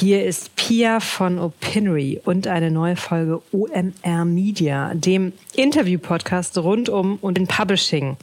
Hier 0.00 0.24
ist 0.24 0.56
Pia 0.56 0.98
von 0.98 1.38
Opinory 1.38 2.22
und 2.24 2.46
eine 2.46 2.70
neue 2.70 2.96
Folge 2.96 3.42
OMR 3.52 4.24
Media, 4.24 4.94
dem 4.94 5.34
Interview-Podcast 5.56 6.56
rund 6.56 6.88
um 6.88 7.18
und 7.20 7.36
in 7.36 7.46
Publishing. 7.46 8.16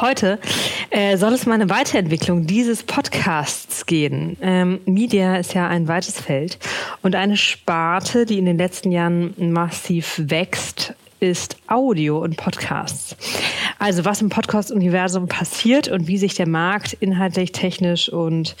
Heute 0.00 0.38
äh, 0.90 1.16
soll 1.16 1.32
es 1.32 1.46
mal 1.46 1.54
eine 1.54 1.68
Weiterentwicklung 1.68 2.46
dieses 2.46 2.84
Podcasts 2.84 3.86
gehen. 3.86 4.36
Ähm, 4.40 4.78
Media 4.84 5.38
ist 5.38 5.52
ja 5.52 5.66
ein 5.66 5.88
weites 5.88 6.20
Feld 6.20 6.60
und 7.02 7.16
eine 7.16 7.36
Sparte, 7.36 8.24
die 8.24 8.38
in 8.38 8.44
den 8.44 8.56
letzten 8.56 8.92
Jahren 8.92 9.34
massiv 9.50 10.22
wächst, 10.26 10.94
ist 11.20 11.56
Audio 11.66 12.18
und 12.18 12.36
Podcasts. 12.36 13.16
Also 13.78 14.04
was 14.04 14.20
im 14.20 14.28
Podcast-Universum 14.28 15.28
passiert 15.28 15.88
und 15.88 16.08
wie 16.08 16.18
sich 16.18 16.34
der 16.34 16.48
Markt 16.48 16.94
inhaltlich, 16.94 17.52
technisch 17.52 18.08
und 18.08 18.56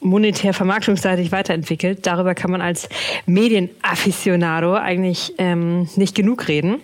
monetär 0.00 0.54
vermarktungsseitig 0.54 1.32
weiterentwickelt, 1.32 2.06
darüber 2.06 2.34
kann 2.34 2.50
man 2.50 2.60
als 2.60 2.88
Medienafficionado 3.26 4.74
eigentlich 4.74 5.34
ähm, 5.38 5.88
nicht 5.96 6.14
genug 6.14 6.48
reden. 6.48 6.80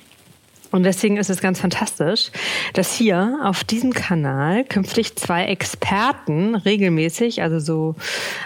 Und 0.70 0.84
deswegen 0.84 1.16
ist 1.16 1.30
es 1.30 1.40
ganz 1.40 1.60
fantastisch, 1.60 2.30
dass 2.74 2.94
hier 2.94 3.40
auf 3.42 3.64
diesem 3.64 3.92
Kanal 3.92 4.64
künftig 4.64 5.16
zwei 5.16 5.44
Experten 5.46 6.54
regelmäßig, 6.54 7.42
also 7.42 7.58
so 7.58 7.94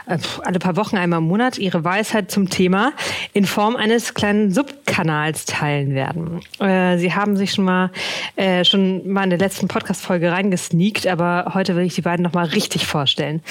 äh, 0.06 0.18
alle 0.42 0.58
paar 0.58 0.76
Wochen 0.76 0.96
einmal 0.96 1.18
im 1.18 1.28
Monat, 1.28 1.58
ihre 1.58 1.84
Weisheit 1.84 2.30
zum 2.30 2.48
Thema 2.48 2.92
in 3.32 3.44
Form 3.44 3.76
eines 3.76 4.14
kleinen 4.14 4.52
Subkanals 4.52 5.44
teilen 5.44 5.94
werden. 5.94 6.40
Äh, 6.60 6.98
sie 6.98 7.14
haben 7.14 7.36
sich 7.36 7.52
schon 7.52 7.64
mal 7.64 7.90
äh, 8.36 8.64
schon 8.64 9.08
mal 9.10 9.24
in 9.24 9.30
der 9.30 9.38
letzten 9.38 9.68
Podcast-Folge 9.68 10.32
reingesneakt, 10.32 11.06
aber 11.06 11.52
heute 11.54 11.76
will 11.76 11.84
ich 11.84 11.94
die 11.94 12.02
beiden 12.02 12.22
nochmal 12.22 12.46
richtig 12.46 12.86
vorstellen. 12.86 13.42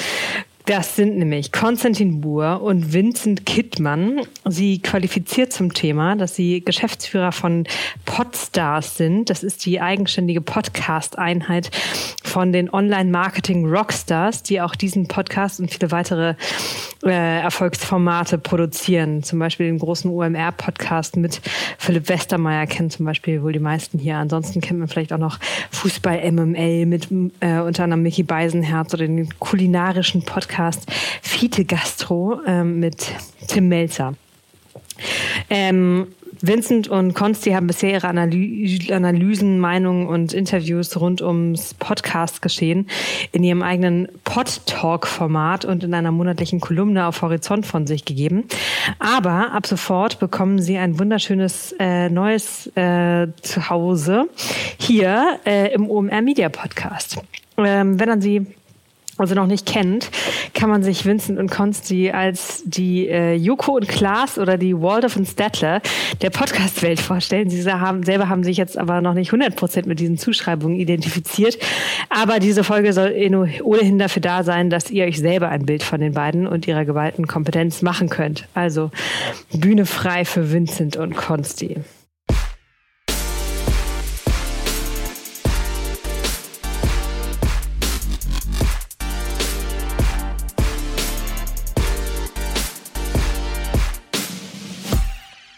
Das 0.66 0.96
sind 0.96 1.18
nämlich 1.18 1.52
Konstantin 1.52 2.22
Buhr 2.22 2.62
und 2.62 2.94
Vincent 2.94 3.46
Kittmann. 3.46 4.22
Sie 4.46 4.80
qualifiziert 4.80 5.52
zum 5.52 5.74
Thema, 5.74 6.16
dass 6.16 6.38
sie 6.38 6.64
Geschäftsführer 6.64 7.34
von 7.34 7.66
Podstars 8.06 8.96
sind. 8.96 9.30
Das 9.30 9.44
ist 9.44 9.66
die 9.66 9.82
eigenständige 9.82 10.40
Podcast-Einheit 10.40 11.70
von 12.24 12.54
den 12.54 12.74
Online-Marketing-Rockstars, 12.74 14.44
die 14.44 14.62
auch 14.62 14.76
diesen 14.76 15.10
Podcast 15.10 15.60
und 15.60 15.70
viele 15.70 15.92
weitere 15.92 16.36
äh, 17.04 17.42
Erfolgsformate 17.42 18.38
produzieren. 18.38 19.22
Zum 19.22 19.40
Beispiel 19.40 19.66
den 19.66 19.80
großen 19.80 20.10
OMR-Podcast 20.10 21.18
mit 21.18 21.42
Philipp 21.78 22.08
Westermeier 22.08 22.68
kennen 22.68 22.90
zum 22.90 23.06
Beispiel 23.06 23.44
wohl 23.44 23.52
die 23.52 23.60
meisten 23.60 24.00
hier. 24.00 24.16
Ansonsten 24.16 24.62
kennt 24.62 24.80
man 24.80 24.88
vielleicht 24.88 25.12
auch 25.12 25.18
noch 25.18 25.40
Fußball 25.72 26.32
MML 26.32 26.86
mit 26.86 27.10
äh, 27.42 27.60
unter 27.60 27.84
anderem 27.84 28.04
Mickey 28.04 28.24
Beisenherz 28.24 28.94
oder 28.94 29.08
den 29.08 29.28
kulinarischen 29.40 30.24
Podcast 30.24 30.53
Podcast 30.54 30.88
Fiete 31.24 31.66
Gastro 31.66 32.40
ähm, 32.46 32.80
mit 32.80 33.08
Tim 33.48 33.70
Melzer. 33.70 34.14
Ähm, 35.50 36.10
Vincent 36.42 36.88
und 36.88 37.16
Konsti 37.16 37.54
haben 37.54 37.66
bisher 37.66 37.90
ihre 37.90 38.08
Analy 38.08 38.92
Analysen, 38.92 39.58
Meinungen 39.58 40.06
und 40.06 40.32
Interviews 40.32 41.00
rund 41.02 41.24
ums 41.24 41.74
Podcast-Geschehen 41.74 42.88
in 43.32 43.44
ihrem 43.44 43.64
eigenen 43.64 44.10
Pod-Talk-Format 44.26 45.66
und 45.66 45.84
in 45.84 45.96
einer 45.96 46.12
monatlichen 46.12 46.60
Kolumne 46.60 47.08
auf 47.08 47.24
Horizont 47.24 47.66
von 47.66 47.88
sich 47.88 48.06
gegeben. 48.06 48.44
Aber 49.00 49.54
ab 49.54 49.66
sofort 49.66 50.20
bekommen 50.20 50.62
sie 50.62 50.78
ein 50.78 51.00
wunderschönes 51.00 51.74
äh, 51.80 52.10
neues 52.10 52.68
äh, 52.76 53.28
Zuhause 53.42 54.30
hier 54.78 55.40
äh, 55.48 55.74
im 55.74 55.90
OMR 55.90 56.22
Media 56.22 56.50
Podcast. 56.50 57.18
Ähm, 57.58 58.00
wenn 58.00 58.08
dann 58.08 58.22
sie 58.22 58.46
also 59.18 59.36
noch 59.36 59.46
nicht 59.46 59.66
kennt, 59.66 60.10
kann 60.54 60.70
man 60.70 60.82
sich 60.82 61.06
Vincent 61.06 61.38
und 61.38 61.52
Consti 61.52 62.12
als 62.12 62.64
die 62.66 63.08
äh, 63.08 63.36
Joko 63.36 63.76
und 63.76 63.88
Klaas 63.88 64.40
oder 64.40 64.58
die 64.58 64.80
Waldorf 64.80 65.16
und 65.16 65.28
Statler 65.28 65.82
der 66.22 66.30
Podcast-Welt 66.32 67.00
vorstellen. 67.00 67.50
Sie 67.50 67.64
haben, 67.72 68.04
selber 68.04 68.30
haben 68.30 68.44
sich 68.44 68.58
jetzt 68.58 68.78
aber 68.78 69.02
noch 69.02 69.14
nicht 69.14 69.32
100% 69.32 69.88
mit 69.88 70.00
diesen 70.00 70.18
Zuschreibungen 70.18 70.78
identifiziert. 70.78 71.58
Aber 72.10 72.40
diese 72.40 72.64
Folge 72.64 72.94
soll 72.94 73.12
eh 73.12 73.34
ohnehin 73.62 74.00
dafür 74.00 74.22
da 74.22 74.44
sein, 74.44 74.70
dass 74.70 74.90
ihr 74.90 75.06
euch 75.06 75.20
selber 75.20 75.50
ein 75.50 75.66
Bild 75.66 75.84
von 75.84 76.00
den 76.00 76.14
beiden 76.14 76.48
und 76.48 76.68
ihrer 76.68 76.86
gewalten 76.86 77.28
Kompetenz 77.28 77.82
machen 77.82 78.10
könnt. 78.10 78.48
Also 78.54 78.92
Bühne 79.54 79.86
frei 79.86 80.26
für 80.26 80.52
Vincent 80.52 80.98
und 80.98 81.16
Consti. 81.16 81.78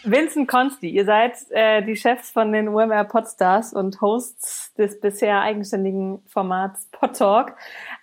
Vincent 0.08 0.46
Consti, 0.46 0.88
ihr 0.88 1.04
seid 1.04 1.32
äh, 1.50 1.82
die 1.82 1.96
Chefs 1.96 2.30
von 2.30 2.52
den 2.52 2.68
UMR 2.68 3.02
Podstars 3.04 3.72
und 3.72 4.00
Hosts 4.00 4.72
des 4.74 5.00
bisher 5.00 5.40
eigenständigen 5.40 6.20
Formats 6.28 6.86
Podtalk. 6.92 7.54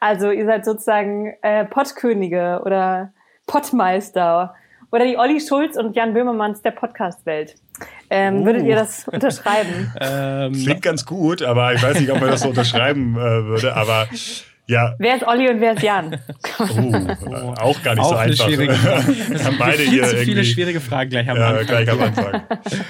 Also 0.02 0.30
ihr 0.30 0.46
seid 0.46 0.66
sozusagen 0.66 1.34
äh, 1.42 1.64
Podkönige 1.64 2.62
oder 2.66 3.14
Podmeister 3.48 4.54
oder 4.92 5.06
die 5.06 5.18
Olli 5.18 5.40
Schulz 5.40 5.78
und 5.78 5.96
Jan 5.96 6.14
Böhmermanns 6.14 6.62
der 6.62 6.72
Podcast-Welt. 6.72 7.56
Ähm, 8.10 8.42
uh. 8.42 8.46
Würdet 8.46 8.64
ihr 8.64 8.76
das 8.76 9.08
unterschreiben? 9.12 9.94
ähm, 10.02 10.52
Klingt 10.52 10.82
ganz 10.82 11.06
gut, 11.06 11.42
aber 11.42 11.74
ich 11.74 11.82
weiß 11.82 12.02
nicht, 12.02 12.12
ob 12.12 12.20
man 12.20 12.30
das 12.30 12.42
so 12.42 12.50
unterschreiben 12.50 13.16
äh, 13.16 13.46
würde. 13.46 13.78
Aber 13.78 14.08
ja. 14.68 14.96
Wer 14.98 15.16
ist 15.16 15.28
Olli 15.28 15.50
und 15.50 15.60
wer 15.60 15.74
ist 15.74 15.84
Jan? 15.84 16.20
Oh, 16.60 16.64
auch 17.60 17.84
gar 17.84 17.96
nicht 17.96 18.04
auch 18.04 18.10
so 18.12 18.16
einfach. 18.16 18.46
Schwierige 18.46 18.74
wir 18.74 19.44
haben 19.44 19.58
beide 19.58 19.84
hier 19.84 20.04
zu 20.06 20.18
viele 20.18 20.44
schwierige 20.44 20.80
Fragen 20.80 21.10
gleich 21.10 21.30
am 21.30 21.38
Anfang. 21.38 21.58
Ja, 21.58 21.64
gleich 21.64 21.90
am 21.90 22.02
Anfang. 22.02 22.42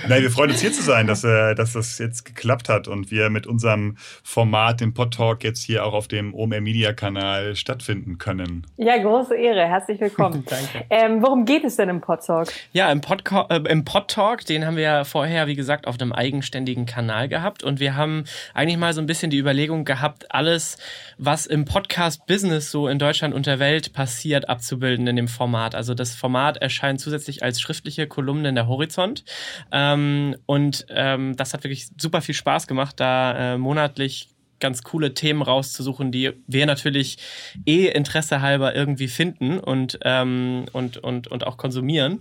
Nein, 0.07 0.21
wir 0.21 0.31
freuen 0.31 0.51
uns 0.51 0.61
hier 0.61 0.71
zu 0.71 0.83
sein, 0.83 1.07
dass, 1.07 1.23
äh, 1.23 1.55
dass 1.55 1.73
das 1.73 1.97
jetzt 1.97 2.25
geklappt 2.25 2.69
hat 2.69 2.87
und 2.87 3.11
wir 3.11 3.29
mit 3.29 3.47
unserem 3.47 3.97
Format, 4.23 4.81
dem 4.81 4.93
Pod 4.93 5.13
Talk, 5.13 5.43
jetzt 5.43 5.63
hier 5.63 5.85
auch 5.85 5.93
auf 5.93 6.07
dem 6.07 6.33
OMR 6.33 6.61
Media 6.61 6.93
Kanal 6.93 7.55
stattfinden 7.55 8.17
können. 8.17 8.67
Ja, 8.77 8.97
große 8.97 9.35
Ehre. 9.35 9.67
Herzlich 9.67 9.99
willkommen. 9.99 10.45
Danke. 10.49 10.85
Ähm, 10.89 11.21
worum 11.21 11.45
geht 11.45 11.63
es 11.63 11.75
denn 11.75 11.89
im 11.89 12.01
Pod 12.01 12.25
Talk? 12.25 12.49
Ja, 12.73 12.91
im 12.91 13.01
Pod, 13.01 13.23
äh, 13.49 13.57
im 13.69 13.83
Pod 13.83 14.09
Talk, 14.09 14.45
den 14.45 14.65
haben 14.65 14.75
wir 14.75 14.83
ja 14.83 15.03
vorher, 15.03 15.47
wie 15.47 15.55
gesagt, 15.55 15.87
auf 15.87 15.99
einem 15.99 16.11
eigenständigen 16.11 16.85
Kanal 16.85 17.27
gehabt 17.27 17.63
und 17.63 17.79
wir 17.79 17.95
haben 17.95 18.25
eigentlich 18.53 18.77
mal 18.77 18.93
so 18.93 19.01
ein 19.01 19.07
bisschen 19.07 19.31
die 19.31 19.39
Überlegung 19.39 19.85
gehabt, 19.85 20.33
alles, 20.33 20.77
was 21.17 21.45
im 21.45 21.62
Podcast-Business 21.65 22.71
so 22.71 22.87
in 22.87 22.99
Deutschland 22.99 23.33
und 23.33 23.45
der 23.45 23.59
Welt 23.59 23.93
passiert, 23.93 24.49
abzubilden 24.49 25.07
in 25.07 25.15
dem 25.15 25.27
Format. 25.27 25.75
Also 25.75 25.93
das 25.93 26.15
Format 26.15 26.57
erscheint 26.57 26.99
zusätzlich 26.99 27.43
als 27.43 27.61
schriftliche 27.61 28.07
Kolumne 28.07 28.49
in 28.49 28.55
der 28.55 28.67
Horizont. 28.67 29.23
Ähm, 29.71 30.35
und 30.45 30.85
ähm, 30.89 31.35
das 31.35 31.53
hat 31.53 31.63
wirklich 31.63 31.89
super 31.97 32.21
viel 32.21 32.35
Spaß 32.35 32.67
gemacht, 32.67 32.99
da 32.99 33.53
äh, 33.53 33.57
monatlich 33.57 34.29
ganz 34.59 34.81
coole 34.81 35.13
Themen 35.13 35.41
rauszusuchen, 35.41 36.11
die 36.11 36.31
wir 36.47 36.65
natürlich 36.65 37.17
eh 37.65 37.87
Interesse 37.87 38.41
halber 38.41 38.73
irgendwie 38.73 39.09
finden 39.09 39.59
und, 39.59 39.99
ähm, 40.03 40.65
und, 40.71 40.97
und, 40.97 41.27
und 41.27 41.45
auch 41.45 41.57
konsumieren. 41.57 42.19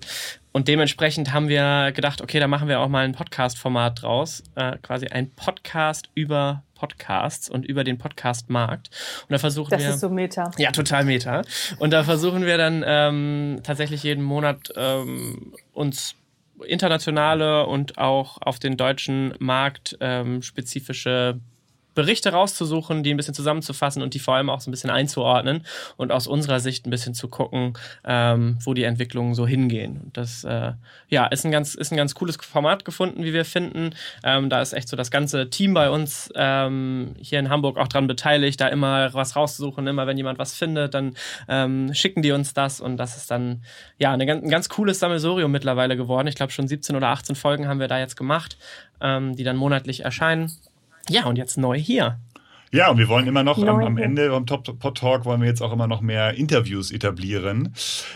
Und 0.53 0.69
dementsprechend 0.69 1.33
haben 1.33 1.49
wir 1.49 1.93
gedacht, 1.93 2.21
okay, 2.21 2.39
da 2.39 2.47
machen 2.47 2.69
wir 2.69 2.81
auch 2.81 2.89
mal 2.89 3.05
ein 3.05 3.13
Podcast-Format 3.13 4.03
draus, 4.03 4.43
äh, 4.55 4.77
quasi 4.83 5.07
ein 5.07 5.31
Podcast 5.31 6.11
über 6.15 6.63
Podcasts 6.75 7.49
und 7.49 7.65
über 7.65 7.85
den 7.85 7.97
Podcast-Markt. 7.97 8.91
Und 9.23 9.33
da 9.33 9.39
versuchen 9.39 9.71
das 9.71 9.81
wir. 9.81 9.87
Das 9.87 9.95
ist 9.97 10.01
so 10.01 10.11
Meta. 10.11 10.51
Ja, 10.59 10.73
total 10.73 11.05
Meta. 11.05 11.43
Und 11.79 11.93
da 11.93 12.05
versuchen 12.05 12.45
wir 12.45 12.59
dann 12.59 12.85
ähm, 12.87 13.61
tatsächlich 13.63 14.03
jeden 14.03 14.25
Monat 14.25 14.73
ähm, 14.77 15.55
uns 15.73 16.17
internationale 16.67 17.67
und 17.67 17.99
auch 17.99 18.39
auf 18.41 18.59
den 18.59 18.77
deutschen 18.77 19.34
Markt 19.39 19.97
ähm, 20.01 20.43
spezifische 20.43 21.41
Berichte 21.94 22.32
rauszusuchen, 22.32 23.03
die 23.03 23.12
ein 23.12 23.16
bisschen 23.16 23.34
zusammenzufassen 23.34 24.03
und 24.03 24.14
die 24.14 24.19
vor 24.19 24.34
allem 24.34 24.50
auch 24.50 24.60
so 24.60 24.70
ein 24.70 24.72
bisschen 24.72 24.91
einzuordnen 24.91 25.64
und 25.97 26.12
aus 26.12 26.26
unserer 26.26 26.60
Sicht 26.60 26.86
ein 26.86 26.91
bisschen 26.91 27.14
zu 27.14 27.28
gucken, 27.28 27.75
ähm, 28.04 28.58
wo 28.64 28.75
die 28.75 28.84
Entwicklungen 28.84 29.34
so 29.34 29.47
hingehen. 29.47 30.00
Und 30.04 30.16
das 30.16 30.44
äh, 30.44 30.72
ja, 31.09 31.27
ist 31.27 31.44
ein 31.44 31.50
ganz, 31.50 31.74
ist 31.74 31.92
ein 31.92 31.97
ganz 31.97 32.15
cooles 32.15 32.36
Format 32.36 32.84
gefunden, 32.84 33.24
wie 33.24 33.33
wir 33.33 33.44
finden. 33.44 33.91
Ähm, 34.24 34.48
da 34.48 34.60
ist 34.60 34.72
echt 34.72 34.89
so 34.89 34.97
das 34.97 35.10
ganze 35.10 35.50
Team 35.50 35.74
bei 35.74 35.91
uns 35.91 36.30
ähm, 36.34 37.15
hier 37.21 37.39
in 37.39 37.48
Hamburg 37.48 37.78
auch 37.78 37.89
dran 37.89 38.06
beteiligt, 38.06 38.60
da 38.60 38.68
immer 38.68 39.12
was 39.15 39.36
rauszusuchen. 39.36 39.86
Immer 39.86 40.06
wenn 40.06 40.16
jemand 40.16 40.38
was 40.38 40.54
findet, 40.54 40.95
dann 40.95 41.15
ähm, 41.48 41.92
schicken 41.95 42.22
die 42.22 42.33
uns 42.33 42.54
das 42.54 42.80
und 42.80 42.97
das 42.97 43.16
ist 43.16 43.30
dann 43.30 43.62
ja 43.98 44.12
eine, 44.12 44.30
ein 44.30 44.48
ganz 44.48 44.68
cooles 44.68 44.98
Sammelsorium 44.98 45.50
mittlerweile 45.50 45.97
geworden. 45.97 46.28
Ich 46.28 46.34
glaube 46.34 46.53
schon 46.53 46.68
17 46.68 46.97
oder 46.97 47.09
18 47.09 47.36
Folgen 47.36 47.68
haben 47.68 47.80
wir 47.80 47.88
da 47.88 47.98
jetzt 47.98 48.16
gemacht, 48.16 48.56
ähm, 49.00 49.36
die 49.36 49.45
dann 49.45 49.56
monatlich 49.56 50.04
erscheinen. 50.04 50.50
Ja, 51.09 51.27
und 51.27 51.37
jetzt 51.37 51.59
neu 51.59 51.78
hier. 51.78 52.19
Ja, 52.74 52.91
und 52.91 52.97
wir 52.97 53.07
wollen 53.09 53.27
immer 53.27 53.42
noch 53.42 53.59
am, 53.59 53.80
am, 53.80 53.98
Ende 53.98 54.30
vom 54.30 54.47
Top 54.47 54.78
Pod 54.78 54.97
Talk 54.97 55.27
wollen 55.27 55.42
wir 55.42 55.48
jetzt 55.48 55.60
auch 55.60 55.74
immer 55.74 55.86
noch 55.86 56.01
mehr 56.01 56.39
Interviews 56.39 56.91
etablieren 56.91 57.74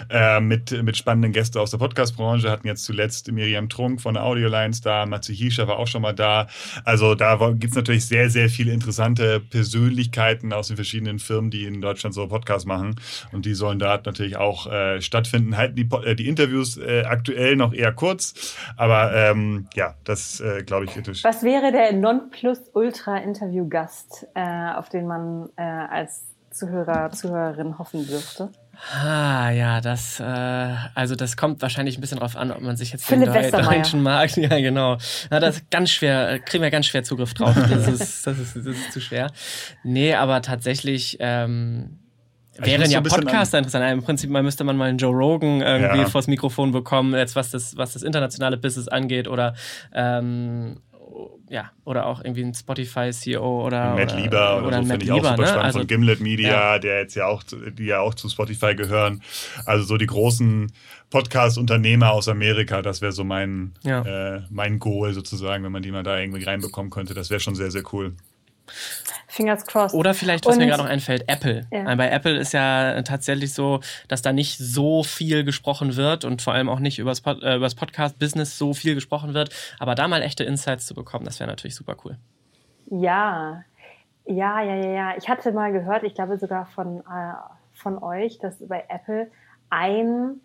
äh, 0.09 0.41
mit, 0.41 0.83
mit 0.83 0.97
spannenden 0.97 1.33
Gästen 1.33 1.59
aus 1.59 1.73
der 1.73 1.77
Podcast-Branche. 1.77 2.51
Hatten 2.51 2.67
jetzt 2.67 2.87
zuletzt 2.87 3.31
Miriam 3.31 3.69
Trunk 3.69 4.01
von 4.01 4.15
der 4.15 4.25
Audiolines 4.25 4.81
da, 4.81 5.05
Matze 5.05 5.35
Hiescher 5.35 5.69
war 5.69 5.79
auch 5.79 5.89
schon 5.89 6.01
mal 6.01 6.15
da. 6.15 6.47
Also 6.87 7.15
da 7.15 7.37
gibt 7.51 7.73
es 7.73 7.77
natürlich 7.77 8.07
sehr, 8.07 8.31
sehr 8.31 8.49
viele 8.49 8.73
interessante 8.73 9.41
Persönlichkeiten 9.41 10.55
aus 10.55 10.69
den 10.69 10.77
verschiedenen 10.77 11.19
Firmen, 11.19 11.51
die 11.51 11.67
in 11.67 11.83
Deutschland 11.83 12.15
so 12.15 12.27
Podcasts 12.27 12.65
machen. 12.65 12.97
Und 13.33 13.45
die 13.45 13.53
sollen 13.53 13.79
da 13.79 14.01
natürlich 14.03 14.39
auch 14.39 14.73
äh, 14.73 15.03
stattfinden. 15.03 15.59
Halten 15.59 15.77
die, 15.77 15.87
äh, 16.03 16.15
die 16.15 16.29
Interviews 16.29 16.79
äh, 16.79 17.03
aktuell 17.03 17.57
noch 17.57 17.75
eher 17.75 17.93
kurz, 17.93 18.57
aber 18.79 19.15
ähm, 19.15 19.69
ja, 19.75 19.97
das 20.05 20.41
äh, 20.41 20.63
glaube 20.63 20.87
ich. 20.87 20.97
Was 21.25 21.43
wäre 21.43 21.73
der 21.73 21.93
Nonplusultra-Interview-Gast? 21.93 24.29
Äh, 24.47 24.77
auf 24.77 24.89
den 24.89 25.07
man 25.07 25.49
äh, 25.57 25.63
als 25.63 26.23
Zuhörer, 26.53 27.11
Zuhörerin 27.11 27.79
hoffen 27.79 28.07
dürfte? 28.07 28.51
Ah, 28.93 29.51
ja, 29.51 29.81
das, 29.81 30.21
äh, 30.21 30.75
also 30.95 31.17
das 31.17 31.37
kommt 31.37 31.63
wahrscheinlich 31.63 31.99
ein 31.99 32.01
bisschen 32.01 32.19
drauf 32.19 32.37
an, 32.37 32.53
ob 32.53 32.61
man 32.61 32.77
sich 32.77 32.93
jetzt 32.93 33.05
Philipp 33.05 33.33
den 33.33 33.51
deutschen 33.51 34.03
Markt, 34.03 34.37
ja, 34.37 34.49
genau. 34.61 34.99
Na, 35.31 35.41
das 35.41 35.57
ist 35.57 35.71
ganz 35.71 35.91
schwer, 35.91 36.39
kriegen 36.39 36.63
wir 36.63 36.71
ganz 36.71 36.87
schwer 36.87 37.03
Zugriff 37.03 37.35
drauf. 37.35 37.55
Das 37.55 37.89
ist, 37.89 38.27
das 38.27 38.39
ist, 38.39 38.55
das 38.57 38.67
ist 38.67 38.93
zu 38.93 39.01
schwer. 39.01 39.33
Nee, 39.83 40.15
aber 40.15 40.43
tatsächlich, 40.43 41.17
ähm, 41.21 41.99
Wären 42.59 42.91
ja 42.91 43.03
Podcaster 43.03 43.59
interessant. 43.59 43.85
Im 43.93 44.03
Prinzip 44.03 44.31
mal 44.31 44.43
müsste 44.43 44.65
man 44.65 44.79
mal 44.79 44.89
einen 44.89 44.97
Joe 44.97 45.15
Rogan 45.15 45.61
irgendwie 45.61 45.99
ja. 45.99 46.07
vors 46.07 46.27
Mikrofon 46.27 46.73
bekommen, 46.73 47.15
jetzt 47.15 47.37
was 47.37 47.51
das, 47.51 47.77
was 47.77 47.93
das 47.93 48.03
internationale 48.03 48.57
Business 48.57 48.89
angeht 48.89 49.29
oder 49.29 49.55
ähm, 49.93 50.81
ja, 51.49 51.71
oder 51.85 52.07
auch 52.07 52.23
irgendwie 52.23 52.43
ein 52.43 52.55
Spotify-CEO 52.55 53.65
oder. 53.65 53.95
Matt 53.95 54.13
oder, 54.13 54.21
Lieber 54.21 54.57
oder, 54.59 54.67
oder 54.67 54.83
so 54.83 54.89
finde 54.89 55.05
ich 55.05 55.13
auch 55.13 55.17
super 55.17 55.37
ne? 55.37 55.47
spannend 55.47 55.65
also, 55.65 55.79
von 55.81 55.87
Gimlet 55.87 56.21
Media, 56.21 56.49
ja. 56.49 56.79
der 56.79 57.01
jetzt 57.01 57.15
ja 57.15 57.27
auch, 57.27 57.43
die 57.45 57.85
ja 57.85 58.01
auch 58.01 58.15
zu 58.15 58.29
Spotify 58.29 58.75
gehören. 58.75 59.23
Also 59.65 59.85
so 59.85 59.97
die 59.97 60.07
großen 60.07 60.73
Podcast-Unternehmer 61.11 62.11
aus 62.11 62.29
Amerika, 62.29 62.83
das 62.83 63.01
wäre 63.01 63.13
so 63.13 63.25
mein, 63.25 63.73
ja. 63.83 64.37
äh, 64.37 64.43
mein 64.51 64.79
Goal 64.79 65.13
sozusagen, 65.15 65.63
wenn 65.65 65.73
man 65.73 65.83
die 65.83 65.93
mal 65.93 66.03
da 66.03 66.19
irgendwie 66.19 66.45
reinbekommen 66.45 66.91
könnte. 66.91 67.15
Das 67.15 67.31
wäre 67.31 67.41
schon 67.41 67.55
sehr, 67.55 67.71
sehr 67.71 67.83
cool. 67.93 68.15
Fingers 69.27 69.67
crossed. 69.67 69.95
Oder 69.95 70.15
vielleicht, 70.15 70.47
was 70.47 70.55
und, 70.55 70.61
mir 70.61 70.67
gerade 70.67 70.83
noch 70.83 70.89
einfällt, 70.89 71.25
Apple. 71.29 71.67
Ja. 71.71 71.95
Bei 71.95 72.09
Apple 72.09 72.37
ist 72.37 72.53
ja 72.53 73.03
tatsächlich 73.03 73.53
so, 73.53 73.81
dass 74.09 74.23
da 74.23 74.33
nicht 74.33 74.59
so 74.59 75.03
viel 75.03 75.45
gesprochen 75.45 75.97
wird 75.97 76.25
und 76.25 76.43
vor 76.43 76.55
allem 76.55 76.69
auch 76.69 76.79
nicht 76.79 76.99
über 76.99 77.13
Pod, 77.23 77.43
äh, 77.43 77.59
das 77.59 77.75
Podcast-Business 77.75 78.59
so 78.59 78.75
viel 78.75 78.95
gesprochen 78.95 79.35
wird. 79.35 79.51
Aber 79.79 79.95
da 79.95 80.09
mal 80.09 80.23
echte 80.23 80.45
Insights 80.45 80.87
zu 80.87 80.95
bekommen, 80.95 81.25
das 81.25 81.41
wäre 81.41 81.51
natürlich 81.51 81.75
super 81.75 81.97
cool. 82.05 82.17
Ja, 82.91 83.65
ja, 84.25 84.63
ja, 84.63 84.75
ja, 84.75 84.91
ja. 84.91 85.17
Ich 85.17 85.29
hatte 85.29 85.53
mal 85.53 85.73
gehört, 85.73 86.03
ich 86.03 86.15
glaube 86.15 86.39
sogar 86.39 86.67
von, 86.67 87.01
äh, 87.01 87.35
von 87.75 88.03
euch, 88.03 88.39
dass 88.39 88.57
bei 88.67 88.85
Apple 88.89 89.31
ein 89.71 90.41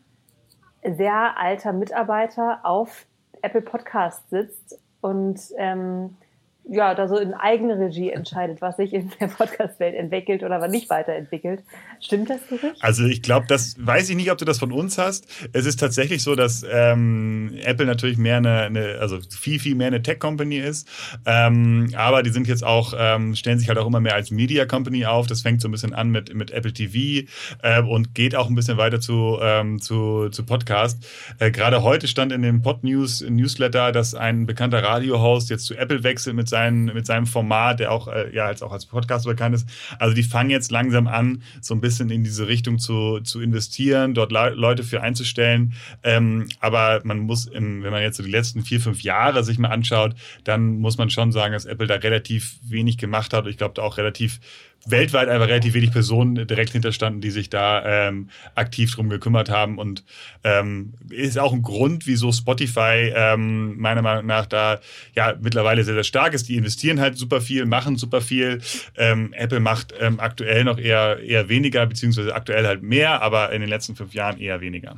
sehr 0.84 1.38
alter 1.38 1.74
Mitarbeiter 1.74 2.60
auf 2.64 3.06
Apple 3.42 3.62
Podcast 3.62 4.30
sitzt 4.30 4.80
und 5.02 5.40
ähm, 5.58 6.18
ja, 6.63 6.94
da 6.94 7.08
so 7.08 7.18
in 7.18 7.34
Eigenregie 7.34 8.12
entscheidet, 8.12 8.62
was 8.62 8.78
sich 8.78 8.94
in 8.94 9.12
der 9.19 9.28
Podcast-Welt 9.28 9.96
entwickelt 9.96 10.44
oder 10.44 10.62
was 10.62 10.72
nicht 10.72 10.90
weiterentwickelt. 10.90 11.63
Stimmt 12.00 12.30
das 12.30 12.40
wirklich? 12.52 12.81
Also 12.81 13.06
ich 13.06 13.22
glaube, 13.22 13.48
das 13.48 13.75
weiß 13.80 14.10
ich 14.10 14.16
nicht, 14.16 14.31
ob 14.31 14.38
du 14.38 14.46
das 14.46 14.60
von 14.60 14.72
uns 14.72 14.98
hast. 14.98 15.28
Es 15.54 15.66
ist 15.66 15.80
tatsächlich 15.80 16.22
so, 16.22 16.36
dass 16.36 16.63
ähm, 16.72 17.58
Apple 17.63 17.88
natürlich 17.88 18.18
mehr 18.18 18.38
eine, 18.38 18.62
eine, 18.62 18.98
also 19.00 19.19
viel, 19.30 19.60
viel 19.60 19.75
mehr 19.75 19.88
eine 19.88 20.04
Tech-Company 20.04 20.58
ist. 20.58 20.88
Ähm, 21.25 21.90
aber 21.96 22.22
die 22.22 22.30
sind 22.30 22.48
jetzt 22.48 22.63
auch, 22.63 22.94
ähm, 22.96 23.36
stellen 23.36 23.58
sich 23.58 23.68
halt 23.68 23.80
auch 23.80 23.88
immer 23.88 24.00
mehr 24.00 24.16
als 24.16 24.30
Media-Company 24.30 25.06
auf. 25.06 25.25
Das 25.25 25.42
fängt 25.42 25.62
so 25.62 25.68
ein 25.68 25.72
bisschen 25.72 25.94
an 25.94 26.10
mit, 26.10 26.34
mit 26.36 26.52
Apple 26.52 26.74
TV 26.74 27.28
äh, 27.63 27.81
und 27.81 28.13
geht 28.13 28.36
auch 28.36 28.48
ein 28.48 28.56
bisschen 28.56 28.78
weiter 28.78 29.02
zu, 29.02 29.40
ähm, 29.42 29.81
zu, 29.81 30.30
zu 30.30 30.46
Podcast. 30.46 31.06
Äh, 31.40 31.50
Gerade 31.50 31.81
heute 31.81 32.08
stand 32.08 32.31
in 32.31 32.44
dem 32.44 32.62
Pod 32.62 32.84
News 32.84 33.22
Newsletter, 33.28 33.92
dass 33.92 34.13
ein 34.13 34.46
bekannter 34.46 34.84
Radio-Host 34.84 35.50
jetzt 35.50 35.66
zu 35.66 35.75
Apple 35.75 36.04
wechselt 36.04 36.36
mit 36.36 36.50
seinen, 36.51 36.86
mit 36.86 37.07
seinem 37.07 37.25
Format, 37.25 37.80
der 37.80 37.92
auch, 37.92 38.07
äh, 38.07 38.31
ja, 38.33 38.45
als 38.45 38.62
auch 38.62 38.71
als 38.71 38.86
Podcast 38.86 39.25
bekannt 39.25 39.56
ist. 39.56 39.68
Also 39.98 40.13
die 40.13 40.21
fangen 40.21 40.51
jetzt 40.51 40.69
langsam 40.69 41.07
an, 41.07 41.42
so 41.62 41.74
ein 41.74 41.81
bisschen 41.81 42.12
in 42.12 42.24
diese 42.24 42.48
Richtung 42.48 42.77
zu, 42.77 43.19
zu 43.21 43.42
investieren, 43.42 44.13
dort 44.13 44.31
Le 44.31 44.51
Leute 44.51 44.83
für 44.83 45.01
einzustellen. 45.01 45.74
Ähm, 46.03 46.48
aber 46.59 47.01
man 47.03 47.18
muss, 47.19 47.48
im, 47.48 47.81
wenn 47.81 47.92
man 47.92 48.03
jetzt 48.03 48.18
so 48.18 48.24
die 48.24 48.30
letzten 48.30 48.62
vier, 48.62 48.80
fünf 48.80 49.01
Jahre 49.01 49.44
sich 49.44 49.57
mal 49.57 49.69
anschaut, 49.69 50.13
dann 50.44 50.77
muss 50.77 51.00
man 51.00 51.09
schon 51.09 51.31
sagen, 51.31 51.53
dass 51.53 51.65
Apple 51.65 51.88
da 51.88 51.95
relativ 51.95 52.59
wenig 52.62 53.00
gemacht 53.00 53.33
hat. 53.33 53.48
Ich 53.48 53.57
glaube, 53.57 53.74
da 53.74 53.81
auch 53.81 53.98
relativ 53.98 54.39
weltweit 54.86 55.30
einfach 55.30 55.48
relativ 55.48 55.74
wenig 55.74 55.92
Personen 55.92 56.48
direkt 56.48 56.72
hinterstanden, 56.72 57.22
die 57.22 57.31
sich 57.31 57.50
da 57.50 58.07
ähm, 58.07 58.30
aktiv 58.56 58.94
drum 58.94 59.10
gekümmert 59.10 59.50
haben. 59.50 59.78
Und 59.78 60.04
ähm, 60.44 60.94
ist 61.10 61.38
auch 61.38 61.54
ein 61.54 61.62
Grund, 61.62 62.07
wieso 62.07 62.31
Spotify 62.31 63.12
ähm, 63.16 63.78
meiner 63.78 64.01
Meinung 64.01 64.25
nach 64.25 64.45
da 64.45 64.80
ja 65.16 65.36
mittlerweile 65.39 65.83
sehr, 65.83 65.94
sehr 65.94 66.04
stark 66.04 66.33
ist. 66.33 66.50
Die 66.50 66.56
investieren 66.56 67.00
halt 67.00 67.18
super 67.18 67.42
viel, 67.42 67.66
machen 67.66 67.95
super 67.95 68.22
viel. 68.22 68.62
Ähm, 68.98 69.33
Apple 69.33 69.60
macht 69.60 69.94
ähm, 70.00 70.19
aktuell 70.19 70.63
noch 70.63 70.80
eher, 70.80 71.19
eher 71.19 71.50
weniger, 71.50 71.86
beziehungsweise 71.86 72.34
aktuell 72.34 72.66
halt 72.66 72.81
mehr, 72.81 73.22
aber 73.22 73.51
in 73.51 73.62
den 73.62 73.69
letzten 73.69 73.95
fünf 73.95 74.13
Jahren 74.13 74.39
eher 74.39 74.62
weniger. 74.62 74.95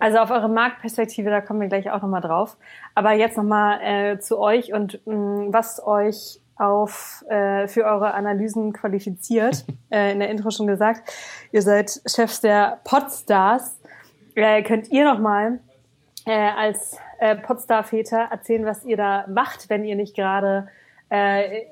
Also 0.00 0.18
auf 0.18 0.30
eure 0.30 0.48
Marktperspektive, 0.48 1.30
da 1.30 1.40
kommen 1.40 1.60
wir 1.60 1.68
gleich 1.68 1.90
auch 1.90 2.02
nochmal 2.02 2.22
drauf. 2.22 2.56
Aber 2.94 3.12
jetzt 3.12 3.36
nochmal 3.36 3.80
äh, 3.82 4.18
zu 4.18 4.38
euch 4.38 4.72
und 4.72 5.00
mh, 5.06 5.14
mm, 5.14 5.52
was 5.52 5.84
euch 5.84 6.40
auf, 6.62 7.24
äh, 7.28 7.66
für 7.66 7.84
eure 7.84 8.14
Analysen 8.14 8.72
qualifiziert. 8.72 9.64
äh, 9.90 10.12
in 10.12 10.20
der 10.20 10.30
Intro 10.30 10.50
schon 10.50 10.66
gesagt, 10.66 11.12
ihr 11.50 11.62
seid 11.62 12.00
Chefs 12.06 12.40
der 12.40 12.80
Podstars. 12.84 13.80
Äh, 14.34 14.62
könnt 14.62 14.90
ihr 14.90 15.04
noch 15.04 15.18
mal 15.18 15.58
äh, 16.26 16.32
als 16.32 16.96
äh, 17.18 17.36
Podstar-Väter 17.36 18.28
erzählen, 18.30 18.64
was 18.64 18.84
ihr 18.84 18.96
da 18.96 19.26
macht, 19.28 19.68
wenn 19.68 19.84
ihr 19.84 19.96
nicht 19.96 20.14
gerade 20.14 20.68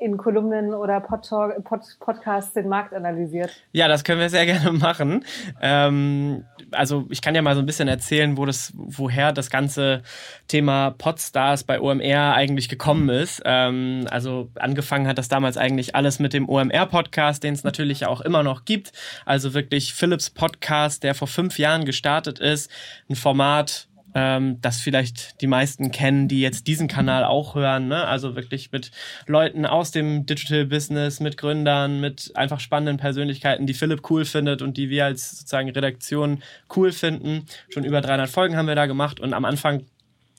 in 0.00 0.18
Kolumnen 0.18 0.74
oder 0.74 1.00
Pod 1.00 1.26
Pod 1.64 1.80
Podcasts 1.98 2.52
den 2.52 2.68
Markt 2.68 2.92
analysiert. 2.92 3.50
Ja, 3.72 3.88
das 3.88 4.04
können 4.04 4.20
wir 4.20 4.28
sehr 4.28 4.44
gerne 4.50 4.72
machen. 4.72 5.24
Ähm, 5.62 6.44
also 6.72 7.06
ich 7.08 7.22
kann 7.22 7.34
ja 7.34 7.40
mal 7.40 7.54
so 7.54 7.60
ein 7.60 7.66
bisschen 7.66 7.88
erzählen, 7.88 8.36
wo 8.36 8.44
das, 8.44 8.72
woher 8.74 9.32
das 9.32 9.48
ganze 9.48 10.02
Thema 10.46 10.90
Podstars 10.90 11.64
bei 11.64 11.80
OMR 11.80 12.34
eigentlich 12.34 12.68
gekommen 12.68 13.08
ist. 13.08 13.40
Ähm, 13.44 14.06
also 14.10 14.50
angefangen 14.56 15.06
hat 15.06 15.16
das 15.16 15.28
damals 15.28 15.56
eigentlich 15.56 15.94
alles 15.94 16.18
mit 16.18 16.34
dem 16.34 16.48
OMR-Podcast, 16.48 17.42
den 17.42 17.54
es 17.54 17.64
natürlich 17.64 18.06
auch 18.06 18.20
immer 18.20 18.42
noch 18.42 18.66
gibt. 18.66 18.92
Also 19.24 19.54
wirklich 19.54 19.94
Philips 19.94 20.28
Podcast, 20.28 21.02
der 21.02 21.14
vor 21.14 21.28
fünf 21.28 21.58
Jahren 21.58 21.84
gestartet 21.86 22.38
ist. 22.38 22.70
Ein 23.08 23.16
Format, 23.16 23.88
ähm, 24.14 24.60
das 24.60 24.80
vielleicht 24.80 25.40
die 25.40 25.46
meisten 25.46 25.90
kennen, 25.90 26.28
die 26.28 26.40
jetzt 26.40 26.66
diesen 26.66 26.88
Kanal 26.88 27.24
auch 27.24 27.54
hören. 27.54 27.88
Ne? 27.88 28.04
Also 28.06 28.36
wirklich 28.36 28.72
mit 28.72 28.90
Leuten 29.26 29.66
aus 29.66 29.90
dem 29.90 30.26
Digital 30.26 30.66
Business, 30.66 31.20
mit 31.20 31.36
Gründern, 31.36 32.00
mit 32.00 32.32
einfach 32.34 32.60
spannenden 32.60 32.96
Persönlichkeiten, 32.96 33.66
die 33.66 33.74
Philipp 33.74 34.08
cool 34.10 34.24
findet 34.24 34.62
und 34.62 34.76
die 34.76 34.90
wir 34.90 35.04
als 35.04 35.38
sozusagen 35.38 35.70
Redaktion 35.70 36.42
cool 36.76 36.92
finden. 36.92 37.46
Schon 37.68 37.84
über 37.84 38.00
300 38.00 38.28
Folgen 38.28 38.56
haben 38.56 38.68
wir 38.68 38.74
da 38.74 38.86
gemacht 38.86 39.20
und 39.20 39.34
am 39.34 39.44
Anfang 39.44 39.84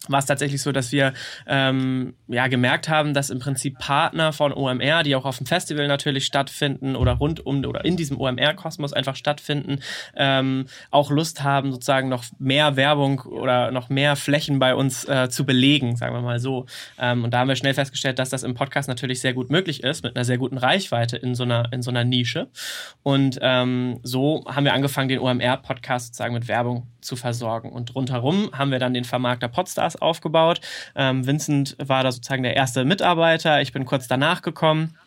war 0.08 0.20
es 0.20 0.26
tatsächlich 0.26 0.62
so, 0.62 0.72
dass 0.72 0.92
wir 0.92 1.14
ähm, 1.46 2.16
ja 2.28 2.48
gemerkt 2.48 2.90
haben, 2.90 3.14
dass 3.14 3.30
im 3.30 3.38
Prinzip 3.38 3.78
Partner 3.78 4.34
von 4.34 4.52
OMR, 4.52 5.04
die 5.04 5.16
auch 5.16 5.26
auf 5.26 5.38
dem 5.38 5.46
Festival 5.46 5.88
natürlich 5.88 6.26
stattfinden 6.26 6.96
oder 6.96 7.14
rund 7.14 7.46
um 7.46 7.64
oder 7.66 7.86
in 7.86 7.98
diesem 7.98 8.20
OMR-Kosmos 8.20 8.94
einfach 8.94 9.16
stattfinden, 9.16 9.80
ähm, 10.16 10.66
auch 10.90 11.12
Lust 11.12 11.44
haben, 11.44 11.72
sozusagen 11.72 12.10
noch 12.10 12.24
mehr 12.40 12.76
Werbung 12.76 13.20
oder 13.22 13.72
noch 13.72 13.90
mehr 13.90 14.16
Flächen 14.16 14.58
bei 14.58 14.74
uns 14.74 15.08
äh, 15.08 15.30
zu 15.30 15.46
belegen, 15.46 15.96
sagen 15.96 16.16
wir 16.16 16.22
mal 16.22 16.40
so. 16.40 16.66
Ähm, 16.98 17.24
und 17.24 17.32
da 17.32 17.40
haben 17.40 17.50
wir 17.50 17.56
schnell 17.56 17.76
festgestellt, 17.76 18.18
dass 18.18 18.30
das 18.30 18.42
im 18.42 18.56
Podcast 18.56 18.88
natürlich 18.88 19.22
sehr 19.22 19.34
gut 19.34 19.52
möglich 19.52 19.84
ist, 19.84 20.04
mit 20.04 20.16
einer 20.16 20.26
sehr 20.26 20.40
guten 20.40 20.58
Reichweite 20.58 21.18
in 21.18 21.36
so 21.36 21.44
einer, 21.44 21.72
in 21.72 21.84
so 21.84 21.92
einer 21.92 22.04
Nische. 22.04 22.48
Und 23.04 23.38
ähm, 23.42 24.00
so 24.02 24.46
haben 24.48 24.66
wir 24.66 24.74
angefangen, 24.74 25.10
den 25.10 25.20
OMR-Podcast 25.20 26.08
sozusagen 26.08 26.34
mit 26.34 26.48
Werbung 26.48 26.88
zu 27.02 27.16
versorgen. 27.16 27.72
Und 27.72 27.94
rundherum 27.96 28.50
haben 28.54 28.72
wir 28.72 28.80
dann 28.80 28.94
den 28.94 29.04
Vermarkter 29.04 29.48
Podstars 29.48 29.91
aufgebaut. 29.96 30.62
Ähm, 30.96 31.26
Vincent 31.26 31.76
war 31.80 32.04
da 32.04 32.12
sozusagen 32.12 32.44
der 32.44 32.56
erste 32.56 32.86
Mitarbeiter. 32.86 33.62
Ich 33.62 33.74
bin 33.74 33.86
kurz 33.86 34.08
danach 34.08 34.42
gekommen. 34.42 34.98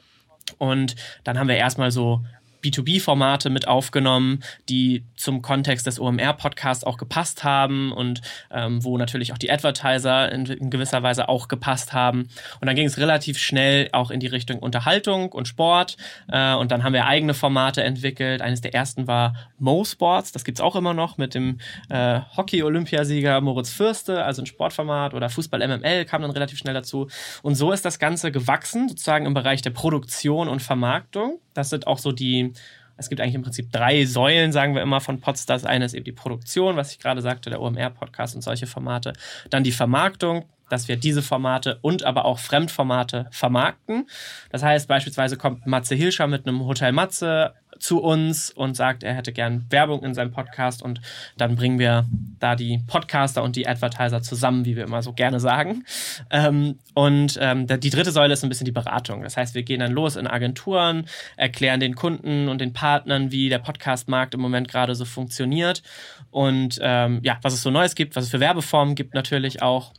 Und 0.58 0.96
dann 1.24 1.38
haben 1.38 1.48
wir 1.48 1.56
erstmal 1.56 1.90
so 1.90 2.20
B2B-Formate 2.64 3.50
mit 3.50 3.68
aufgenommen, 3.68 4.40
die 4.68 5.04
zum 5.16 5.42
Kontext 5.42 5.86
des 5.86 6.00
OMR-Podcasts 6.00 6.84
auch 6.84 6.96
gepasst 6.96 7.44
haben 7.44 7.92
und 7.92 8.22
ähm, 8.50 8.82
wo 8.82 8.96
natürlich 8.96 9.32
auch 9.32 9.38
die 9.38 9.50
Advertiser 9.50 10.32
in, 10.32 10.46
in, 10.46 10.70
gewisser 10.70 11.02
Weise 11.02 11.28
auch 11.28 11.48
gepasst 11.48 11.92
haben. 11.92 12.28
Und 12.60 12.66
dann 12.66 12.74
ging 12.74 12.86
es 12.86 12.98
relativ 12.98 13.38
schnell 13.38 13.88
auch 13.92 14.10
in 14.10 14.20
die 14.20 14.26
Richtung 14.26 14.58
Unterhaltung 14.58 15.30
und 15.32 15.46
Sport. 15.46 15.96
Äh, 16.28 16.54
und 16.54 16.72
dann 16.72 16.82
haben 16.82 16.94
wir 16.94 17.06
eigene 17.06 17.34
Formate 17.34 17.82
entwickelt. 17.84 18.40
Eines 18.40 18.60
der 18.60 18.74
ersten 18.74 19.06
war 19.06 19.34
Mo 19.58 19.84
Sports, 19.84 20.32
das 20.32 20.44
gibt's 20.44 20.60
auch 20.60 20.76
immer 20.76 20.94
noch 20.94 21.18
mit 21.18 21.34
dem 21.34 21.58
äh, 21.90 22.20
Hockey-Olympiasieger 22.36 23.40
Moritz 23.40 23.70
Fürste, 23.70 24.24
also 24.24 24.42
ein 24.42 24.46
Sportformat 24.46 25.14
oder 25.14 25.28
Fußball 25.28 25.66
MML 25.66 26.04
kam 26.06 26.22
dann 26.22 26.30
relativ 26.30 26.58
schnell 26.58 26.74
dazu. 26.74 27.08
Und 27.42 27.54
so 27.54 27.72
ist 27.72 27.84
das 27.84 27.98
Ganze 27.98 28.32
gewachsen, 28.32 28.88
sozusagen 28.88 29.26
im 29.26 29.34
Bereich 29.34 29.62
der 29.62 29.70
Produktion 29.70 30.48
und 30.48 30.62
Vermarktung. 30.62 31.40
Das 31.54 31.70
sind 31.70 31.86
auch 31.86 31.98
so 31.98 32.12
die, 32.12 32.52
es 32.96 33.08
gibt 33.08 33.20
eigentlich 33.20 33.34
im 33.34 33.42
Prinzip 33.42 33.72
drei 33.72 34.04
Säulen, 34.04 34.52
sagen 34.52 34.74
wir 34.74 34.82
immer, 34.82 35.00
von 35.00 35.20
Podstars. 35.20 35.64
Eine 35.64 35.84
ist 35.84 35.94
eben 35.94 36.04
die 36.04 36.12
Produktion, 36.12 36.76
was 36.76 36.92
ich 36.92 36.98
gerade 36.98 37.22
sagte, 37.22 37.50
der 37.50 37.60
OMR-Podcast 37.60 38.36
und 38.36 38.42
solche 38.42 38.66
Formate. 38.66 39.12
Dann 39.50 39.64
die 39.64 39.72
Vermarktung, 39.72 40.44
dass 40.68 40.88
wir 40.88 40.96
diese 40.96 41.22
Formate 41.22 41.78
und 41.82 42.04
aber 42.04 42.24
auch 42.24 42.38
Fremdformate 42.38 43.26
vermarkten. 43.30 44.08
Das 44.50 44.62
heißt, 44.62 44.88
beispielsweise 44.88 45.36
kommt 45.36 45.66
Matze 45.66 45.94
Hilscher 45.94 46.26
mit 46.26 46.46
einem 46.46 46.64
Hotel 46.64 46.92
Matze 46.92 47.54
zu 47.78 48.00
uns 48.00 48.50
und 48.50 48.76
sagt, 48.76 49.02
er 49.02 49.14
hätte 49.14 49.32
gern 49.32 49.66
Werbung 49.70 50.02
in 50.04 50.14
seinem 50.14 50.30
Podcast 50.30 50.82
und 50.82 51.00
dann 51.36 51.56
bringen 51.56 51.78
wir 51.78 52.06
da 52.38 52.56
die 52.56 52.80
Podcaster 52.86 53.42
und 53.42 53.56
die 53.56 53.66
Advertiser 53.66 54.22
zusammen, 54.22 54.64
wie 54.64 54.76
wir 54.76 54.84
immer 54.84 55.02
so 55.02 55.12
gerne 55.12 55.40
sagen. 55.40 55.84
Ähm, 56.30 56.78
und 56.94 57.38
ähm, 57.40 57.66
die 57.66 57.90
dritte 57.90 58.12
Säule 58.12 58.32
ist 58.32 58.42
ein 58.42 58.48
bisschen 58.48 58.64
die 58.64 58.72
Beratung. 58.72 59.22
Das 59.22 59.36
heißt, 59.36 59.54
wir 59.54 59.62
gehen 59.62 59.80
dann 59.80 59.92
los 59.92 60.16
in 60.16 60.26
Agenturen, 60.26 61.06
erklären 61.36 61.80
den 61.80 61.94
Kunden 61.94 62.48
und 62.48 62.60
den 62.60 62.72
Partnern, 62.72 63.32
wie 63.32 63.48
der 63.48 63.58
Podcastmarkt 63.58 64.34
im 64.34 64.40
Moment 64.40 64.68
gerade 64.68 64.94
so 64.94 65.04
funktioniert 65.04 65.82
und 66.30 66.78
ähm, 66.82 67.20
ja, 67.22 67.38
was 67.42 67.54
es 67.54 67.62
so 67.62 67.70
Neues 67.70 67.94
gibt, 67.94 68.16
was 68.16 68.24
es 68.24 68.30
für 68.30 68.40
Werbeformen 68.40 68.94
gibt 68.94 69.14
natürlich 69.14 69.62
auch. 69.62 69.92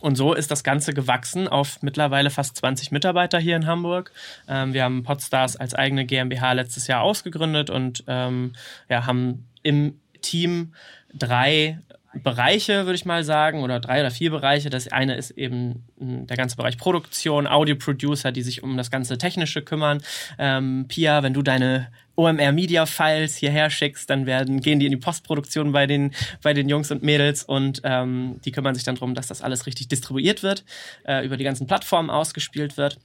Und 0.00 0.16
so 0.16 0.34
ist 0.34 0.50
das 0.50 0.64
Ganze 0.64 0.92
gewachsen 0.92 1.48
auf 1.48 1.82
mittlerweile 1.82 2.30
fast 2.30 2.56
20 2.56 2.90
Mitarbeiter 2.90 3.38
hier 3.38 3.56
in 3.56 3.66
Hamburg. 3.66 4.12
Ähm, 4.48 4.74
wir 4.74 4.84
haben 4.84 5.02
Podstars 5.02 5.56
als 5.56 5.74
eigene 5.74 6.04
GmbH 6.04 6.52
letztes 6.52 6.86
Jahr 6.88 7.02
ausgegründet 7.02 7.70
und 7.70 8.04
ähm, 8.06 8.52
ja, 8.88 9.06
haben 9.06 9.46
im 9.62 9.98
Team 10.20 10.74
drei 11.14 11.78
Bereiche, 12.22 12.84
würde 12.84 12.94
ich 12.94 13.04
mal 13.04 13.24
sagen, 13.24 13.62
oder 13.62 13.80
drei 13.80 14.00
oder 14.00 14.10
vier 14.10 14.30
Bereiche. 14.30 14.70
Das 14.70 14.88
eine 14.88 15.16
ist 15.16 15.32
eben 15.32 15.84
hm, 15.98 16.26
der 16.26 16.36
ganze 16.36 16.56
Bereich 16.56 16.78
Produktion, 16.78 17.46
Audio-Producer, 17.46 18.30
die 18.30 18.42
sich 18.42 18.62
um 18.62 18.76
das 18.76 18.90
ganze 18.90 19.18
Technische 19.18 19.62
kümmern. 19.62 20.00
Ähm, 20.38 20.86
Pia, 20.88 21.22
wenn 21.22 21.34
du 21.34 21.42
deine 21.42 21.88
OMR 22.16 22.52
Media 22.52 22.86
Files 22.86 23.36
hierher 23.36 23.70
schickst, 23.70 24.08
dann 24.08 24.26
werden, 24.26 24.60
gehen 24.60 24.78
die 24.78 24.86
in 24.86 24.92
die 24.92 24.98
Postproduktion 24.98 25.72
bei 25.72 25.86
den, 25.86 26.12
bei 26.42 26.54
den 26.54 26.68
Jungs 26.68 26.90
und 26.90 27.02
Mädels 27.02 27.42
und 27.44 27.80
ähm, 27.84 28.40
die 28.44 28.52
kümmern 28.52 28.74
sich 28.74 28.84
dann 28.84 28.94
darum, 28.94 29.14
dass 29.14 29.26
das 29.26 29.42
alles 29.42 29.66
richtig 29.66 29.88
distribuiert 29.88 30.42
wird, 30.42 30.64
äh, 31.04 31.24
über 31.24 31.36
die 31.36 31.44
ganzen 31.44 31.66
Plattformen 31.66 32.10
ausgespielt 32.10 32.76
wird. 32.76 32.98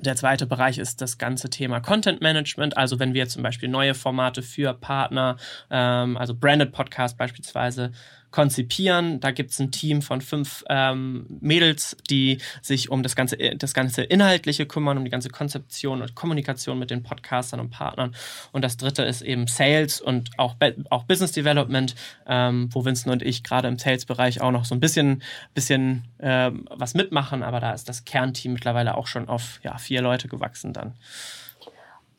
Der 0.00 0.16
zweite 0.16 0.46
Bereich 0.46 0.78
ist 0.78 1.00
das 1.00 1.18
ganze 1.18 1.50
Thema 1.50 1.80
Content 1.80 2.20
Management. 2.22 2.76
Also 2.76 2.98
wenn 2.98 3.14
wir 3.14 3.28
zum 3.28 3.42
Beispiel 3.42 3.68
neue 3.68 3.94
Formate 3.94 4.42
für 4.42 4.72
Partner, 4.72 5.36
ähm, 5.70 6.16
also 6.16 6.34
Branded 6.34 6.72
Podcast 6.72 7.18
beispielsweise, 7.18 7.92
konzipieren. 8.34 9.20
Da 9.20 9.30
gibt 9.30 9.52
es 9.52 9.60
ein 9.60 9.70
Team 9.70 10.02
von 10.02 10.20
fünf 10.20 10.64
ähm, 10.68 11.24
Mädels, 11.40 11.96
die 12.10 12.38
sich 12.62 12.90
um 12.90 13.04
das 13.04 13.14
ganze, 13.14 13.36
das 13.36 13.74
ganze 13.74 14.02
Inhaltliche 14.02 14.66
kümmern, 14.66 14.98
um 14.98 15.04
die 15.04 15.10
ganze 15.10 15.28
Konzeption 15.28 16.02
und 16.02 16.16
Kommunikation 16.16 16.76
mit 16.76 16.90
den 16.90 17.04
Podcastern 17.04 17.60
und 17.60 17.70
Partnern. 17.70 18.12
Und 18.50 18.64
das 18.64 18.76
dritte 18.76 19.04
ist 19.04 19.22
eben 19.22 19.46
Sales 19.46 20.00
und 20.00 20.30
auch, 20.36 20.56
auch 20.90 21.04
Business 21.04 21.30
Development, 21.30 21.94
ähm, 22.26 22.70
wo 22.72 22.84
Vincent 22.84 23.12
und 23.12 23.22
ich 23.22 23.44
gerade 23.44 23.68
im 23.68 23.78
Sales-Bereich 23.78 24.40
auch 24.40 24.50
noch 24.50 24.64
so 24.64 24.74
ein 24.74 24.80
bisschen, 24.80 25.22
bisschen 25.54 26.02
ähm, 26.18 26.66
was 26.70 26.94
mitmachen, 26.94 27.44
aber 27.44 27.60
da 27.60 27.72
ist 27.72 27.88
das 27.88 28.04
Kernteam 28.04 28.54
mittlerweile 28.54 28.96
auch 28.96 29.06
schon 29.06 29.28
auf 29.28 29.60
ja, 29.62 29.78
vier 29.78 30.02
Leute 30.02 30.26
gewachsen 30.26 30.72
dann. 30.72 30.94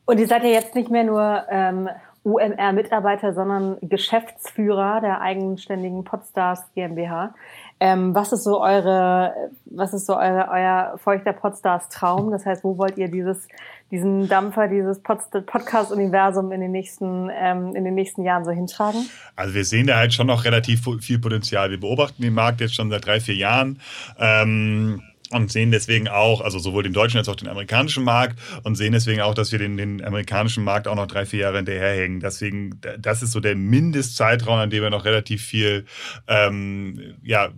Und 0.06 0.18
ihr 0.18 0.26
seid 0.26 0.44
ja 0.44 0.48
jetzt 0.48 0.74
nicht 0.74 0.88
mehr 0.88 1.04
nur 1.04 1.44
ähm, 1.50 1.90
UMR-Mitarbeiter, 2.26 3.32
sondern 3.32 3.78
Geschäftsführer 3.82 5.00
der 5.00 5.20
eigenständigen 5.20 6.02
Podstars 6.02 6.60
GmbH. 6.74 7.34
Ähm, 7.78 8.14
was 8.16 8.32
ist 8.32 8.42
so 8.42 8.60
eure, 8.60 9.32
was 9.66 9.94
ist 9.94 10.06
so 10.06 10.16
eure, 10.16 10.48
euer 10.50 10.98
feuchter 10.98 11.32
Podstars 11.32 11.88
Traum? 11.88 12.32
Das 12.32 12.44
heißt, 12.44 12.64
wo 12.64 12.78
wollt 12.78 12.98
ihr 12.98 13.08
dieses, 13.08 13.46
diesen 13.92 14.28
Dampfer, 14.28 14.66
dieses 14.66 15.00
Podcast-Universum 15.02 16.50
in 16.50 16.60
den 16.62 16.72
nächsten, 16.72 17.30
ähm, 17.32 17.76
in 17.76 17.84
den 17.84 17.94
nächsten 17.94 18.24
Jahren 18.24 18.44
so 18.44 18.50
hintragen? 18.50 19.08
Also 19.36 19.54
wir 19.54 19.64
sehen 19.64 19.86
da 19.86 19.96
halt 19.96 20.12
schon 20.12 20.26
noch 20.26 20.44
relativ 20.44 20.84
viel 21.00 21.20
Potenzial. 21.20 21.70
Wir 21.70 21.78
beobachten 21.78 22.22
den 22.22 22.34
Markt 22.34 22.60
jetzt 22.60 22.74
schon 22.74 22.90
seit 22.90 23.06
drei, 23.06 23.20
vier 23.20 23.36
Jahren. 23.36 23.80
Ähm 24.18 25.00
und 25.30 25.50
sehen 25.50 25.70
deswegen 25.70 26.08
auch, 26.08 26.40
also 26.40 26.58
sowohl 26.58 26.82
den 26.82 26.92
deutschen 26.92 27.18
als 27.18 27.28
auch 27.28 27.36
den 27.36 27.48
amerikanischen 27.48 28.04
Markt 28.04 28.38
und 28.62 28.76
sehen 28.76 28.92
deswegen 28.92 29.20
auch, 29.20 29.34
dass 29.34 29.50
wir 29.52 29.58
den, 29.58 29.76
den 29.76 30.04
amerikanischen 30.04 30.62
Markt 30.62 30.86
auch 30.86 30.94
noch 30.94 31.06
drei, 31.06 31.26
vier 31.26 31.40
Jahre 31.40 31.56
hinterherhängen. 31.56 32.20
Deswegen, 32.20 32.80
das 32.98 33.22
ist 33.22 33.32
so 33.32 33.40
der 33.40 33.56
Mindestzeitraum, 33.56 34.58
an 34.58 34.70
dem 34.70 34.82
wir 34.82 34.90
noch 34.90 35.04
relativ 35.04 35.42
viel, 35.42 35.86
ähm, 36.28 37.14
ja, 37.22 37.48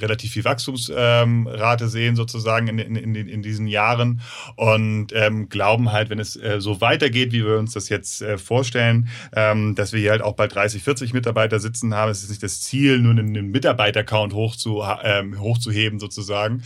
relativ 0.00 0.32
viel 0.32 0.44
Wachstumsrate 0.44 1.84
ähm, 1.84 1.90
sehen 1.90 2.16
sozusagen 2.16 2.68
in, 2.68 2.78
in, 2.78 2.96
in, 2.96 3.28
in 3.28 3.42
diesen 3.42 3.66
Jahren 3.66 4.20
und 4.56 5.08
ähm, 5.14 5.48
glauben 5.48 5.92
halt, 5.92 6.10
wenn 6.10 6.18
es 6.18 6.36
äh, 6.36 6.60
so 6.60 6.80
weitergeht, 6.80 7.32
wie 7.32 7.44
wir 7.44 7.58
uns 7.58 7.72
das 7.72 7.88
jetzt 7.88 8.22
äh, 8.22 8.36
vorstellen, 8.38 9.08
ähm, 9.34 9.74
dass 9.74 9.92
wir 9.92 10.00
hier 10.00 10.10
halt 10.10 10.22
auch 10.22 10.34
bald 10.34 10.54
30, 10.54 10.82
40 10.82 11.12
Mitarbeiter 11.14 11.58
sitzen 11.58 11.94
haben. 11.94 12.10
Es 12.10 12.22
ist 12.22 12.28
nicht 12.30 12.42
das 12.42 12.60
Ziel, 12.60 12.98
nur 12.98 13.12
einen, 13.12 13.28
einen 13.28 13.50
Mitarbeitercount 13.50 14.34
hoch 14.34 14.56
zu, 14.56 14.82
ähm, 15.02 15.40
hochzuheben 15.40 15.98
sozusagen, 15.98 16.62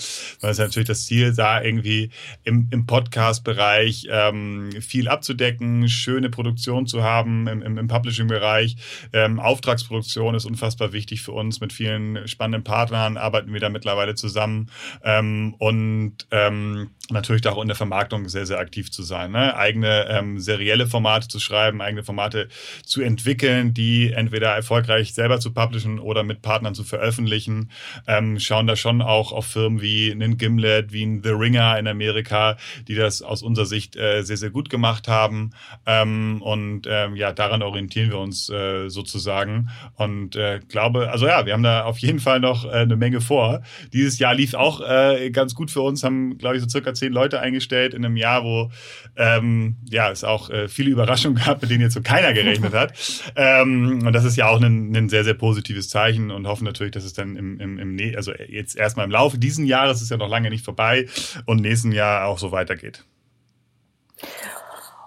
weil 0.48 0.52
es 0.52 0.58
natürlich 0.58 0.88
das 0.88 1.04
Ziel 1.04 1.34
da 1.34 1.60
irgendwie 1.60 2.08
im, 2.42 2.68
im 2.70 2.86
Podcast-Bereich 2.86 4.08
ähm, 4.10 4.70
viel 4.80 5.06
abzudecken, 5.06 5.90
schöne 5.90 6.30
Produktion 6.30 6.86
zu 6.86 7.02
haben 7.02 7.46
im, 7.48 7.60
im, 7.60 7.76
im 7.76 7.86
Publishing-Bereich. 7.86 8.76
Ähm, 9.12 9.40
Auftragsproduktion 9.40 10.34
ist 10.34 10.46
unfassbar 10.46 10.94
wichtig 10.94 11.20
für 11.20 11.32
uns. 11.32 11.60
Mit 11.60 11.74
vielen 11.74 12.26
spannenden 12.26 12.64
Partnern 12.64 13.18
arbeiten 13.18 13.52
wir 13.52 13.60
da 13.60 13.68
mittlerweile 13.68 14.14
zusammen 14.14 14.70
ähm, 15.04 15.54
und 15.58 16.14
ähm, 16.30 16.92
natürlich 17.10 17.46
auch 17.46 17.60
in 17.60 17.68
der 17.68 17.76
Vermarktung 17.76 18.26
sehr, 18.30 18.46
sehr 18.46 18.58
aktiv 18.58 18.90
zu 18.90 19.02
sein. 19.02 19.32
Ne? 19.32 19.54
Eigene 19.54 20.06
ähm, 20.08 20.38
serielle 20.40 20.86
Formate 20.86 21.28
zu 21.28 21.40
schreiben, 21.40 21.82
eigene 21.82 22.04
Formate 22.04 22.48
zu 22.86 23.02
entwickeln, 23.02 23.74
die 23.74 24.12
entweder 24.12 24.54
erfolgreich 24.54 25.12
selber 25.12 25.40
zu 25.40 25.52
publishen 25.52 25.98
oder 25.98 26.22
mit 26.22 26.40
Partnern 26.40 26.74
zu 26.74 26.84
veröffentlichen. 26.84 27.70
Ähm, 28.06 28.40
schauen 28.40 28.66
da 28.66 28.76
schon 28.76 29.02
auch 29.02 29.32
auf 29.32 29.46
Firmen 29.46 29.82
wie 29.82 30.10
einen 30.10 30.37
Gimlet, 30.38 30.92
wie 30.92 31.04
ein 31.04 31.22
The 31.22 31.30
Ringer 31.30 31.78
in 31.78 31.86
Amerika, 31.86 32.56
die 32.86 32.94
das 32.94 33.22
aus 33.22 33.42
unserer 33.42 33.66
Sicht 33.66 33.96
äh, 33.96 34.22
sehr, 34.22 34.36
sehr 34.36 34.50
gut 34.50 34.70
gemacht 34.70 35.08
haben. 35.08 35.50
Ähm, 35.86 36.42
und 36.42 36.86
ähm, 36.88 37.16
ja, 37.16 37.32
daran 37.32 37.62
orientieren 37.62 38.10
wir 38.10 38.18
uns 38.18 38.48
äh, 38.48 38.88
sozusagen. 38.88 39.70
Und 39.94 40.36
äh, 40.36 40.60
glaube, 40.68 41.10
also 41.10 41.26
ja, 41.26 41.46
wir 41.46 41.52
haben 41.52 41.62
da 41.62 41.84
auf 41.84 41.98
jeden 41.98 42.20
Fall 42.20 42.40
noch 42.40 42.64
äh, 42.64 42.68
eine 42.68 42.96
Menge 42.96 43.20
vor. 43.20 43.62
Dieses 43.92 44.18
Jahr 44.18 44.34
lief 44.34 44.54
auch 44.54 44.80
äh, 44.80 45.30
ganz 45.30 45.54
gut 45.54 45.70
für 45.70 45.80
uns, 45.80 46.02
haben, 46.02 46.38
glaube 46.38 46.56
ich, 46.56 46.62
so 46.62 46.68
circa 46.68 46.94
zehn 46.94 47.12
Leute 47.12 47.40
eingestellt 47.40 47.94
in 47.94 48.04
einem 48.04 48.16
Jahr, 48.16 48.44
wo 48.44 48.70
ähm, 49.16 49.76
ja 49.90 50.10
es 50.10 50.24
auch 50.24 50.50
äh, 50.50 50.68
viele 50.68 50.90
Überraschungen 50.90 51.42
gab, 51.44 51.60
mit 51.62 51.70
denen 51.70 51.82
jetzt 51.82 51.94
so 51.94 52.02
keiner 52.02 52.32
gerechnet 52.32 52.74
hat. 52.74 52.92
ähm, 53.36 54.02
und 54.06 54.12
das 54.12 54.24
ist 54.24 54.36
ja 54.36 54.48
auch 54.48 54.60
ein, 54.60 54.94
ein 54.94 55.08
sehr, 55.08 55.24
sehr 55.24 55.34
positives 55.34 55.88
Zeichen 55.88 56.30
und 56.30 56.46
hoffen 56.46 56.64
natürlich, 56.64 56.92
dass 56.92 57.04
es 57.04 57.12
dann 57.12 57.36
im, 57.36 57.60
im, 57.60 57.78
im 57.78 58.16
also 58.16 58.32
jetzt 58.48 58.76
erstmal 58.76 59.06
im 59.06 59.10
Laufe 59.10 59.38
diesen 59.38 59.66
Jahres 59.66 60.02
ist 60.02 60.10
ja 60.10 60.16
noch 60.16 60.27
lange 60.28 60.50
nicht 60.50 60.64
vorbei 60.64 61.06
und 61.46 61.60
nächsten 61.60 61.92
Jahr 61.92 62.26
auch 62.26 62.38
so 62.38 62.52
weitergeht. 62.52 63.04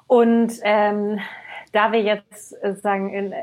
Und 0.08 0.54
ähm, 0.64 1.20
da 1.72 1.92
wir 1.92 2.02
jetzt 2.02 2.54
äh, 2.62 2.76
sagen 2.76 3.14
in, 3.14 3.34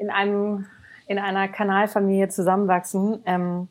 in 0.00 0.10
einem 0.10 0.66
in 1.08 1.18
einer 1.18 1.48
Kanalfamilie 1.48 2.28
zusammenwachsen, 2.28 3.20
ähm, 3.26 3.68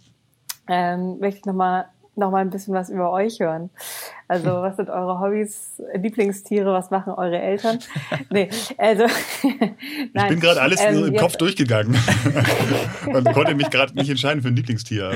ähm, 0.70 1.20
möchte 1.20 1.40
ich 1.40 1.46
nochmal 1.46 1.88
noch 2.18 2.32
mal 2.32 2.40
ein 2.40 2.50
bisschen 2.50 2.74
was 2.74 2.90
über 2.90 3.12
euch 3.12 3.40
hören. 3.40 3.70
Also, 4.28 4.48
was 4.62 4.78
sind 4.78 4.90
eure 4.90 5.20
Hobbys, 5.20 5.82
Lieblingstiere, 5.94 6.72
was 6.72 6.92
machen 6.92 7.14
eure 7.14 7.40
Eltern? 7.40 7.80
Nee, 8.30 8.50
also. 8.78 9.04
nein, 9.44 9.76
ich 10.14 10.28
bin 10.30 10.40
gerade 10.40 10.62
alles 10.62 10.82
ähm, 10.82 11.08
im 11.08 11.16
Kopf 11.18 11.36
durchgegangen 11.36 11.96
und 13.06 13.34
konnte 13.34 13.54
mich 13.56 13.70
gerade 13.70 13.94
nicht 13.96 14.10
entscheiden 14.10 14.42
für 14.42 14.48
ein 14.48 14.56
Lieblingstier. 14.56 15.08
Aber. 15.08 15.16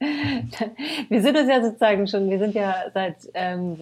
Wir 1.08 1.22
sind 1.22 1.36
es 1.36 1.48
ja 1.48 1.62
sozusagen 1.62 2.06
schon, 2.06 2.30
wir 2.30 2.38
sind 2.38 2.54
ja 2.54 2.84
seit 2.94 3.16
ähm, 3.34 3.76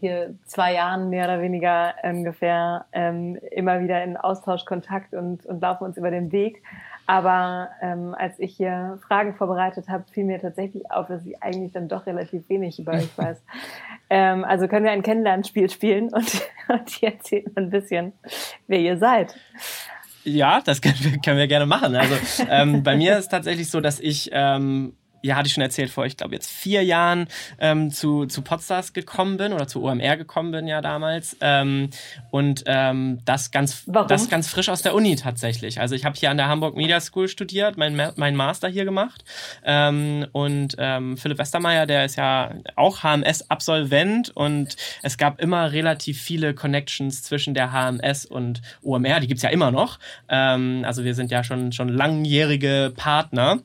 hier 0.00 0.34
zwei 0.44 0.74
Jahren 0.74 1.08
mehr 1.08 1.24
oder 1.24 1.40
weniger 1.40 1.94
ungefähr 2.02 2.86
ähm, 2.92 3.38
immer 3.50 3.80
wieder 3.80 4.02
in 4.02 4.16
Austausch, 4.16 4.64
Kontakt 4.64 5.14
und, 5.14 5.46
und 5.46 5.60
laufen 5.60 5.84
uns 5.84 5.96
über 5.96 6.10
den 6.10 6.32
Weg. 6.32 6.62
Aber 7.06 7.68
ähm, 7.80 8.14
als 8.16 8.38
ich 8.38 8.56
hier 8.56 8.98
Fragen 9.06 9.34
vorbereitet 9.34 9.88
habe, 9.88 10.04
fiel 10.12 10.24
mir 10.24 10.40
tatsächlich 10.40 10.90
auf, 10.90 11.08
dass 11.08 11.26
ich 11.26 11.42
eigentlich 11.42 11.72
dann 11.72 11.88
doch 11.88 12.06
relativ 12.06 12.48
wenig 12.48 12.78
über 12.78 12.92
euch 12.92 13.16
weiß. 13.16 13.40
Ähm, 14.14 14.44
also 14.44 14.68
können 14.68 14.84
wir 14.84 14.92
ein 14.92 15.02
Kennenlernspiel 15.02 15.70
spielen 15.70 16.12
und, 16.12 16.42
und 16.68 17.02
ihr 17.02 17.14
erzählt 17.14 17.56
ein 17.56 17.70
bisschen, 17.70 18.12
wer 18.66 18.78
ihr 18.78 18.98
seid. 18.98 19.34
Ja, 20.22 20.60
das 20.60 20.82
können 20.82 20.98
wir, 20.98 21.18
können 21.18 21.38
wir 21.38 21.46
gerne 21.46 21.64
machen. 21.64 21.96
Also 21.96 22.16
ähm, 22.50 22.82
bei 22.82 22.94
mir 22.94 23.16
ist 23.16 23.28
tatsächlich 23.28 23.70
so, 23.70 23.80
dass 23.80 24.00
ich 24.00 24.28
ähm, 24.34 24.92
ja, 25.22 25.36
hatte 25.36 25.46
ich 25.46 25.54
schon 25.54 25.62
erzählt, 25.62 25.90
vor, 25.90 26.04
ich 26.04 26.16
glaube, 26.16 26.34
jetzt 26.34 26.50
vier 26.50 26.82
Jahren 26.82 27.28
ähm, 27.58 27.90
zu, 27.90 28.26
zu 28.26 28.42
Podstars 28.42 28.92
gekommen 28.92 29.36
bin 29.36 29.52
oder 29.52 29.68
zu 29.68 29.82
OMR 29.82 30.16
gekommen 30.16 30.50
bin, 30.50 30.66
ja, 30.66 30.80
damals. 30.80 31.36
Ähm, 31.40 31.90
und 32.30 32.64
ähm, 32.66 33.20
das, 33.24 33.50
ganz, 33.52 33.84
das 33.86 34.28
ganz 34.28 34.48
frisch 34.48 34.68
aus 34.68 34.82
der 34.82 34.94
Uni 34.94 35.16
tatsächlich. 35.16 35.80
Also 35.80 35.94
ich 35.94 36.04
habe 36.04 36.16
hier 36.16 36.30
an 36.30 36.36
der 36.36 36.48
Hamburg 36.48 36.76
Media 36.76 37.00
School 37.00 37.28
studiert, 37.28 37.76
mein, 37.76 38.12
mein 38.16 38.36
Master 38.36 38.68
hier 38.68 38.84
gemacht. 38.84 39.24
Ähm, 39.64 40.26
und 40.32 40.74
ähm, 40.78 41.16
Philipp 41.16 41.38
Westermeier, 41.38 41.86
der 41.86 42.04
ist 42.04 42.16
ja 42.16 42.54
auch 42.76 43.02
HMS-Absolvent 43.02 44.30
und 44.34 44.76
es 45.02 45.18
gab 45.18 45.40
immer 45.40 45.72
relativ 45.72 46.20
viele 46.20 46.54
Connections 46.54 47.22
zwischen 47.22 47.54
der 47.54 47.72
HMS 47.72 48.26
und 48.26 48.60
OMR. 48.82 49.20
Die 49.20 49.28
gibt's 49.28 49.42
ja 49.42 49.50
immer 49.50 49.70
noch. 49.70 49.98
Ähm, 50.28 50.82
also 50.84 51.04
wir 51.04 51.14
sind 51.14 51.30
ja 51.30 51.44
schon, 51.44 51.72
schon 51.72 51.88
langjährige 51.88 52.92
Partner. 52.96 53.60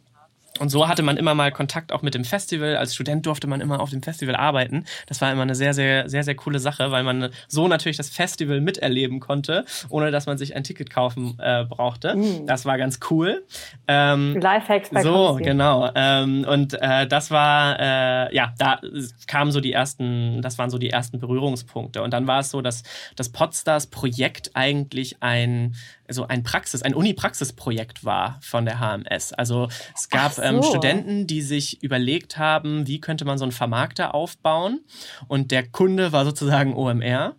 Und 0.59 0.69
so 0.69 0.87
hatte 0.87 1.03
man 1.03 1.17
immer 1.17 1.33
mal 1.35 1.51
Kontakt 1.51 1.91
auch 1.91 2.01
mit 2.01 2.15
dem 2.15 2.25
Festival. 2.25 2.75
Als 2.77 2.93
Student 2.95 3.25
durfte 3.25 3.47
man 3.47 3.61
immer 3.61 3.79
auf 3.79 3.89
dem 3.89 4.01
Festival 4.01 4.35
arbeiten. 4.35 4.85
Das 5.07 5.21
war 5.21 5.31
immer 5.31 5.43
eine 5.43 5.55
sehr, 5.55 5.73
sehr, 5.73 6.09
sehr, 6.09 6.23
sehr 6.23 6.35
coole 6.35 6.59
Sache, 6.59 6.91
weil 6.91 7.03
man 7.03 7.29
so 7.47 7.67
natürlich 7.67 7.97
das 7.97 8.09
Festival 8.09 8.61
miterleben 8.61 9.19
konnte, 9.19 9.65
ohne 9.89 10.11
dass 10.11 10.25
man 10.25 10.37
sich 10.37 10.55
ein 10.55 10.63
Ticket 10.63 10.89
kaufen 10.89 11.37
äh, 11.39 11.65
brauchte. 11.65 12.15
Mm. 12.15 12.45
Das 12.47 12.65
war 12.65 12.77
ganz 12.77 12.99
cool. 13.09 13.43
Ähm, 13.87 14.37
Lifehacks 14.39 14.89
bei 14.89 15.01
So, 15.01 15.27
Konsti. 15.27 15.43
genau. 15.43 15.89
Ähm, 15.95 16.45
und 16.47 16.73
äh, 16.81 17.07
das 17.07 17.31
war, 17.31 17.79
äh, 17.79 18.35
ja, 18.35 18.53
da 18.57 18.79
kamen 19.27 19.51
so 19.51 19.59
die 19.61 19.71
ersten, 19.71 20.41
das 20.41 20.57
waren 20.57 20.69
so 20.69 20.77
die 20.77 20.89
ersten 20.89 21.19
Berührungspunkte. 21.19 22.01
Und 22.01 22.11
dann 22.11 22.27
war 22.27 22.39
es 22.39 22.51
so, 22.51 22.61
dass 22.61 22.83
das 23.15 23.29
Podstars-Projekt 23.29 24.51
eigentlich 24.53 25.17
ein 25.21 25.75
so 26.09 26.27
ein 26.27 26.43
Praxis, 26.43 26.81
ein 26.81 26.93
Uni-Praxis-Projekt 26.93 28.05
war 28.05 28.39
von 28.41 28.65
der 28.65 28.79
HMS. 28.79 29.33
Also 29.33 29.67
es 29.95 30.09
gab 30.09 30.33
so. 30.33 30.41
ähm, 30.41 30.63
Studenten, 30.63 31.27
die 31.27 31.41
sich 31.41 31.83
überlegt 31.83 32.37
haben, 32.37 32.87
wie 32.87 33.01
könnte 33.01 33.25
man 33.25 33.37
so 33.37 33.45
einen 33.45 33.51
Vermarkter 33.51 34.15
aufbauen. 34.15 34.81
Und 35.27 35.51
der 35.51 35.67
Kunde 35.67 36.11
war 36.11 36.25
sozusagen 36.25 36.75
OMR. 36.75 37.35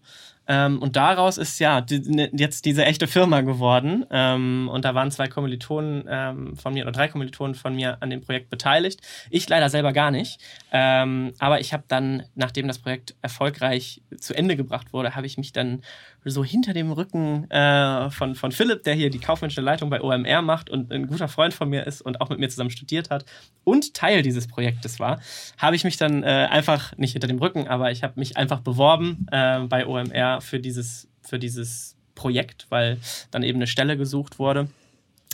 Ähm, 0.50 0.80
und 0.80 0.96
daraus 0.96 1.36
ist 1.36 1.58
ja 1.58 1.82
die, 1.82 2.00
ne, 2.00 2.30
jetzt 2.32 2.64
diese 2.64 2.84
echte 2.84 3.06
Firma 3.06 3.42
geworden. 3.42 4.06
Ähm, 4.10 4.70
und 4.72 4.84
da 4.84 4.94
waren 4.94 5.10
zwei 5.10 5.28
Kommilitonen 5.28 6.06
ähm, 6.08 6.56
von 6.56 6.72
mir 6.72 6.84
oder 6.84 6.92
drei 6.92 7.08
Kommilitonen 7.08 7.54
von 7.54 7.76
mir 7.76 7.98
an 8.00 8.08
dem 8.08 8.22
Projekt 8.22 8.48
beteiligt. 8.48 9.00
Ich 9.28 9.46
leider 9.48 9.68
selber 9.68 9.92
gar 9.92 10.10
nicht. 10.10 10.40
Ähm, 10.72 11.34
aber 11.38 11.60
ich 11.60 11.74
habe 11.74 11.84
dann, 11.86 12.22
nachdem 12.34 12.66
das 12.66 12.78
Projekt 12.78 13.14
erfolgreich 13.20 14.00
zu 14.18 14.34
Ende 14.34 14.56
gebracht 14.56 14.94
wurde, 14.94 15.14
habe 15.14 15.26
ich 15.26 15.36
mich 15.36 15.52
dann 15.52 15.82
so 16.24 16.44
hinter 16.44 16.72
dem 16.72 16.92
Rücken 16.92 17.50
äh, 17.50 18.10
von, 18.10 18.34
von 18.34 18.52
Philipp, 18.52 18.82
der 18.82 18.94
hier 18.94 19.10
die 19.10 19.18
kaufmännische 19.18 19.60
Leitung 19.60 19.90
bei 19.90 20.00
OMR 20.00 20.42
macht 20.42 20.70
und 20.70 20.92
ein 20.92 21.06
guter 21.06 21.28
Freund 21.28 21.54
von 21.54 21.68
mir 21.68 21.86
ist 21.86 22.02
und 22.02 22.20
auch 22.20 22.28
mit 22.28 22.38
mir 22.38 22.48
zusammen 22.48 22.70
studiert 22.70 23.10
hat 23.10 23.24
und 23.64 23.94
Teil 23.94 24.22
dieses 24.22 24.46
Projektes 24.46 25.00
war, 25.00 25.20
habe 25.56 25.76
ich 25.76 25.84
mich 25.84 25.96
dann 25.96 26.22
äh, 26.22 26.48
einfach, 26.50 26.96
nicht 26.96 27.12
hinter 27.12 27.28
dem 27.28 27.38
Rücken, 27.38 27.68
aber 27.68 27.90
ich 27.90 28.02
habe 28.02 28.18
mich 28.18 28.36
einfach 28.36 28.60
beworben 28.60 29.26
äh, 29.30 29.60
bei 29.60 29.86
OMR 29.86 30.40
für 30.40 30.60
dieses, 30.60 31.08
für 31.22 31.38
dieses 31.38 31.96
Projekt, 32.14 32.66
weil 32.68 32.98
dann 33.30 33.42
eben 33.42 33.58
eine 33.58 33.66
Stelle 33.66 33.96
gesucht 33.96 34.38
wurde. 34.38 34.68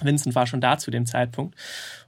Vincent 0.03 0.35
war 0.35 0.47
schon 0.47 0.61
da 0.61 0.79
zu 0.79 0.91
dem 0.91 1.07
Zeitpunkt. 1.07 1.57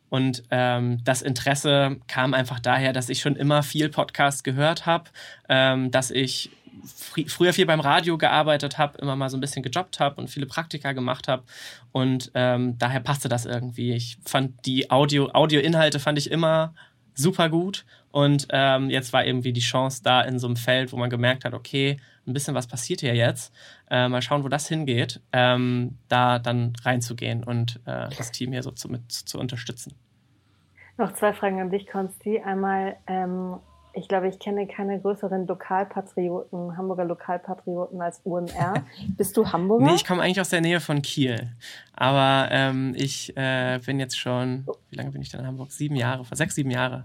Und 0.08 0.44
ähm, 0.50 1.02
das 1.04 1.22
Interesse 1.22 1.96
kam 2.06 2.32
einfach 2.32 2.60
daher, 2.60 2.92
dass 2.92 3.08
ich 3.08 3.20
schon 3.20 3.36
immer 3.36 3.62
viel 3.62 3.88
Podcast 3.88 4.44
gehört 4.44 4.86
habe, 4.86 5.10
ähm, 5.48 5.90
dass 5.90 6.10
ich 6.10 6.50
fr 6.84 7.22
früher 7.28 7.52
viel 7.52 7.66
beim 7.66 7.80
Radio 7.80 8.18
gearbeitet 8.18 8.78
habe, 8.78 8.98
immer 8.98 9.16
mal 9.16 9.30
so 9.30 9.36
ein 9.36 9.40
bisschen 9.40 9.62
gejobbt 9.62 10.00
habe 10.00 10.20
und 10.20 10.28
viele 10.28 10.46
Praktika 10.46 10.92
gemacht 10.92 11.28
habe. 11.28 11.44
Und 11.92 12.30
ähm, 12.34 12.78
daher 12.78 13.00
passte 13.00 13.28
das 13.28 13.46
irgendwie. 13.46 13.92
Ich 13.92 14.18
fand 14.24 14.66
die 14.66 14.90
Audio, 14.90 15.30
Audioinhalte 15.32 16.00
fand 16.00 16.18
ich 16.18 16.30
immer 16.30 16.74
super 17.14 17.48
gut. 17.48 17.84
Und 18.10 18.46
ähm, 18.50 18.88
jetzt 18.90 19.12
war 19.12 19.26
irgendwie 19.26 19.52
die 19.52 19.60
Chance 19.60 20.02
da 20.02 20.22
in 20.22 20.38
so 20.38 20.46
einem 20.46 20.56
Feld, 20.56 20.92
wo 20.92 20.96
man 20.96 21.10
gemerkt 21.10 21.44
hat, 21.44 21.54
okay, 21.54 21.98
ein 22.26 22.32
bisschen 22.32 22.54
was 22.54 22.66
passiert 22.66 23.00
hier 23.00 23.14
jetzt. 23.14 23.52
Äh, 23.90 24.08
mal 24.08 24.22
schauen, 24.22 24.44
wo 24.44 24.48
das 24.48 24.68
hingeht, 24.68 25.20
ähm, 25.32 25.98
da 26.08 26.38
dann 26.38 26.72
reinzugehen 26.82 27.44
und 27.44 27.80
äh, 27.84 28.08
das 28.16 28.32
Team 28.32 28.52
hier 28.52 28.62
so 28.62 28.70
zu, 28.70 28.88
mit 28.88 29.12
zu 29.12 29.38
unterstützen. 29.38 29.94
Noch 30.98 31.12
zwei 31.12 31.32
Fragen 31.32 31.60
an 31.60 31.70
dich, 31.70 31.86
Konsti. 31.86 32.40
Einmal, 32.40 32.96
ähm, 33.06 33.56
ich 33.96 34.08
glaube, 34.08 34.28
ich 34.28 34.38
kenne 34.38 34.66
keine 34.66 35.00
größeren 35.00 35.46
Lokalpatrioten, 35.46 36.76
Hamburger 36.76 37.04
Lokalpatrioten 37.04 38.00
als 38.00 38.20
UMR. 38.24 38.84
Bist 39.16 39.36
du 39.36 39.50
Hamburger? 39.50 39.86
Nee, 39.86 39.94
ich 39.94 40.04
komme 40.04 40.22
eigentlich 40.22 40.40
aus 40.40 40.50
der 40.50 40.60
Nähe 40.60 40.80
von 40.80 41.00
Kiel. 41.00 41.48
Aber 41.94 42.48
ähm, 42.50 42.94
ich 42.94 43.34
äh, 43.36 43.80
bin 43.84 43.98
jetzt 43.98 44.18
schon, 44.18 44.66
wie 44.90 44.96
lange 44.96 45.10
bin 45.12 45.22
ich 45.22 45.30
denn 45.30 45.40
in 45.40 45.46
Hamburg? 45.46 45.72
Sieben 45.72 45.96
Jahre, 45.96 46.24
sechs, 46.32 46.54
sieben 46.54 46.70
Jahre 46.70 47.04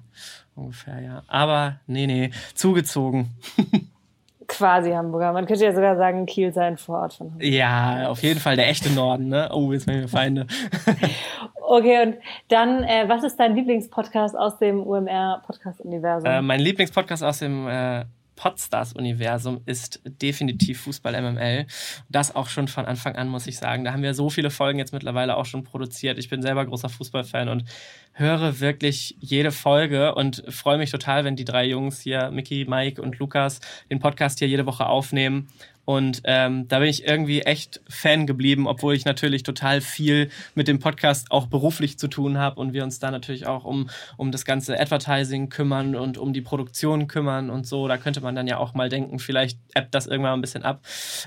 ungefähr, 0.55 0.99
ja. 0.99 1.23
Aber 1.27 1.79
nee, 1.87 2.07
nee, 2.07 2.31
zugezogen. 2.55 3.29
Quasi 4.47 4.91
Hamburger. 4.91 5.31
Man 5.31 5.45
könnte 5.45 5.63
ja 5.63 5.73
sogar 5.73 5.95
sagen, 5.95 6.25
Kiel 6.25 6.51
sei 6.51 6.65
ein 6.65 6.77
Vorort 6.77 7.13
von 7.13 7.27
Hamburg. 7.27 7.43
Ja, 7.43 8.09
auf 8.09 8.21
jeden 8.21 8.41
Fall 8.41 8.57
der 8.57 8.67
echte 8.67 8.89
Norden, 8.91 9.29
ne? 9.29 9.49
Oh, 9.53 9.71
jetzt 9.71 9.87
werden 9.87 10.01
wir 10.01 10.09
Feinde. 10.09 10.45
okay, 11.71 12.03
und 12.03 12.15
dann, 12.49 12.83
äh, 12.83 13.05
was 13.07 13.23
ist 13.23 13.37
dein 13.37 13.55
Lieblingspodcast 13.55 14.35
aus 14.35 14.57
dem 14.57 14.85
UMR-Podcast-Universum? 14.85 16.29
Äh, 16.29 16.41
mein 16.41 16.59
Lieblingspodcast 16.59 17.23
aus 17.23 17.39
dem 17.39 17.67
äh, 17.67 18.05
Podstars-Universum 18.35 19.61
ist 19.65 20.01
definitiv 20.03 20.81
Fußball 20.81 21.21
MML. 21.21 21.67
Das 22.09 22.35
auch 22.35 22.49
schon 22.49 22.67
von 22.67 22.85
Anfang 22.85 23.15
an, 23.15 23.27
muss 23.27 23.47
ich 23.47 23.57
sagen. 23.57 23.85
Da 23.85 23.93
haben 23.93 24.03
wir 24.03 24.13
so 24.13 24.29
viele 24.29 24.49
Folgen 24.49 24.79
jetzt 24.79 24.93
mittlerweile 24.93 25.37
auch 25.37 25.45
schon 25.45 25.63
produziert. 25.63 26.17
Ich 26.17 26.27
bin 26.27 26.41
selber 26.41 26.65
großer 26.65 26.89
Fußballfan 26.89 27.49
und 27.49 27.65
höre 28.13 28.59
wirklich 28.59 29.15
jede 29.19 29.51
Folge 29.51 30.15
und 30.15 30.43
freue 30.49 30.77
mich 30.77 30.91
total, 30.91 31.23
wenn 31.23 31.35
die 31.35 31.45
drei 31.45 31.65
Jungs 31.65 32.01
hier, 32.01 32.31
Mickey, 32.31 32.65
Mike 32.67 33.01
und 33.01 33.19
Lukas, 33.19 33.61
den 33.89 33.99
Podcast 33.99 34.39
hier 34.39 34.47
jede 34.47 34.65
Woche 34.65 34.87
aufnehmen 34.87 35.47
und 35.85 36.21
ähm, 36.25 36.67
da 36.67 36.79
bin 36.79 36.87
ich 36.87 37.07
irgendwie 37.07 37.41
echt 37.41 37.81
Fan 37.89 38.27
geblieben, 38.27 38.67
obwohl 38.67 38.93
ich 38.93 39.05
natürlich 39.05 39.43
total 39.43 39.81
viel 39.81 40.29
mit 40.53 40.67
dem 40.67 40.79
Podcast 40.79 41.31
auch 41.31 41.47
beruflich 41.47 41.97
zu 41.97 42.07
tun 42.07 42.37
habe 42.37 42.59
und 42.59 42.73
wir 42.73 42.83
uns 42.83 42.99
da 42.99 43.09
natürlich 43.09 43.47
auch 43.47 43.65
um, 43.65 43.89
um 44.17 44.31
das 44.31 44.45
ganze 44.45 44.79
Advertising 44.79 45.49
kümmern 45.49 45.95
und 45.95 46.17
um 46.17 46.33
die 46.33 46.41
Produktion 46.41 47.07
kümmern 47.07 47.49
und 47.49 47.65
so. 47.65 47.87
Da 47.87 47.97
könnte 47.97 48.21
man 48.21 48.35
dann 48.35 48.47
ja 48.47 48.57
auch 48.57 48.73
mal 48.73 48.89
denken, 48.89 49.17
vielleicht 49.19 49.57
appt 49.73 49.95
das 49.95 50.05
irgendwann 50.05 50.33
ein 50.33 50.41
bisschen 50.41 50.63
ab. 50.63 50.81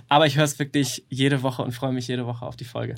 Aber 0.09 0.27
ich 0.27 0.37
höre 0.37 0.45
es 0.45 0.59
wirklich 0.59 1.05
jede 1.09 1.43
Woche 1.43 1.63
und 1.63 1.73
freue 1.73 1.93
mich 1.93 2.07
jede 2.07 2.27
Woche 2.27 2.47
auf 2.47 2.57
die 2.57 2.65
Folge. 2.65 2.95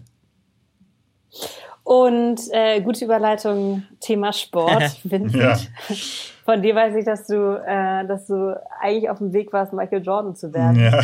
Und 1.84 2.40
äh, 2.50 2.80
gute 2.80 3.04
Überleitung, 3.04 3.84
Thema 4.00 4.32
Sport. 4.32 4.98
Vincent. 5.04 5.34
ja. 5.34 5.58
Von 6.46 6.62
dir 6.62 6.76
weiß 6.76 6.94
ich, 6.94 7.04
dass 7.04 7.26
du, 7.26 7.60
äh, 7.66 8.06
dass 8.06 8.26
du 8.26 8.56
eigentlich 8.80 9.10
auf 9.10 9.18
dem 9.18 9.32
Weg 9.32 9.52
warst, 9.52 9.72
Michael 9.72 10.04
Jordan 10.04 10.36
zu 10.36 10.54
werden. 10.54 10.78
Ja, 10.78 11.02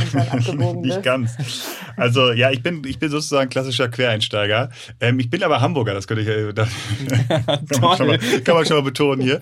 nicht 0.76 1.02
ganz. 1.02 1.36
Also 1.96 2.30
ja, 2.30 2.52
ich 2.52 2.62
bin, 2.62 2.82
ich 2.86 3.00
bin 3.00 3.10
sozusagen 3.10 3.50
klassischer 3.50 3.88
Quereinsteiger. 3.88 4.70
Ähm, 5.00 5.18
ich 5.18 5.30
bin 5.30 5.42
aber 5.42 5.60
Hamburger, 5.60 5.94
das 5.94 6.06
könnte 6.06 6.22
ich, 6.22 6.28
äh, 6.28 6.52
das 6.54 6.68
kann, 7.28 7.80
man 7.80 7.96
schon 7.96 8.06
mal, 8.06 8.18
kann 8.18 8.54
man 8.54 8.64
schon 8.64 8.76
mal 8.76 8.84
betonen 8.84 9.20
hier 9.20 9.40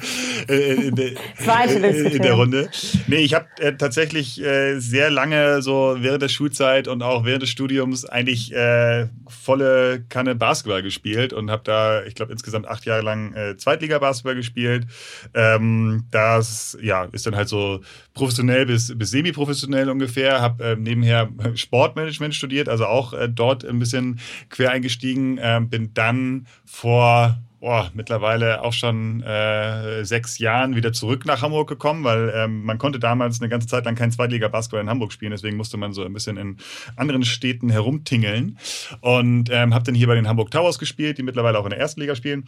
äh, 0.48 0.88
in, 0.88 0.94
de, 0.94 1.16
äh, 1.46 2.14
in, 2.16 2.22
der 2.22 2.32
Runde. 2.32 2.70
Nee, 3.06 3.16
ich 3.16 3.34
habe 3.34 3.44
äh, 3.58 3.74
tatsächlich 3.74 4.42
äh, 4.42 4.78
sehr 4.78 5.10
lange 5.10 5.60
so 5.60 5.96
während 5.98 6.22
der 6.22 6.28
Schulzeit 6.28 6.88
und 6.88 7.02
auch 7.02 7.26
während 7.26 7.42
des 7.42 7.50
Studiums 7.50 8.06
eigentlich 8.06 8.54
äh, 8.54 9.06
volle 9.28 10.02
Kanne 10.08 10.34
Basketball 10.34 10.82
gespielt 10.82 11.34
und 11.34 11.50
habe 11.50 11.62
da, 11.64 12.04
ich 12.04 12.14
glaube, 12.14 12.32
insgesamt 12.32 12.66
acht 12.66 12.86
Jahre 12.86 13.02
lang 13.02 13.34
äh, 13.34 13.58
Zweitliga-Basketball 13.58 14.34
gespielt. 14.34 14.86
Ähm, 15.34 15.89
das 16.10 16.76
ja, 16.82 17.04
ist 17.12 17.26
dann 17.26 17.36
halt 17.36 17.48
so 17.48 17.80
professionell 18.14 18.66
bis, 18.66 18.96
bis 18.96 19.10
semi-professionell 19.10 19.90
ungefähr. 19.90 20.40
Habe 20.40 20.64
äh, 20.64 20.76
nebenher 20.76 21.28
Sportmanagement 21.54 22.34
studiert, 22.34 22.68
also 22.68 22.86
auch 22.86 23.12
äh, 23.12 23.28
dort 23.28 23.64
ein 23.64 23.78
bisschen 23.78 24.20
quer 24.48 24.70
eingestiegen. 24.70 25.38
Äh, 25.38 25.60
bin 25.64 25.94
dann 25.94 26.46
vor 26.64 27.38
oh, 27.60 27.84
mittlerweile 27.94 28.62
auch 28.62 28.72
schon 28.72 29.22
äh, 29.22 30.04
sechs 30.04 30.38
Jahren 30.38 30.76
wieder 30.76 30.92
zurück 30.92 31.26
nach 31.26 31.42
Hamburg 31.42 31.68
gekommen, 31.68 32.04
weil 32.04 32.32
ähm, 32.34 32.64
man 32.64 32.78
konnte 32.78 32.98
damals 32.98 33.40
eine 33.40 33.48
ganze 33.48 33.68
Zeit 33.68 33.84
lang 33.84 33.94
kein 33.94 34.10
Zweitliga-Basketball 34.10 34.80
in 34.80 34.88
Hamburg 34.88 35.12
spielen, 35.12 35.32
deswegen 35.32 35.56
musste 35.56 35.76
man 35.76 35.92
so 35.92 36.02
ein 36.02 36.12
bisschen 36.12 36.36
in 36.36 36.56
anderen 36.96 37.24
Städten 37.24 37.70
herumtingeln 37.70 38.58
und 39.00 39.50
ähm, 39.50 39.74
habe 39.74 39.84
dann 39.84 39.94
hier 39.94 40.06
bei 40.06 40.14
den 40.14 40.28
Hamburg 40.28 40.50
Towers 40.50 40.78
gespielt, 40.78 41.18
die 41.18 41.22
mittlerweile 41.22 41.58
auch 41.58 41.64
in 41.64 41.70
der 41.70 41.78
ersten 41.78 42.00
Liga 42.00 42.14
spielen 42.14 42.46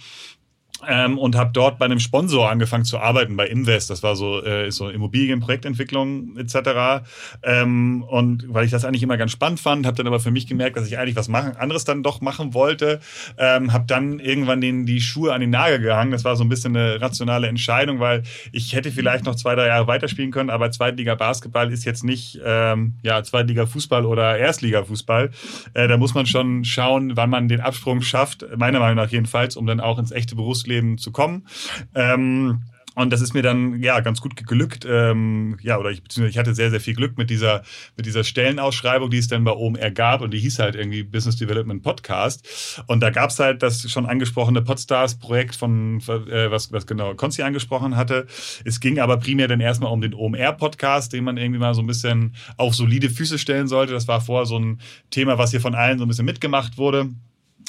ähm, 0.89 1.19
und 1.19 1.37
habe 1.37 1.51
dort 1.53 1.79
bei 1.79 1.85
einem 1.85 2.01
Sponsor 2.01 2.51
angefangen 2.51 2.85
zu 2.85 2.99
arbeiten, 2.99 3.37
bei 3.37 3.47
Invest. 3.47 3.91
Das 3.91 4.03
war 4.03 4.17
so, 4.17 4.43
äh, 4.43 4.71
so 4.71 4.89
Immobilienprojektentwicklung 4.89 6.37
etc. 6.37 7.05
Ähm, 7.43 8.03
und 8.03 8.45
weil 8.49 8.65
ich 8.65 8.71
das 8.71 8.85
eigentlich 8.85 9.03
immer 9.03 9.17
ganz 9.17 9.33
spannend 9.33 9.61
fand, 9.61 9.87
habe 9.87 9.97
dann 9.97 10.07
aber 10.07 10.21
für 10.21 10.31
mich 10.31 10.47
gemerkt, 10.47 10.77
dass 10.77 10.87
ich 10.87 10.99
eigentlich 10.99 11.17
was 11.17 11.29
machen, 11.29 11.57
anderes 11.57 11.85
dann 11.85 12.03
doch 12.03 12.21
machen 12.21 12.55
wollte. 12.55 13.01
Ähm, 13.39 13.73
habe 13.73 13.85
dann 13.87 14.19
irgendwann 14.19 14.61
den, 14.61 14.87
die 14.87 15.01
Schuhe 15.01 15.33
an 15.33 15.41
den 15.41 15.51
Nagel 15.51 15.81
gehangen. 15.81 16.11
Das 16.11 16.25
war 16.25 16.37
so 16.37 16.45
ein 16.45 16.49
bisschen 16.49 16.77
eine 16.77 17.01
rationale 17.01 17.47
Entscheidung, 17.47 18.01
weil 18.01 18.23
ich 18.53 18.75
hätte 18.75 18.91
vielleicht 18.91 19.25
noch 19.25 19.35
zwei, 19.35 19.55
drei 19.55 19.69
Jahre 19.69 19.87
weiterspielen 19.87 20.31
können, 20.31 20.51
aber 20.51 20.71
Zweitliga 20.71 21.15
Basketball 21.15 21.73
ist 21.73 21.85
jetzt 21.85 22.05
nicht 22.05 22.41
ähm, 22.45 22.95
ja, 23.03 23.23
Zweitliga 23.23 23.67
Fußball 23.67 24.05
oder 24.05 24.37
Erstliga 24.37 24.85
Fußball. 24.85 25.31
Äh, 25.75 25.89
da 25.89 25.97
muss 25.97 26.15
man 26.15 26.27
schon 26.27 26.65
schauen, 26.65 27.17
wann 27.17 27.31
man 27.31 27.49
den 27.49 27.61
Absprung 27.61 28.03
schafft, 28.03 28.45
meiner 28.57 28.81
Meinung 28.81 28.97
nach 28.97 29.11
jedenfalls, 29.11 29.57
um 29.57 29.67
dann 29.67 29.81
auch 29.81 29.99
ins 29.99 30.11
echte 30.11 30.35
Berufsleben 30.35 30.72
Berufsleben 30.73 30.99
zu 30.99 31.13
kommen. 31.13 31.47
Ähm, 31.95 32.63
und 32.95 33.11
das 33.11 33.23
ist 33.23 33.33
mir 33.33 33.41
dann 33.41 33.83
ja 33.83 34.01
ganz 34.01 34.21
gut 34.21 34.37
gelückt. 34.47 34.87
Ähm, 34.87 35.57
ja, 35.63 35.79
oder 35.79 35.91
ich, 35.91 36.03
beziehungsweise 36.03 36.33
ich 36.33 36.39
hatte 36.39 36.55
sehr, 36.55 36.71
sehr 36.71 36.81
viel 36.81 36.95
Glück 36.95 37.17
mit 37.17 37.31
dieser, 37.31 37.63
mit 37.97 38.05
dieser 38.05 38.23
Stellenausschreibung, 38.23 39.09
die 39.09 39.17
es 39.17 39.29
dann 39.29 39.45
bei 39.45 39.53
OMR 39.53 39.91
gab 39.93 40.21
und 40.21 40.31
die 40.33 40.39
hieß 40.39 40.59
halt 40.59 40.75
irgendwie 40.75 41.03
Business 41.03 41.37
Development 41.37 41.83
Podcast. 41.83 42.85
Und 42.89 43.01
da 43.01 43.09
gab 43.09 43.31
es 43.31 43.39
halt 43.39 43.63
das 43.63 43.91
schon 43.91 44.05
angesprochene 44.05 44.61
Podstars-Projekt 44.61 45.57
von, 45.57 46.01
äh, 46.01 46.51
was, 46.51 46.71
was 46.71 46.87
genau 46.87 47.15
Konzi 47.15 47.41
angesprochen 47.41 47.97
hatte. 47.97 48.27
Es 48.67 48.79
ging 48.79 48.99
aber 48.99 49.17
primär 49.17 49.49
dann 49.49 49.61
erstmal 49.61 49.91
um 49.91 50.03
den 50.03 50.13
OMR-Podcast, 50.13 51.15
den 51.15 51.25
man 51.25 51.39
irgendwie 51.39 51.61
mal 51.61 51.73
so 51.73 51.81
ein 51.81 51.87
bisschen 51.87 52.35
auf 52.59 52.75
solide 52.75 53.09
Füße 53.09 53.39
stellen 53.39 53.69
sollte. 53.69 53.95
Das 53.95 54.07
war 54.07 54.21
vorher 54.21 54.45
so 54.45 54.59
ein 54.59 54.83
Thema, 55.09 55.39
was 55.39 55.51
hier 55.51 55.63
von 55.63 55.75
allen 55.75 55.97
so 55.97 56.05
ein 56.05 56.09
bisschen 56.09 56.27
mitgemacht 56.27 56.77
wurde. 56.77 57.09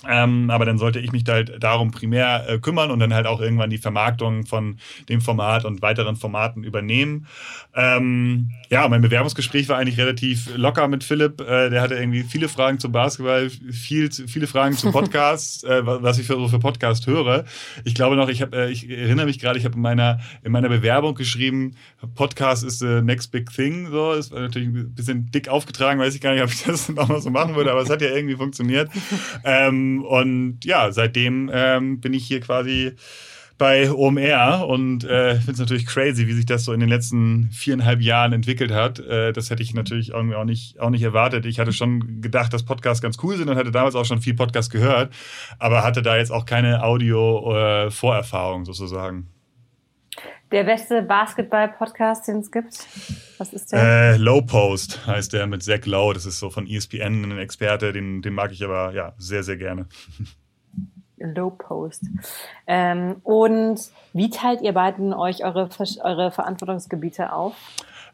Ähm, 0.07 0.49
aber 0.49 0.65
dann 0.65 0.77
sollte 0.77 0.99
ich 0.99 1.11
mich 1.11 1.23
da 1.23 1.33
halt 1.33 1.63
darum 1.63 1.91
primär 1.91 2.45
äh, 2.47 2.59
kümmern 2.59 2.91
und 2.91 2.99
dann 2.99 3.13
halt 3.13 3.25
auch 3.25 3.39
irgendwann 3.39 3.69
die 3.69 3.77
Vermarktung 3.77 4.45
von 4.45 4.77
dem 5.09 5.21
Format 5.21 5.65
und 5.65 5.81
weiteren 5.81 6.15
Formaten 6.15 6.63
übernehmen. 6.63 7.27
Ähm, 7.73 8.51
ja, 8.69 8.87
mein 8.87 9.01
Bewerbungsgespräch 9.01 9.69
war 9.69 9.77
eigentlich 9.77 9.97
relativ 9.97 10.55
locker 10.55 10.87
mit 10.87 11.03
Philipp. 11.03 11.41
Äh, 11.41 11.69
der 11.69 11.81
hatte 11.81 11.95
irgendwie 11.95 12.23
viele 12.23 12.49
Fragen 12.49 12.79
zum 12.79 12.91
Basketball, 12.91 13.49
viel, 13.49 14.11
viele 14.11 14.47
Fragen 14.47 14.75
zu 14.75 14.91
Podcasts, 14.91 15.63
äh, 15.63 15.81
was 15.85 16.17
ich 16.17 16.27
für, 16.27 16.33
so 16.33 16.47
für 16.47 16.59
Podcast 16.59 17.07
höre. 17.07 17.45
Ich 17.85 17.95
glaube 17.95 18.15
noch, 18.15 18.29
ich, 18.29 18.41
hab, 18.41 18.53
äh, 18.53 18.69
ich 18.69 18.89
erinnere 18.89 19.25
mich 19.25 19.39
gerade, 19.39 19.57
ich 19.57 19.65
habe 19.65 19.75
in 19.75 19.81
meiner, 19.81 20.19
in 20.43 20.51
meiner 20.51 20.69
Bewerbung 20.69 21.15
geschrieben, 21.15 21.75
Podcast 22.15 22.63
ist 22.63 22.79
the 22.79 23.01
next 23.01 23.31
big 23.31 23.51
thing. 23.51 23.87
So, 23.87 24.13
war 24.31 24.41
natürlich 24.41 24.67
ein 24.67 24.93
bisschen 24.93 25.31
dick 25.31 25.47
aufgetragen, 25.47 25.99
weiß 25.99 26.13
ich 26.15 26.21
gar 26.21 26.33
nicht, 26.33 26.43
ob 26.43 26.49
ich 26.49 26.63
das 26.67 26.89
nochmal 26.89 27.21
so 27.21 27.29
machen 27.29 27.55
würde, 27.55 27.71
aber 27.71 27.81
es 27.81 27.89
hat 27.89 28.01
ja 28.01 28.09
irgendwie 28.09 28.35
funktioniert. 28.35 28.89
Ähm, 29.43 29.92
und 30.01 30.59
ja, 30.63 30.91
seitdem 30.91 31.49
ähm, 31.53 31.99
bin 32.01 32.13
ich 32.13 32.25
hier 32.25 32.39
quasi 32.39 32.93
bei 33.57 33.91
OMR 33.91 34.67
und 34.67 35.03
äh, 35.03 35.35
finde 35.35 35.51
es 35.53 35.59
natürlich 35.59 35.85
crazy, 35.85 36.27
wie 36.27 36.33
sich 36.33 36.45
das 36.45 36.65
so 36.65 36.73
in 36.73 36.79
den 36.79 36.89
letzten 36.89 37.49
viereinhalb 37.51 38.01
Jahren 38.01 38.33
entwickelt 38.33 38.71
hat. 38.71 38.99
Äh, 38.99 39.31
das 39.31 39.49
hätte 39.49 39.63
ich 39.63 39.73
natürlich 39.73 40.09
irgendwie 40.09 40.35
auch 40.35 40.43
nicht, 40.43 40.79
auch 40.79 40.89
nicht 40.89 41.03
erwartet. 41.03 41.45
Ich 41.45 41.59
hatte 41.59 41.71
schon 41.71 42.21
gedacht, 42.21 42.51
dass 42.51 42.63
Podcasts 42.63 43.01
ganz 43.01 43.17
cool 43.23 43.37
sind 43.37 43.49
und 43.49 43.55
hatte 43.55 43.71
damals 43.71 43.95
auch 43.95 44.05
schon 44.05 44.21
viel 44.21 44.33
Podcast 44.33 44.71
gehört, 44.71 45.13
aber 45.59 45.83
hatte 45.83 46.01
da 46.01 46.17
jetzt 46.17 46.31
auch 46.31 46.45
keine 46.45 46.83
Audio-Vorerfahrung 46.83 48.65
sozusagen. 48.65 49.27
Der 50.53 50.65
beste 50.65 51.01
Basketball-Podcast, 51.01 52.27
den 52.27 52.37
es 52.37 52.51
gibt? 52.51 52.85
Was 53.39 53.53
ist 53.53 53.71
der? 53.71 54.13
Äh, 54.13 54.17
Low 54.17 54.43
Post 54.43 55.07
heißt 55.07 55.33
der 55.33 55.47
mit 55.47 55.63
Zach 55.63 55.83
Lowe. 55.87 56.13
Das 56.13 56.27
ist 56.27 56.37
so 56.37 56.51
von 56.51 56.67
ESPN 56.67 57.23
ein 57.23 57.39
Experte, 57.39 57.91
den, 57.91 58.21
den 58.21 58.35
mag 58.35 58.51
ich 58.51 58.63
aber 58.63 58.93
ja 58.93 59.13
sehr, 59.17 59.41
sehr 59.41 59.57
gerne. 59.57 59.87
Low 61.17 61.49
Post. 61.49 62.03
Ähm, 62.67 63.15
und 63.23 63.79
wie 64.13 64.29
teilt 64.29 64.61
ihr 64.61 64.73
beiden 64.73 65.11
euch 65.15 65.43
eure, 65.43 65.69
eure 66.03 66.29
Verantwortungsgebiete 66.29 67.33
auf? 67.33 67.55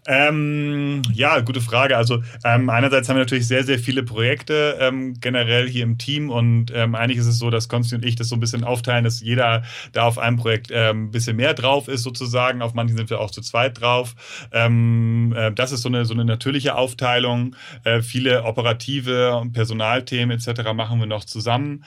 Ähm, 0.07 1.01
ja, 1.13 1.39
gute 1.41 1.61
Frage. 1.61 1.97
Also 1.97 2.23
ähm, 2.43 2.69
einerseits 2.69 3.09
haben 3.09 3.17
wir 3.17 3.23
natürlich 3.23 3.47
sehr, 3.47 3.63
sehr 3.63 3.79
viele 3.79 4.03
Projekte 4.03 4.77
ähm, 4.79 5.15
generell 5.19 5.67
hier 5.69 5.83
im 5.83 5.97
Team 5.97 6.29
und 6.29 6.71
ähm, 6.73 6.95
eigentlich 6.95 7.19
ist 7.19 7.27
es 7.27 7.37
so, 7.37 7.49
dass 7.49 7.67
Konsti 7.67 7.95
und 7.95 8.05
ich 8.05 8.15
das 8.15 8.29
so 8.29 8.35
ein 8.35 8.39
bisschen 8.39 8.63
aufteilen, 8.63 9.03
dass 9.03 9.19
jeder 9.19 9.63
da 9.91 10.03
auf 10.03 10.17
einem 10.17 10.37
Projekt 10.37 10.69
ähm, 10.71 11.05
ein 11.05 11.11
bisschen 11.11 11.35
mehr 11.35 11.53
drauf 11.53 11.87
ist 11.87 12.03
sozusagen. 12.03 12.61
Auf 12.61 12.73
manchen 12.73 12.97
sind 12.97 13.09
wir 13.09 13.19
auch 13.19 13.31
zu 13.31 13.41
zweit 13.41 13.79
drauf. 13.79 14.15
Ähm, 14.51 15.33
äh, 15.35 15.51
das 15.51 15.71
ist 15.71 15.81
so 15.81 15.89
eine, 15.89 16.05
so 16.05 16.13
eine 16.13 16.25
natürliche 16.25 16.75
Aufteilung. 16.75 17.55
Äh, 17.83 18.01
viele 18.01 18.43
operative 18.45 19.35
und 19.35 19.51
Personalthemen 19.53 20.37
etc. 20.37 20.73
machen 20.73 20.99
wir 20.99 21.07
noch 21.07 21.25
zusammen. 21.25 21.83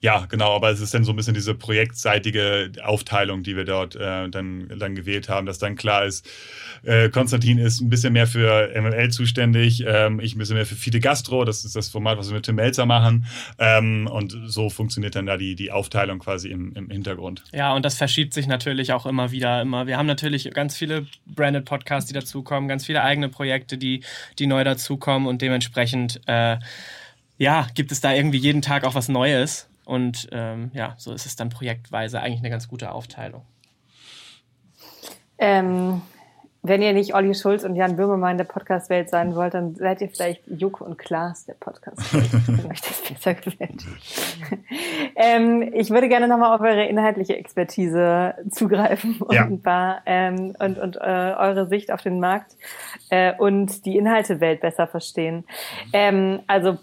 Ja, 0.00 0.26
genau, 0.28 0.54
aber 0.54 0.70
es 0.70 0.80
ist 0.80 0.92
dann 0.92 1.04
so 1.04 1.12
ein 1.12 1.16
bisschen 1.16 1.34
diese 1.34 1.54
projektseitige 1.54 2.70
Aufteilung, 2.84 3.42
die 3.42 3.56
wir 3.56 3.64
dort 3.64 3.96
äh, 3.96 4.28
dann, 4.28 4.70
dann 4.78 4.94
gewählt 4.94 5.28
haben, 5.30 5.46
dass 5.46 5.58
dann 5.58 5.74
klar 5.74 6.04
ist, 6.04 6.28
äh, 6.82 7.08
Konstantin 7.08 7.58
ist 7.58 7.80
ein 7.80 7.88
bisschen 7.88 8.12
mehr 8.12 8.26
für 8.26 8.70
MML 8.74 9.10
zuständig, 9.10 9.84
ähm, 9.86 10.20
ich 10.20 10.34
ein 10.34 10.38
bisschen 10.38 10.56
mehr 10.56 10.66
für 10.66 10.74
Fide 10.74 11.00
Gastro, 11.00 11.44
das 11.44 11.64
ist 11.64 11.74
das 11.74 11.88
Format, 11.88 12.18
was 12.18 12.28
wir 12.28 12.34
mit 12.34 12.44
Tim 12.44 12.56
Melzer 12.56 12.84
machen. 12.84 13.26
Ähm, 13.58 14.06
und 14.06 14.36
so 14.44 14.68
funktioniert 14.68 15.16
dann 15.16 15.26
da 15.26 15.38
die, 15.38 15.54
die 15.54 15.72
Aufteilung 15.72 16.18
quasi 16.18 16.48
im, 16.50 16.74
im 16.74 16.90
Hintergrund. 16.90 17.42
Ja, 17.52 17.74
und 17.74 17.84
das 17.84 17.96
verschiebt 17.96 18.34
sich 18.34 18.46
natürlich 18.46 18.92
auch 18.92 19.06
immer 19.06 19.30
wieder. 19.30 19.62
Immer. 19.62 19.86
Wir 19.86 19.96
haben 19.96 20.06
natürlich 20.06 20.50
ganz 20.52 20.76
viele 20.76 21.06
Branded 21.24 21.64
Podcasts, 21.64 22.08
die 22.08 22.14
dazukommen, 22.14 22.68
ganz 22.68 22.84
viele 22.84 23.02
eigene 23.02 23.30
Projekte, 23.30 23.78
die, 23.78 24.02
die 24.38 24.46
neu 24.46 24.62
dazukommen 24.62 25.26
und 25.26 25.40
dementsprechend 25.40 26.20
äh, 26.26 26.58
ja, 27.38 27.66
gibt 27.74 27.92
es 27.92 28.00
da 28.00 28.12
irgendwie 28.12 28.38
jeden 28.38 28.62
Tag 28.62 28.84
auch 28.84 28.94
was 28.94 29.08
Neues. 29.08 29.68
Und 29.86 30.28
ähm, 30.32 30.70
ja, 30.74 30.94
so 30.98 31.14
ist 31.14 31.24
es 31.24 31.36
dann 31.36 31.48
projektweise 31.48 32.20
eigentlich 32.20 32.40
eine 32.40 32.50
ganz 32.50 32.68
gute 32.68 32.90
Aufteilung. 32.90 33.42
Ähm, 35.38 36.02
wenn 36.68 36.82
ihr 36.82 36.92
nicht 36.92 37.14
Olli 37.14 37.34
Schulz 37.34 37.62
und 37.62 37.76
Jan 37.76 37.94
Böhmermann 37.94 38.32
in 38.32 38.38
der 38.38 38.44
Podcast-Welt 38.44 39.08
sein 39.08 39.36
wollt, 39.36 39.54
dann 39.54 39.76
seid 39.76 40.00
ihr 40.00 40.08
vielleicht 40.08 40.42
Joko 40.48 40.84
und 40.84 40.98
Klaas 40.98 41.44
der 41.44 41.54
Podcast-Welt, 41.54 42.32
wenn 42.48 42.70
euch 42.70 42.80
das 42.80 43.02
besser 43.02 43.34
gefällt. 43.34 43.84
ähm, 45.14 45.70
ich 45.72 45.90
würde 45.90 46.08
gerne 46.08 46.26
nochmal 46.26 46.52
auf 46.52 46.60
eure 46.60 46.86
inhaltliche 46.86 47.36
Expertise 47.36 48.34
zugreifen 48.50 49.18
und, 49.20 49.34
ja. 49.34 49.48
paar, 49.62 50.02
ähm, 50.06 50.56
und, 50.58 50.78
und 50.78 50.96
äh, 50.96 51.34
eure 51.38 51.68
Sicht 51.68 51.92
auf 51.92 52.02
den 52.02 52.18
Markt 52.18 52.56
äh, 53.10 53.34
und 53.38 53.86
die 53.86 53.96
Inhaltewelt 53.96 54.60
besser 54.60 54.88
verstehen. 54.88 55.44
Ähm, 55.92 56.40
also 56.48 56.78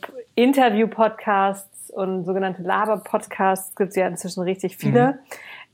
Und 1.89 2.25
sogenannte 2.25 2.61
Laber-Podcasts 2.61 3.75
gibt 3.75 3.91
es 3.91 3.95
ja 3.95 4.07
inzwischen 4.07 4.43
richtig 4.43 4.77
viele. 4.77 5.13
Mhm. 5.13 5.17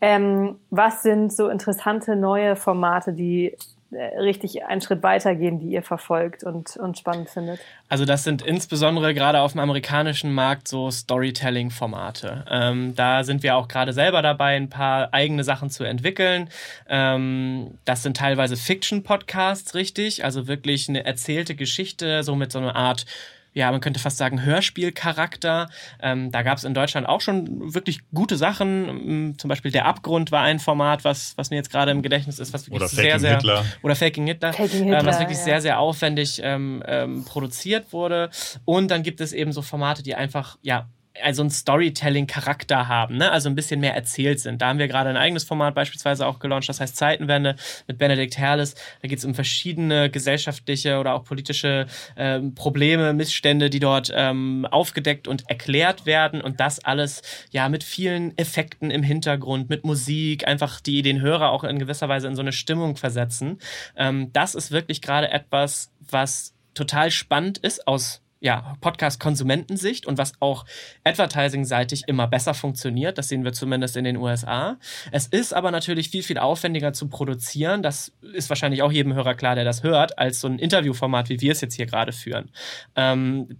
Ähm, 0.02 0.56
was 0.70 1.04
sind 1.04 1.34
so 1.34 1.50
interessante 1.50 2.16
neue 2.16 2.56
Formate, 2.56 3.14
die 3.14 3.56
äh, 3.92 4.20
richtig 4.20 4.64
einen 4.66 4.82
Schritt 4.82 5.02
weitergehen, 5.02 5.60
die 5.60 5.70
ihr 5.70 5.82
verfolgt 5.82 6.44
und, 6.44 6.78
und 6.78 6.98
spannend 6.98 7.30
findet? 7.30 7.60
Also 7.88 8.06
das 8.06 8.24
sind 8.24 8.44
insbesondere 8.44 9.16
gerade 9.16 9.42
auf 9.42 9.54
dem 9.54 9.62
amerikanischen 9.62 10.32
Markt 10.32 10.68
so 10.68 10.92
Storytelling-Formate. 10.92 12.46
Ähm, 12.50 12.96
da 12.96 13.24
sind 13.24 13.42
wir 13.42 13.56
auch 13.56 13.68
gerade 13.68 13.92
selber 13.92 14.22
dabei, 14.22 14.56
ein 14.56 14.70
paar 14.70 15.10
eigene 15.12 15.44
Sachen 15.44 15.72
zu 15.72 15.86
entwickeln. 15.86 16.50
Ähm, 16.88 17.80
das 17.84 18.04
sind 18.04 18.16
teilweise 18.16 18.58
Fiction-Podcasts, 18.58 19.74
richtig, 19.74 20.24
also 20.24 20.48
wirklich 20.48 20.88
eine 20.88 21.04
erzählte 21.04 21.56
Geschichte, 21.56 22.24
so 22.24 22.36
mit 22.36 22.52
so 22.52 22.60
einer 22.60 22.76
Art 22.76 23.08
ja, 23.54 23.72
man 23.72 23.82
könnte 23.82 24.00
fast 24.00 24.18
sagen, 24.18 24.44
Hörspielcharakter. 24.44 25.70
Ähm, 26.02 26.32
da 26.32 26.44
gab 26.44 26.58
es 26.58 26.64
in 26.64 26.74
Deutschland 26.74 27.08
auch 27.08 27.22
schon 27.22 27.74
wirklich 27.74 28.00
gute 28.14 28.38
Sachen. 28.38 28.88
Ähm, 28.88 29.36
zum 29.38 29.48
Beispiel 29.48 29.72
Der 29.72 29.86
Abgrund 29.86 30.32
war 30.32 30.42
ein 30.42 30.60
Format, 30.60 31.04
was, 31.04 31.38
was 31.38 31.50
mir 31.50 31.58
jetzt 31.58 31.72
gerade 31.72 31.92
im 31.92 32.02
Gedächtnis 32.02 32.40
ist, 32.40 32.54
was 32.54 32.68
wirklich 32.68 32.82
oder 32.82 32.88
sehr, 32.88 33.04
Faking 33.04 33.20
sehr. 33.20 33.36
Hitler. 33.36 33.66
Oder 33.82 33.96
Faking 33.96 34.28
Hitler. 34.28 34.54
Faking 34.54 34.84
Hitler 34.86 35.02
äh, 35.02 35.06
was 35.06 35.20
wirklich 35.20 35.38
ja. 35.40 35.44
sehr, 35.44 35.62
sehr 35.62 35.80
aufwendig 35.80 36.42
ähm, 36.44 36.84
ähm, 36.86 37.26
produziert 37.26 37.92
wurde. 37.92 38.30
Und 38.66 38.92
dann 38.92 39.04
gibt 39.04 39.22
es 39.22 39.34
eben 39.34 39.52
so 39.52 39.62
Formate, 39.62 40.04
die 40.04 40.16
einfach, 40.16 40.58
ja, 40.62 40.88
also 41.22 41.42
einen 41.42 41.50
Storytelling-Charakter 41.50 42.88
haben, 42.88 43.18
ne? 43.18 43.32
also 43.32 43.50
ein 43.50 43.56
bisschen 43.56 43.80
mehr 43.80 43.96
erzählt 43.96 44.40
sind. 44.40 44.62
Da 44.62 44.70
haben 44.70 44.80
wir 44.80 44.88
gerade 44.88 45.10
ein 45.10 45.18
eigenes 45.18 45.44
Format 45.44 45.76
beispielsweise 45.76 46.26
auch 46.26 46.40
gelauncht, 46.40 46.70
das 46.70 46.80
heißt 46.80 46.96
Zeitenwende 46.96 47.56
mit 47.88 47.98
Benedikt 47.98 48.38
Herles. 48.38 48.76
Da 49.02 49.08
geht 49.08 49.20
es 49.20 49.26
um 49.26 49.36
verschiedene 49.36 50.10
gesellschaftliche 50.10 51.00
oder 51.00 51.14
auch 51.14 51.24
politische 51.24 51.88
ähm, 52.16 52.56
Probleme, 52.56 53.14
Missstände, 53.14 53.70
die 53.70 53.80
dort 53.80 54.12
ähm, 54.14 54.66
aufgedeckt 54.70 55.28
und 55.28 55.50
erklärt 55.50 56.06
werden 56.06 56.42
und 56.42 56.60
das 56.60 56.84
alles 56.84 57.22
ja 57.52 57.70
mit 57.70 57.84
vielen 57.84 58.38
Effekten 58.38 58.92
im 58.92 59.04
Hintergrund, 59.04 59.70
mit 59.70 59.84
Musik, 59.86 60.48
einfach 60.48 60.80
die 60.80 61.02
den 61.02 61.22
Hörer 61.22 61.50
auch 61.50 61.64
in 61.64 61.80
gewisser 61.80 62.10
Weise 62.10 62.28
in 62.28 62.36
so 62.36 62.42
eine 62.42 62.52
Stimmung 62.52 62.96
versetzen. 62.96 63.60
Ähm, 63.96 64.32
das 64.34 64.56
ist 64.56 64.72
wirklich 64.72 65.02
gerade 65.02 65.32
etwas, 65.32 65.92
was 66.00 66.54
total 66.74 67.12
spannend 67.12 67.58
ist 67.58 67.88
aus 67.88 68.22
ja, 68.42 68.76
Podcast-Konsumentensicht 68.80 70.06
und 70.06 70.18
was 70.18 70.34
auch 70.40 70.66
advertising-seitig 71.04 72.04
immer 72.08 72.28
besser 72.28 72.54
funktioniert. 72.54 73.18
Das 73.18 73.28
sehen 73.28 73.44
wir 73.44 73.54
zumindest 73.54 73.98
in 73.98 74.06
den 74.06 74.18
USA. 74.18 74.78
Es 75.12 75.28
ist 75.28 75.54
aber 75.54 75.72
natürlich 75.72 76.10
viel, 76.10 76.24
viel 76.24 76.38
aufwendiger 76.38 76.94
zu 76.94 77.08
produzieren. 77.10 77.84
Das 77.84 78.14
ist 78.34 78.50
wahrscheinlich 78.50 78.82
auch 78.82 78.92
jedem 78.92 79.14
Hörer 79.14 79.36
klar, 79.36 79.56
der 79.56 79.66
das 79.66 79.84
hört, 79.84 80.18
als 80.18 80.40
so 80.40 80.48
ein 80.48 80.60
Interviewformat, 80.60 81.30
wie 81.30 81.42
wir 81.42 81.52
es 81.52 81.62
jetzt 81.62 81.76
hier 81.76 81.86
gerade 81.86 82.14
führen. 82.14 82.50
Ähm, 82.96 83.58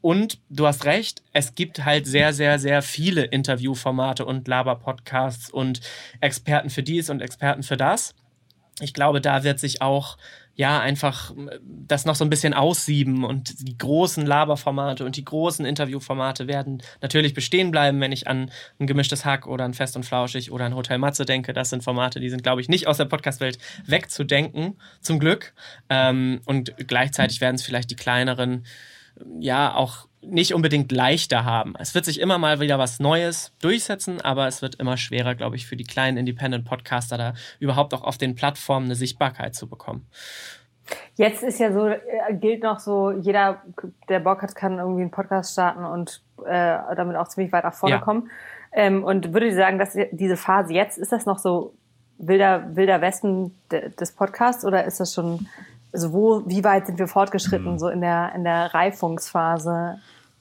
und 0.00 0.38
du 0.48 0.66
hast 0.66 0.84
recht, 0.84 1.22
es 1.32 1.54
gibt 1.54 1.84
halt 1.84 2.06
sehr, 2.06 2.32
sehr, 2.32 2.58
sehr 2.58 2.82
viele 2.82 3.24
Interviewformate 3.24 4.24
und 4.24 4.46
Laber-Podcasts 4.46 5.50
und 5.50 5.80
Experten 6.20 6.70
für 6.70 6.82
dies 6.82 7.10
und 7.10 7.20
Experten 7.20 7.62
für 7.62 7.76
das. 7.76 8.14
Ich 8.80 8.94
glaube, 8.94 9.20
da 9.20 9.44
wird 9.44 9.58
sich 9.58 9.82
auch 9.82 10.16
ja, 10.58 10.80
einfach 10.80 11.32
das 11.62 12.04
noch 12.04 12.16
so 12.16 12.24
ein 12.24 12.30
bisschen 12.30 12.52
aussieben 12.52 13.22
und 13.22 13.68
die 13.68 13.78
großen 13.78 14.26
Laberformate 14.26 15.04
und 15.04 15.14
die 15.14 15.24
großen 15.24 15.64
Interviewformate 15.64 16.48
werden 16.48 16.82
natürlich 17.00 17.32
bestehen 17.32 17.70
bleiben, 17.70 18.00
wenn 18.00 18.10
ich 18.10 18.26
an 18.26 18.50
ein 18.80 18.88
gemischtes 18.88 19.24
Hack 19.24 19.46
oder 19.46 19.64
ein 19.64 19.72
Fest 19.72 19.94
und 19.94 20.04
Flauschig 20.04 20.50
oder 20.50 20.64
ein 20.64 20.74
Hotel 20.74 20.98
Matze 20.98 21.24
denke. 21.24 21.52
Das 21.52 21.70
sind 21.70 21.84
Formate, 21.84 22.18
die 22.18 22.28
sind, 22.28 22.42
glaube 22.42 22.60
ich, 22.60 22.68
nicht 22.68 22.88
aus 22.88 22.96
der 22.96 23.04
Podcastwelt 23.04 23.58
wegzudenken, 23.86 24.76
zum 25.00 25.20
Glück. 25.20 25.54
Ähm, 25.90 26.40
und 26.44 26.74
gleichzeitig 26.88 27.40
werden 27.40 27.54
es 27.54 27.62
vielleicht 27.62 27.92
die 27.92 27.96
kleineren, 27.96 28.66
ja, 29.38 29.72
auch 29.72 30.07
nicht 30.30 30.54
unbedingt 30.54 30.92
leichter 30.92 31.44
haben. 31.44 31.74
Es 31.78 31.94
wird 31.94 32.04
sich 32.04 32.20
immer 32.20 32.38
mal 32.38 32.60
wieder 32.60 32.78
was 32.78 33.00
Neues 33.00 33.52
durchsetzen, 33.60 34.20
aber 34.20 34.46
es 34.46 34.62
wird 34.62 34.76
immer 34.76 34.96
schwerer, 34.96 35.34
glaube 35.34 35.56
ich, 35.56 35.66
für 35.66 35.76
die 35.76 35.84
kleinen 35.84 36.16
Independent-Podcaster 36.16 37.18
da 37.18 37.34
überhaupt 37.58 37.94
auch 37.94 38.02
auf 38.02 38.18
den 38.18 38.34
Plattformen 38.34 38.86
eine 38.86 38.94
Sichtbarkeit 38.94 39.54
zu 39.54 39.68
bekommen. 39.68 40.06
Jetzt 41.16 41.42
ist 41.42 41.58
ja 41.58 41.72
so, 41.72 41.86
äh, 41.86 41.98
gilt 42.32 42.62
noch 42.62 42.78
so, 42.78 43.10
jeder, 43.10 43.62
der 44.08 44.20
Bock 44.20 44.42
hat, 44.42 44.54
kann 44.54 44.78
irgendwie 44.78 45.02
einen 45.02 45.10
Podcast 45.10 45.52
starten 45.52 45.84
und 45.84 46.22
äh, 46.46 46.78
damit 46.96 47.16
auch 47.16 47.28
ziemlich 47.28 47.52
weit 47.52 47.64
nach 47.64 47.74
vorne 47.74 47.96
ja. 47.96 48.00
kommen. 48.00 48.30
Ähm, 48.72 49.04
und 49.04 49.32
würde 49.32 49.54
sagen, 49.54 49.78
dass 49.78 49.96
diese 50.12 50.36
Phase 50.36 50.72
jetzt, 50.72 50.98
ist 50.98 51.12
das 51.12 51.26
noch 51.26 51.38
so 51.38 51.74
wilder, 52.18 52.74
wilder 52.74 53.00
Westen 53.00 53.54
des 53.70 54.12
Podcasts 54.12 54.64
oder 54.64 54.84
ist 54.84 55.00
das 55.00 55.14
schon 55.14 55.46
also 55.92 56.12
wo, 56.12 56.42
wie 56.46 56.64
weit 56.64 56.86
sind 56.86 56.98
wir 56.98 57.08
fortgeschritten, 57.08 57.72
mhm. 57.72 57.78
so 57.78 57.88
in 57.88 58.00
der, 58.00 58.32
in 58.34 58.44
der 58.44 58.74
Reifungsphase? 58.74 59.98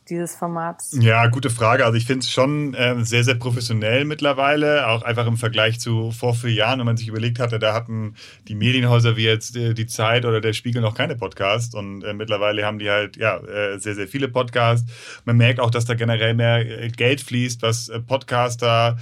Dieses 0.09 0.35
Formats? 0.35 0.97
Ja, 0.99 1.27
gute 1.27 1.49
Frage. 1.49 1.85
Also 1.85 1.97
ich 1.97 2.05
finde 2.05 2.21
es 2.21 2.31
schon 2.31 2.73
äh, 2.73 3.03
sehr, 3.03 3.23
sehr 3.23 3.35
professionell 3.35 4.05
mittlerweile, 4.05 4.87
auch 4.87 5.03
einfach 5.03 5.27
im 5.27 5.37
Vergleich 5.37 5.79
zu 5.79 6.11
vor 6.11 6.33
vier 6.33 6.53
Jahren, 6.53 6.79
wenn 6.79 6.85
man 6.85 6.97
sich 6.97 7.07
überlegt 7.07 7.39
hatte, 7.39 7.59
da 7.59 7.73
hatten 7.73 8.15
die 8.47 8.55
Medienhäuser 8.55 9.17
wie 9.17 9.23
jetzt 9.23 9.55
äh, 9.55 9.73
die 9.73 9.87
Zeit 9.87 10.25
oder 10.25 10.41
der 10.41 10.53
Spiegel 10.53 10.81
noch 10.81 10.95
keine 10.95 11.15
Podcasts 11.15 11.75
und 11.75 12.03
äh, 12.03 12.13
mittlerweile 12.13 12.65
haben 12.65 12.79
die 12.79 12.89
halt 12.89 13.17
ja 13.17 13.37
äh, 13.37 13.79
sehr, 13.79 13.95
sehr 13.95 14.07
viele 14.07 14.27
Podcasts. 14.27 14.89
Man 15.25 15.37
merkt 15.37 15.59
auch, 15.59 15.71
dass 15.71 15.85
da 15.85 15.93
generell 15.93 16.33
mehr 16.33 16.83
äh, 16.83 16.89
Geld 16.89 17.21
fließt, 17.21 17.61
was 17.61 17.89
äh, 17.89 17.99
Podcaster 17.99 18.97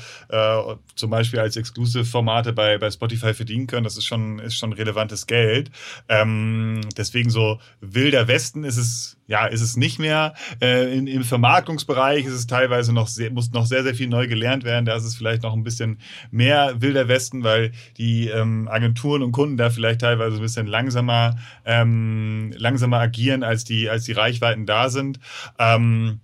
zum 0.95 1.09
Beispiel 1.09 1.39
als 1.39 1.55
Exclusive-Formate 1.55 2.53
bei, 2.53 2.77
bei 2.77 2.89
Spotify 2.89 3.33
verdienen 3.33 3.67
können. 3.67 3.83
Das 3.83 3.97
ist 3.97 4.05
schon, 4.05 4.39
ist 4.39 4.55
schon 4.55 4.73
relevantes 4.73 5.27
Geld. 5.27 5.71
Ähm, 6.09 6.81
deswegen 6.97 7.29
so 7.29 7.59
wilder 7.81 8.27
Westen 8.27 8.63
ist 8.63 8.77
es 8.77 9.17
ja, 9.27 9.45
ist 9.47 9.61
es 9.61 9.75
nicht 9.75 9.99
mehr. 9.99 10.33
Äh, 10.61 10.95
in, 10.95 11.07
Im 11.07 11.23
Vermarktungsbereich 11.23 12.25
ist 12.25 12.33
es 12.33 12.47
teilweise 12.47 12.93
noch 12.93 13.07
sehr, 13.07 13.31
muss 13.31 13.51
noch 13.51 13.65
sehr, 13.65 13.83
sehr 13.83 13.95
viel 13.95 14.07
neu 14.07 14.27
gelernt 14.27 14.63
werden. 14.63 14.85
Da 14.85 14.95
ist 14.95 15.03
es 15.03 15.15
vielleicht 15.15 15.43
noch 15.43 15.53
ein 15.53 15.63
bisschen 15.63 15.99
mehr 16.31 16.81
wilder 16.81 17.07
Westen, 17.07 17.43
weil 17.43 17.71
die 17.97 18.27
ähm, 18.27 18.67
Agenturen 18.67 19.23
und 19.23 19.31
Kunden 19.31 19.57
da 19.57 19.69
vielleicht 19.69 20.01
teilweise 20.01 20.35
ein 20.37 20.41
bisschen 20.41 20.67
langsamer, 20.67 21.37
ähm, 21.65 22.53
langsamer 22.57 22.99
agieren, 22.99 23.43
als 23.43 23.63
die, 23.63 23.89
als 23.89 24.03
die 24.03 24.13
Reichweiten 24.13 24.65
da 24.65 24.89
sind. 24.89 25.19
Ähm, 25.57 26.19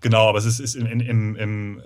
genau, 0.00 0.28
aber 0.28 0.38
es 0.38 0.44
ist, 0.44 0.60
ist 0.60 0.74
im, 0.74 0.86
im, 0.86 1.36
im 1.36 1.82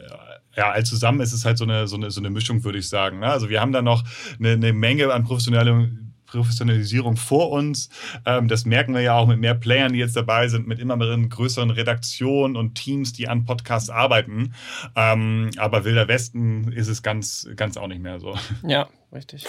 ja, 0.56 0.72
all 0.72 0.84
zusammen 0.84 1.20
ist 1.20 1.32
es 1.32 1.44
halt 1.44 1.56
so 1.56 1.64
eine, 1.64 1.86
so 1.86 1.94
eine, 1.94 2.10
so 2.10 2.20
eine 2.20 2.30
Mischung, 2.30 2.64
würde 2.64 2.78
ich 2.78 2.88
sagen. 2.88 3.20
Ne? 3.20 3.26
Also 3.26 3.48
wir 3.48 3.60
haben 3.60 3.70
da 3.70 3.80
noch 3.80 4.02
eine, 4.40 4.52
eine 4.52 4.72
Menge 4.72 5.12
an 5.12 5.22
professionellem 5.22 6.07
Professionalisierung 6.30 7.16
vor 7.16 7.50
uns. 7.50 7.90
Ähm, 8.26 8.48
das 8.48 8.64
merken 8.64 8.94
wir 8.94 9.00
ja 9.00 9.16
auch 9.16 9.26
mit 9.26 9.38
mehr 9.38 9.54
Playern, 9.54 9.92
die 9.92 9.98
jetzt 9.98 10.16
dabei 10.16 10.48
sind, 10.48 10.66
mit 10.66 10.78
immer 10.78 10.96
mehr 10.96 11.28
größeren 11.28 11.70
Redaktionen 11.70 12.56
und 12.56 12.74
Teams, 12.74 13.12
die 13.12 13.28
an 13.28 13.44
Podcasts 13.44 13.90
arbeiten. 13.90 14.54
Ähm, 14.96 15.50
aber 15.58 15.84
Wilder 15.84 16.08
Westen 16.08 16.72
ist 16.72 16.88
es 16.88 17.02
ganz, 17.02 17.48
ganz 17.56 17.76
auch 17.76 17.88
nicht 17.88 18.02
mehr 18.02 18.20
so. 18.20 18.34
Ja, 18.62 18.88
richtig. 19.12 19.46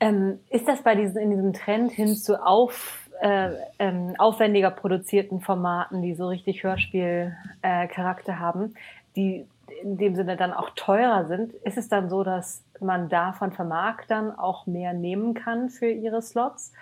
Ähm, 0.00 0.40
ist 0.50 0.66
das 0.66 0.82
bei 0.82 0.96
diesem, 0.96 1.22
in 1.22 1.30
diesem 1.30 1.52
Trend 1.52 1.92
hin 1.92 2.16
zu 2.16 2.44
auf, 2.44 3.08
äh, 3.20 3.50
ähm, 3.78 4.14
aufwendiger 4.18 4.72
produzierten 4.72 5.40
Formaten, 5.40 6.02
die 6.02 6.14
so 6.14 6.26
richtig 6.26 6.64
Hörspielcharakter 6.64 8.32
äh, 8.32 8.36
haben, 8.36 8.74
die 9.14 9.46
in 9.82 9.98
dem 9.98 10.14
Sinne 10.14 10.36
dann 10.36 10.52
auch 10.52 10.70
teurer 10.74 11.26
sind, 11.26 11.52
ist 11.64 11.76
es 11.76 11.88
dann 11.88 12.08
so, 12.08 12.24
dass 12.24 12.64
man 12.80 13.08
davon 13.08 13.42
von 13.42 13.52
Vermarktern 13.52 14.30
auch 14.38 14.66
mehr 14.66 14.92
nehmen 14.92 15.34
kann 15.34 15.68
für 15.68 15.90
ihre 15.90 16.22
Slots? 16.22 16.72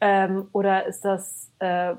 Ähm, 0.00 0.48
oder 0.52 0.86
ist 0.86 1.04
das 1.04 1.50
äh, 1.58 1.94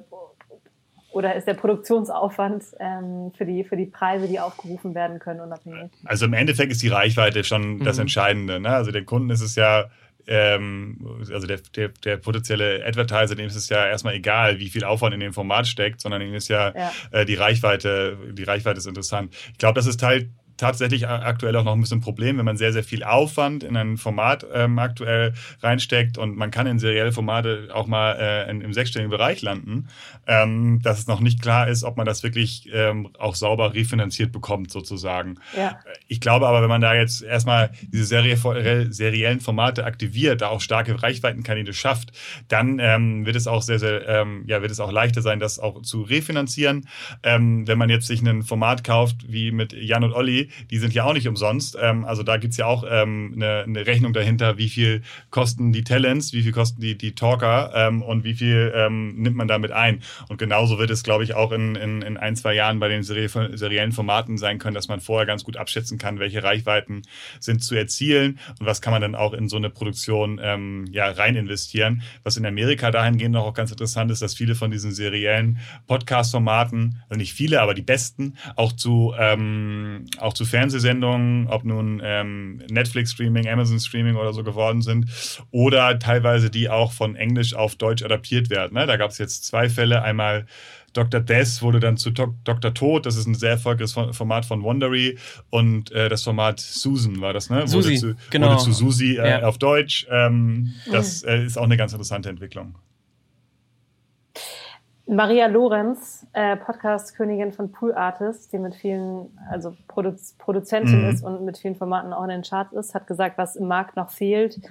oder 1.11 1.35
ist 1.35 1.45
der 1.45 1.55
Produktionsaufwand 1.55 2.63
ähm, 2.79 3.33
für, 3.37 3.45
die, 3.45 3.65
für 3.65 3.75
die 3.75 3.85
Preise, 3.85 4.27
die 4.27 4.39
aufgerufen 4.39 4.95
werden 4.95 5.19
können, 5.19 5.41
unabhängig? 5.41 5.91
Also 6.05 6.25
im 6.25 6.33
Endeffekt 6.33 6.71
ist 6.71 6.81
die 6.81 6.87
Reichweite 6.87 7.43
schon 7.43 7.75
mhm. 7.75 7.83
das 7.83 7.97
Entscheidende. 7.97 8.61
Ne? 8.61 8.69
Also 8.69 8.91
den 8.91 9.05
Kunden 9.05 9.29
ist 9.29 9.41
es 9.41 9.55
ja, 9.55 9.89
ähm, 10.25 11.19
also 11.31 11.47
der, 11.47 11.59
der, 11.75 11.89
der 11.89 12.15
potenzielle 12.15 12.85
Advertiser, 12.85 13.35
dem 13.35 13.47
ist 13.47 13.55
es 13.55 13.67
ja 13.67 13.85
erstmal 13.87 14.13
egal, 14.13 14.59
wie 14.59 14.69
viel 14.69 14.85
Aufwand 14.85 15.13
in 15.13 15.19
dem 15.19 15.33
Format 15.33 15.67
steckt, 15.67 15.99
sondern 15.99 16.21
ihm 16.21 16.33
ist 16.33 16.47
ja, 16.47 16.73
ja. 16.73 16.91
Äh, 17.11 17.25
die 17.25 17.35
Reichweite, 17.35 18.17
die 18.31 18.43
Reichweite 18.43 18.77
ist 18.77 18.87
interessant. 18.87 19.35
Ich 19.51 19.57
glaube, 19.57 19.75
das 19.75 19.87
ist 19.87 19.99
Teil 19.99 20.29
tatsächlich 20.61 21.07
aktuell 21.07 21.55
auch 21.55 21.63
noch 21.63 21.73
ein 21.73 21.81
bisschen 21.81 21.97
ein 21.97 22.01
Problem, 22.01 22.37
wenn 22.37 22.45
man 22.45 22.55
sehr, 22.55 22.71
sehr 22.71 22.83
viel 22.83 23.03
Aufwand 23.03 23.63
in 23.63 23.75
ein 23.75 23.97
Format 23.97 24.45
ähm, 24.53 24.77
aktuell 24.77 25.33
reinsteckt 25.63 26.19
und 26.19 26.37
man 26.37 26.51
kann 26.51 26.67
in 26.67 26.77
serielle 26.77 27.11
Formate 27.11 27.69
auch 27.73 27.87
mal 27.87 28.15
äh, 28.19 28.49
in, 28.49 28.61
im 28.61 28.71
sechsstelligen 28.71 29.09
Bereich 29.09 29.41
landen, 29.41 29.87
ähm, 30.27 30.79
dass 30.83 30.99
es 30.99 31.07
noch 31.07 31.19
nicht 31.19 31.41
klar 31.41 31.67
ist, 31.67 31.83
ob 31.83 31.97
man 31.97 32.05
das 32.05 32.21
wirklich 32.21 32.69
ähm, 32.71 33.09
auch 33.17 33.33
sauber 33.33 33.73
refinanziert 33.73 34.31
bekommt, 34.31 34.71
sozusagen. 34.71 35.39
Ja. 35.57 35.79
Ich 36.07 36.21
glaube 36.21 36.47
aber, 36.47 36.61
wenn 36.61 36.69
man 36.69 36.81
da 36.81 36.93
jetzt 36.93 37.23
erstmal 37.23 37.71
diese 37.81 38.05
Serie, 38.05 38.37
seriellen 38.91 39.39
Formate 39.39 39.83
aktiviert, 39.83 40.41
da 40.41 40.49
auch 40.49 40.61
starke 40.61 41.01
Reichweitenkanäle 41.01 41.73
schafft, 41.73 42.11
dann 42.49 42.77
ähm, 42.77 43.25
wird 43.25 43.35
es 43.35 43.47
auch 43.47 43.63
sehr, 43.63 43.79
sehr, 43.79 44.07
ähm, 44.07 44.43
ja, 44.45 44.61
wird 44.61 44.71
es 44.71 44.79
auch 44.79 44.91
leichter 44.91 45.23
sein, 45.23 45.39
das 45.39 45.57
auch 45.57 45.81
zu 45.81 46.03
refinanzieren. 46.03 46.87
Ähm, 47.23 47.67
wenn 47.67 47.79
man 47.79 47.89
jetzt 47.89 48.05
sich 48.05 48.21
ein 48.21 48.43
Format 48.43 48.83
kauft, 48.83 49.25
wie 49.27 49.51
mit 49.51 49.73
Jan 49.73 50.03
und 50.03 50.13
Olli, 50.13 50.50
die 50.69 50.77
sind 50.77 50.93
ja 50.93 51.03
auch 51.03 51.13
nicht 51.13 51.27
umsonst. 51.27 51.77
Ähm, 51.79 52.05
also 52.05 52.23
da 52.23 52.37
gibt's 52.37 52.57
ja 52.57 52.65
auch 52.65 52.83
ähm, 52.89 53.33
eine, 53.35 53.63
eine 53.63 53.85
Rechnung 53.85 54.13
dahinter, 54.13 54.57
wie 54.57 54.69
viel 54.69 55.01
kosten 55.29 55.71
die 55.71 55.83
Talents, 55.83 56.33
wie 56.33 56.43
viel 56.43 56.51
kosten 56.51 56.81
die, 56.81 56.97
die 56.97 57.15
Talker 57.15 57.71
ähm, 57.75 58.01
und 58.01 58.23
wie 58.23 58.33
viel 58.33 58.71
ähm, 58.75 59.15
nimmt 59.15 59.35
man 59.35 59.47
damit 59.47 59.71
ein. 59.71 60.01
Und 60.29 60.37
genauso 60.37 60.79
wird 60.79 60.89
es, 60.89 61.03
glaube 61.03 61.23
ich, 61.23 61.33
auch 61.33 61.51
in, 61.51 61.75
in, 61.75 62.01
in 62.01 62.17
ein, 62.17 62.35
zwei 62.35 62.53
Jahren 62.53 62.79
bei 62.79 62.87
den 62.87 63.03
seriellen 63.03 63.91
Formaten 63.91 64.37
sein 64.37 64.59
können, 64.59 64.75
dass 64.75 64.87
man 64.87 64.99
vorher 64.99 65.25
ganz 65.25 65.43
gut 65.43 65.57
abschätzen 65.57 65.97
kann, 65.97 66.19
welche 66.19 66.43
Reichweiten 66.43 67.03
sind 67.39 67.63
zu 67.63 67.75
erzielen 67.75 68.39
und 68.59 68.65
was 68.65 68.81
kann 68.81 68.91
man 68.91 69.01
dann 69.01 69.15
auch 69.15 69.33
in 69.33 69.49
so 69.49 69.57
eine 69.57 69.69
Produktion 69.69 70.39
ähm, 70.43 70.85
ja, 70.91 71.09
rein 71.09 71.35
investieren. 71.35 72.01
Was 72.23 72.37
in 72.37 72.45
Amerika 72.45 72.91
dahingehend 72.91 73.33
noch 73.33 73.45
auch 73.45 73.53
ganz 73.53 73.71
interessant 73.71 74.11
ist, 74.11 74.21
dass 74.21 74.33
viele 74.33 74.55
von 74.55 74.71
diesen 74.71 74.91
seriellen 74.91 75.59
Podcast-Formaten, 75.87 77.01
also 77.09 77.17
nicht 77.17 77.33
viele, 77.33 77.61
aber 77.61 77.73
die 77.73 77.81
besten, 77.81 78.37
auch 78.55 78.73
zu, 78.73 79.13
ähm, 79.17 80.05
auch 80.19 80.33
zu 80.33 80.40
zu 80.41 80.45
Fernsehsendungen, 80.47 81.47
ob 81.47 81.63
nun 81.63 82.01
ähm, 82.03 82.63
Netflix-Streaming, 82.71 83.47
Amazon-Streaming 83.47 84.15
oder 84.15 84.33
so 84.33 84.43
geworden 84.43 84.81
sind, 84.81 85.05
oder 85.51 85.99
teilweise 85.99 86.49
die 86.49 86.67
auch 86.67 86.91
von 86.91 87.15
Englisch 87.15 87.53
auf 87.53 87.75
Deutsch 87.75 88.01
adaptiert 88.01 88.49
werden. 88.49 88.73
Ne? 88.73 88.87
Da 88.87 88.97
gab 88.97 89.11
es 89.11 89.19
jetzt 89.19 89.45
zwei 89.45 89.69
Fälle. 89.69 90.01
Einmal 90.01 90.47
Dr. 90.93 91.21
Death 91.21 91.61
wurde 91.61 91.79
dann 91.79 91.95
zu 91.95 92.09
Dr. 92.09 92.73
Tod, 92.73 93.05
das 93.05 93.17
ist 93.17 93.27
ein 93.27 93.35
sehr 93.35 93.51
erfolgreiches 93.51 93.93
Format 93.93 94.45
von 94.45 94.63
Wondery 94.63 95.17
und 95.51 95.91
äh, 95.91 96.09
das 96.09 96.23
Format 96.23 96.59
Susan 96.59 97.21
war 97.21 97.33
das, 97.33 97.49
ne? 97.49 97.67
Susi, 97.67 97.89
wurde 97.89 97.99
zu, 97.99 98.15
genau. 98.29 98.49
wurde 98.49 98.63
zu 98.63 98.71
Susi 98.73 99.17
äh, 99.17 99.29
ja. 99.29 99.43
auf 99.43 99.57
Deutsch. 99.57 100.07
Ähm, 100.09 100.73
das 100.91 101.23
äh, 101.23 101.45
ist 101.45 101.57
auch 101.57 101.63
eine 101.63 101.77
ganz 101.77 101.93
interessante 101.93 102.29
Entwicklung. 102.29 102.75
Maria 105.11 105.47
Lorenz, 105.47 106.25
äh, 106.31 106.55
Podcast-Königin 106.55 107.51
von 107.51 107.69
Pool 107.69 107.93
Artist, 107.93 108.53
die 108.53 108.57
mit 108.57 108.75
vielen, 108.75 109.37
also 109.49 109.75
Produ 109.89 110.15
Produzentin 110.37 111.03
mhm. 111.03 111.09
ist 111.09 111.21
und 111.21 111.43
mit 111.43 111.57
vielen 111.57 111.75
Formaten 111.75 112.13
auch 112.13 112.23
in 112.23 112.29
den 112.29 112.43
Charts 112.43 112.71
ist, 112.71 112.95
hat 112.95 113.07
gesagt, 113.07 113.37
was 113.37 113.57
im 113.57 113.67
Markt 113.67 113.97
noch 113.97 114.09
fehlt, 114.09 114.61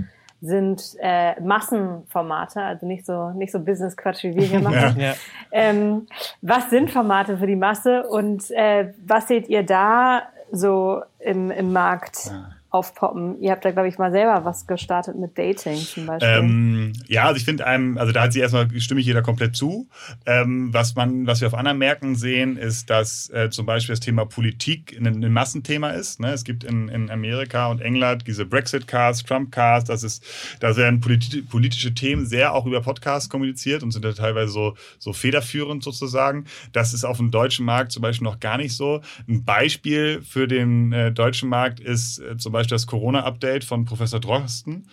sind 0.41 0.97
äh, 0.99 1.39
Massenformate, 1.43 2.63
also 2.63 2.87
nicht 2.87 3.05
so 3.05 3.33
nicht 3.33 3.53
so 3.53 3.61
Business-Quatsch, 3.61 4.25
wie 4.25 4.35
wir 4.35 4.45
hier 4.45 4.61
machen. 4.63 4.99
Ja. 4.99 5.13
Ähm, 5.53 6.07
was 6.41 6.71
sind 6.71 6.91
Formate 6.91 7.37
für 7.37 7.47
die 7.47 7.57
Masse 7.57 8.09
und 8.09 8.51
äh, 8.53 8.95
was 9.05 9.29
seht 9.29 9.47
ihr 9.51 9.63
da 9.63 10.23
so 10.51 11.03
im, 11.19 11.51
im 11.51 11.71
Markt? 11.71 12.31
Aufpoppen. 12.71 13.41
Ihr 13.41 13.51
habt 13.51 13.65
da, 13.65 13.73
glaube 13.73 13.89
ich, 13.89 13.99
mal 13.99 14.13
selber 14.13 14.45
was 14.45 14.67
gestartet 14.67 15.17
mit 15.17 15.37
Dating 15.37 15.77
zum 15.77 16.07
Beispiel. 16.07 16.29
Ähm, 16.29 16.93
ja, 17.09 17.25
also 17.25 17.37
ich 17.37 17.45
finde 17.45 17.67
einem, 17.67 17.99
also 17.99 18.13
da 18.13 18.23
hat 18.23 18.33
sie 18.33 18.39
erstmal, 18.39 18.69
stimme 18.81 19.01
ich 19.01 19.07
jeder 19.07 19.23
komplett 19.23 19.57
zu. 19.57 19.89
Ähm, 20.25 20.73
was 20.73 20.95
man, 20.95 21.27
was 21.27 21.41
wir 21.41 21.49
auf 21.49 21.55
anderen 21.55 21.79
Märkten 21.79 22.15
sehen, 22.15 22.57
ist, 22.57 22.89
dass 22.89 23.29
äh, 23.31 23.51
zum 23.51 23.67
Beispiel 23.67 23.93
das 23.95 24.01
Thema 24.01 24.25
Politik 24.25 24.97
ein, 24.97 25.07
ein 25.07 25.33
Massenthema 25.33 25.91
ist. 25.91 26.21
Ne? 26.21 26.33
Es 26.33 26.45
gibt 26.45 26.63
in, 26.63 26.89
in 26.89 27.11
Amerika 27.11 27.67
und 27.67 27.81
England 27.81 28.27
diese 28.29 28.47
Brexit-Cast, 28.47 29.27
Trump-Cast, 29.27 29.89
das 29.89 30.05
ist, 30.05 30.25
da 30.61 30.77
werden 30.77 31.01
politi 31.01 31.43
politische 31.43 31.93
Themen 31.93 32.25
sehr 32.25 32.55
auch 32.55 32.67
über 32.67 32.81
Podcasts 32.81 33.29
kommuniziert 33.29 33.83
und 33.83 33.91
sind 33.91 34.05
da 34.05 34.13
teilweise 34.13 34.53
so, 34.53 34.77
so 34.99 35.13
federführend 35.13 35.83
sozusagen. 35.83 36.45
Das 36.73 36.95
ist 36.95 37.05
auf 37.05 37.17
dem 37.17 37.33
deutschen 37.33 37.67
Markt 37.67 37.91
zum 37.91 38.03
Beispiel 38.03 38.25
noch 38.25 38.39
gar 38.39 38.59
nicht 38.59 38.77
so. 38.77 39.01
Ein 39.29 39.45
Beispiel 39.45 40.23
für 40.23 40.47
den 40.47 40.93
äh, 40.93 41.11
deutschen 41.11 41.49
Markt 41.49 41.81
ist 41.81 42.21
äh, 42.21 42.37
zum 42.37 42.53
Beispiel 42.53 42.60
Beispiel 42.61 42.75
das 42.75 42.87
Corona-Update 42.87 43.65
von 43.65 43.85
Professor 43.85 44.21
Drosten, 44.21 44.87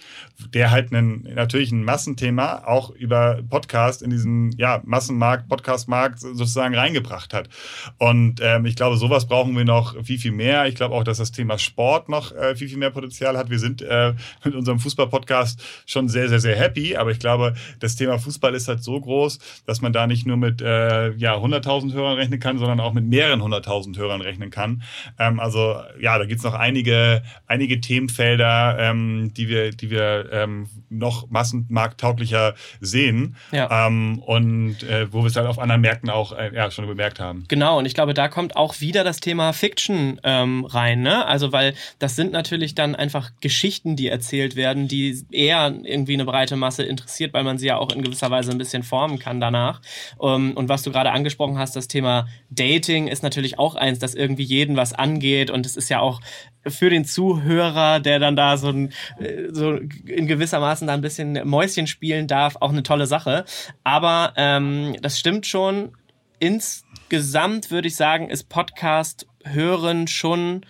der 0.53 0.71
halt 0.71 0.93
einen, 0.93 1.27
natürlich 1.35 1.71
ein 1.71 1.83
Massenthema 1.83 2.63
auch 2.65 2.91
über 2.91 3.41
Podcast 3.49 4.01
in 4.01 4.09
diesen 4.09 4.51
ja, 4.57 4.81
Massenmarkt, 4.85 5.49
Podcastmarkt 5.49 6.19
sozusagen 6.19 6.75
reingebracht 6.75 7.33
hat. 7.33 7.49
Und 7.97 8.39
ähm, 8.41 8.65
ich 8.65 8.75
glaube, 8.75 8.97
sowas 8.97 9.27
brauchen 9.27 9.55
wir 9.57 9.65
noch 9.65 10.01
viel, 10.03 10.17
viel 10.17 10.31
mehr. 10.31 10.67
Ich 10.67 10.75
glaube 10.75 10.95
auch, 10.95 11.03
dass 11.03 11.17
das 11.17 11.31
Thema 11.31 11.57
Sport 11.57 12.07
noch 12.09 12.31
äh, 12.33 12.55
viel, 12.55 12.69
viel 12.69 12.77
mehr 12.77 12.91
Potenzial 12.91 13.37
hat. 13.37 13.49
Wir 13.49 13.59
sind 13.59 13.81
äh, 13.81 14.13
mit 14.43 14.55
unserem 14.55 14.79
Fußball-Podcast 14.79 15.61
schon 15.85 16.07
sehr, 16.07 16.29
sehr, 16.29 16.39
sehr 16.39 16.55
happy, 16.55 16.95
aber 16.95 17.11
ich 17.11 17.19
glaube, 17.19 17.55
das 17.79 17.95
Thema 17.95 18.17
Fußball 18.17 18.55
ist 18.55 18.67
halt 18.67 18.81
so 18.81 18.99
groß, 18.99 19.39
dass 19.65 19.81
man 19.81 19.91
da 19.91 20.07
nicht 20.07 20.25
nur 20.25 20.37
mit 20.37 20.61
äh, 20.61 21.11
ja, 21.15 21.35
100.000 21.35 21.93
Hörern 21.93 22.15
rechnen 22.15 22.39
kann, 22.39 22.57
sondern 22.57 22.79
auch 22.79 22.93
mit 22.93 23.05
mehreren 23.05 23.41
100.000 23.41 23.97
Hörern 23.97 24.21
rechnen 24.21 24.51
kann. 24.51 24.83
Ähm, 25.19 25.39
also 25.39 25.75
ja, 25.99 26.17
da 26.17 26.25
gibt's 26.25 26.43
noch 26.43 26.53
einige, 26.53 27.23
einige 27.45 27.56
einige 27.57 27.81
Themenfelder, 27.81 28.77
ähm, 28.79 29.33
die 29.35 29.49
wir, 29.49 29.71
die 29.71 29.89
wir 29.89 30.29
ähm, 30.31 30.67
noch 30.89 31.27
massenmarkttauglicher 31.29 32.53
sehen 32.81 33.35
ja. 33.51 33.87
ähm, 33.87 34.19
und 34.19 34.83
äh, 34.83 35.11
wo 35.11 35.23
wir 35.23 35.27
es 35.27 35.35
halt 35.35 35.47
auf 35.47 35.57
anderen 35.57 35.81
Märkten 35.81 36.11
auch 36.11 36.33
äh, 36.33 36.51
ja, 36.53 36.69
schon 36.69 36.85
bemerkt 36.85 37.19
haben. 37.19 37.45
Genau, 37.47 37.79
und 37.79 37.85
ich 37.85 37.95
glaube, 37.95 38.13
da 38.13 38.27
kommt 38.27 38.55
auch 38.55 38.79
wieder 38.79 39.03
das 39.03 39.19
Thema 39.19 39.53
Fiction 39.53 40.19
ähm, 40.23 40.65
rein, 40.65 41.01
ne? 41.01 41.25
Also 41.25 41.51
weil 41.51 41.73
das 41.97 42.15
sind 42.15 42.31
natürlich 42.31 42.75
dann 42.75 42.95
einfach 42.95 43.31
Geschichten, 43.41 43.95
die 43.95 44.07
erzählt 44.07 44.55
werden, 44.55 44.87
die 44.87 45.25
eher 45.31 45.73
irgendwie 45.83 46.13
eine 46.13 46.25
breite 46.25 46.57
Masse 46.57 46.83
interessiert, 46.83 47.33
weil 47.33 47.43
man 47.43 47.57
sie 47.57 47.67
ja 47.67 47.77
auch 47.77 47.91
in 47.91 48.03
gewisser 48.03 48.29
Weise 48.29 48.51
ein 48.51 48.59
bisschen 48.59 48.83
formen 48.83 49.17
kann 49.17 49.41
danach. 49.41 49.81
Ähm, 50.21 50.51
und 50.53 50.69
was 50.69 50.83
du 50.83 50.91
gerade 50.91 51.11
angesprochen 51.11 51.57
hast, 51.57 51.75
das 51.75 51.87
Thema 51.87 52.27
Dating 52.51 53.07
ist 53.07 53.23
natürlich 53.23 53.57
auch 53.57 53.73
eins, 53.73 53.97
das 53.97 54.13
irgendwie 54.13 54.43
jeden 54.43 54.75
was 54.75 54.93
angeht 54.93 55.49
und 55.49 55.65
es 55.65 55.75
ist 55.75 55.89
ja 55.89 56.01
auch 56.01 56.21
für 56.69 56.89
den 56.89 57.05
Zuhörer, 57.05 57.99
der 57.99 58.19
dann 58.19 58.35
da 58.35 58.57
so, 58.57 58.69
ein, 58.69 58.93
äh, 59.19 59.49
so 59.51 59.79
in 60.05 60.27
gewisser 60.27 60.59
Maßen 60.59 60.87
da 60.87 60.93
ein 60.93 61.01
bisschen 61.01 61.47
Mäuschen 61.47 61.87
spielen 61.87 62.27
darf, 62.27 62.57
auch 62.59 62.71
eine 62.71 62.83
tolle 62.83 63.07
Sache. 63.07 63.45
Aber 63.83 64.33
ähm, 64.35 64.95
das 65.01 65.19
stimmt 65.19 65.45
schon. 65.45 65.93
Insgesamt 66.39 67.71
würde 67.71 67.87
ich 67.87 67.95
sagen, 67.95 68.29
ist 68.29 68.49
Podcast 68.49 69.27
hören 69.43 70.07
schon 70.07 70.65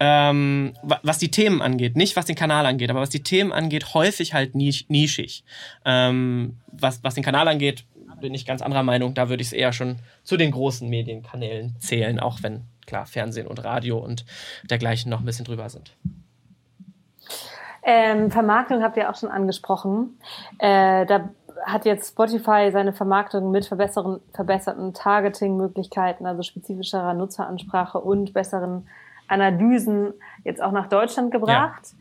ähm, 0.00 0.74
was 0.82 1.18
die 1.18 1.30
Themen 1.30 1.60
angeht, 1.60 1.96
nicht 1.96 2.14
was 2.14 2.26
den 2.26 2.36
Kanal 2.36 2.66
angeht, 2.66 2.90
aber 2.90 3.00
was 3.00 3.10
die 3.10 3.22
Themen 3.22 3.52
angeht, 3.52 3.94
häufig 3.94 4.32
halt 4.32 4.54
nischig. 4.54 5.44
Ähm, 5.84 6.58
was, 6.70 7.02
was 7.02 7.14
den 7.14 7.24
Kanal 7.24 7.48
angeht, 7.48 7.84
bin 8.20 8.34
ich 8.34 8.46
ganz 8.46 8.62
anderer 8.62 8.82
Meinung. 8.82 9.14
Da 9.14 9.28
würde 9.28 9.42
ich 9.42 9.48
es 9.48 9.52
eher 9.52 9.72
schon 9.72 9.96
zu 10.22 10.36
den 10.36 10.52
großen 10.52 10.88
Medienkanälen 10.88 11.76
zählen, 11.80 12.20
auch 12.20 12.42
wenn 12.42 12.62
klar 12.88 13.06
Fernsehen 13.06 13.46
und 13.46 13.64
Radio 13.64 13.98
und 13.98 14.24
dergleichen 14.68 15.10
noch 15.10 15.20
ein 15.20 15.26
bisschen 15.26 15.44
drüber 15.44 15.68
sind. 15.68 15.96
Ähm, 17.82 18.30
Vermarktung 18.30 18.82
habt 18.82 18.96
ihr 18.96 19.08
auch 19.08 19.14
schon 19.14 19.30
angesprochen. 19.30 20.18
Äh, 20.58 21.06
da 21.06 21.30
hat 21.64 21.84
jetzt 21.84 22.10
Spotify 22.10 22.70
seine 22.72 22.92
Vermarktung 22.92 23.50
mit 23.50 23.66
verbesserten 23.66 24.94
Targeting-Möglichkeiten, 24.94 26.26
also 26.26 26.42
spezifischerer 26.42 27.14
Nutzeransprache 27.14 27.98
und 27.98 28.32
besseren 28.32 28.88
Analysen 29.28 30.14
jetzt 30.44 30.62
auch 30.62 30.72
nach 30.72 30.88
Deutschland 30.88 31.30
gebracht. 31.30 31.94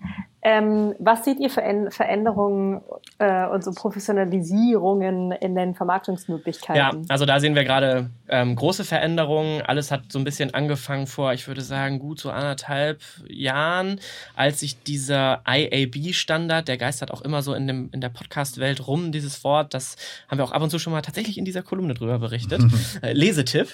Ähm, 0.47 0.95
was 0.97 1.25
seht 1.25 1.41
ihr 1.41 1.49
für 1.49 1.61
Veränderungen 1.89 2.81
äh, 3.19 3.47
und 3.47 3.65
so 3.65 3.73
Professionalisierungen 3.73 5.33
in 5.33 5.55
den 5.55 5.75
Vermarktungsmöglichkeiten? 5.75 7.03
Ja, 7.03 7.09
also 7.09 7.25
da 7.25 7.41
sehen 7.41 7.53
wir 7.53 7.65
gerade 7.65 8.11
ähm, 8.29 8.55
große 8.55 8.85
Veränderungen. 8.85 9.61
Alles 9.63 9.91
hat 9.91 10.03
so 10.07 10.19
ein 10.19 10.23
bisschen 10.23 10.53
angefangen 10.53 11.05
vor, 11.05 11.33
ich 11.33 11.49
würde 11.49 11.59
sagen, 11.59 11.99
gut 11.99 12.21
so 12.21 12.29
anderthalb 12.29 13.01
Jahren, 13.27 13.99
als 14.37 14.61
sich 14.61 14.81
dieser 14.83 15.41
IAB-Standard, 15.45 16.65
der 16.69 16.77
geistert 16.77 17.11
auch 17.11 17.23
immer 17.23 17.41
so 17.41 17.53
in, 17.53 17.67
dem, 17.67 17.89
in 17.91 17.99
der 17.99 18.07
Podcast-Welt 18.07 18.87
rum, 18.87 19.11
dieses 19.11 19.43
Wort, 19.43 19.73
das 19.73 19.97
haben 20.29 20.37
wir 20.37 20.45
auch 20.45 20.53
ab 20.53 20.61
und 20.61 20.69
zu 20.69 20.79
schon 20.79 20.93
mal 20.93 21.01
tatsächlich 21.01 21.37
in 21.37 21.43
dieser 21.43 21.61
Kolumne 21.61 21.93
drüber 21.93 22.19
berichtet. 22.19 22.61
äh, 23.01 23.11
Lesetipp. 23.11 23.67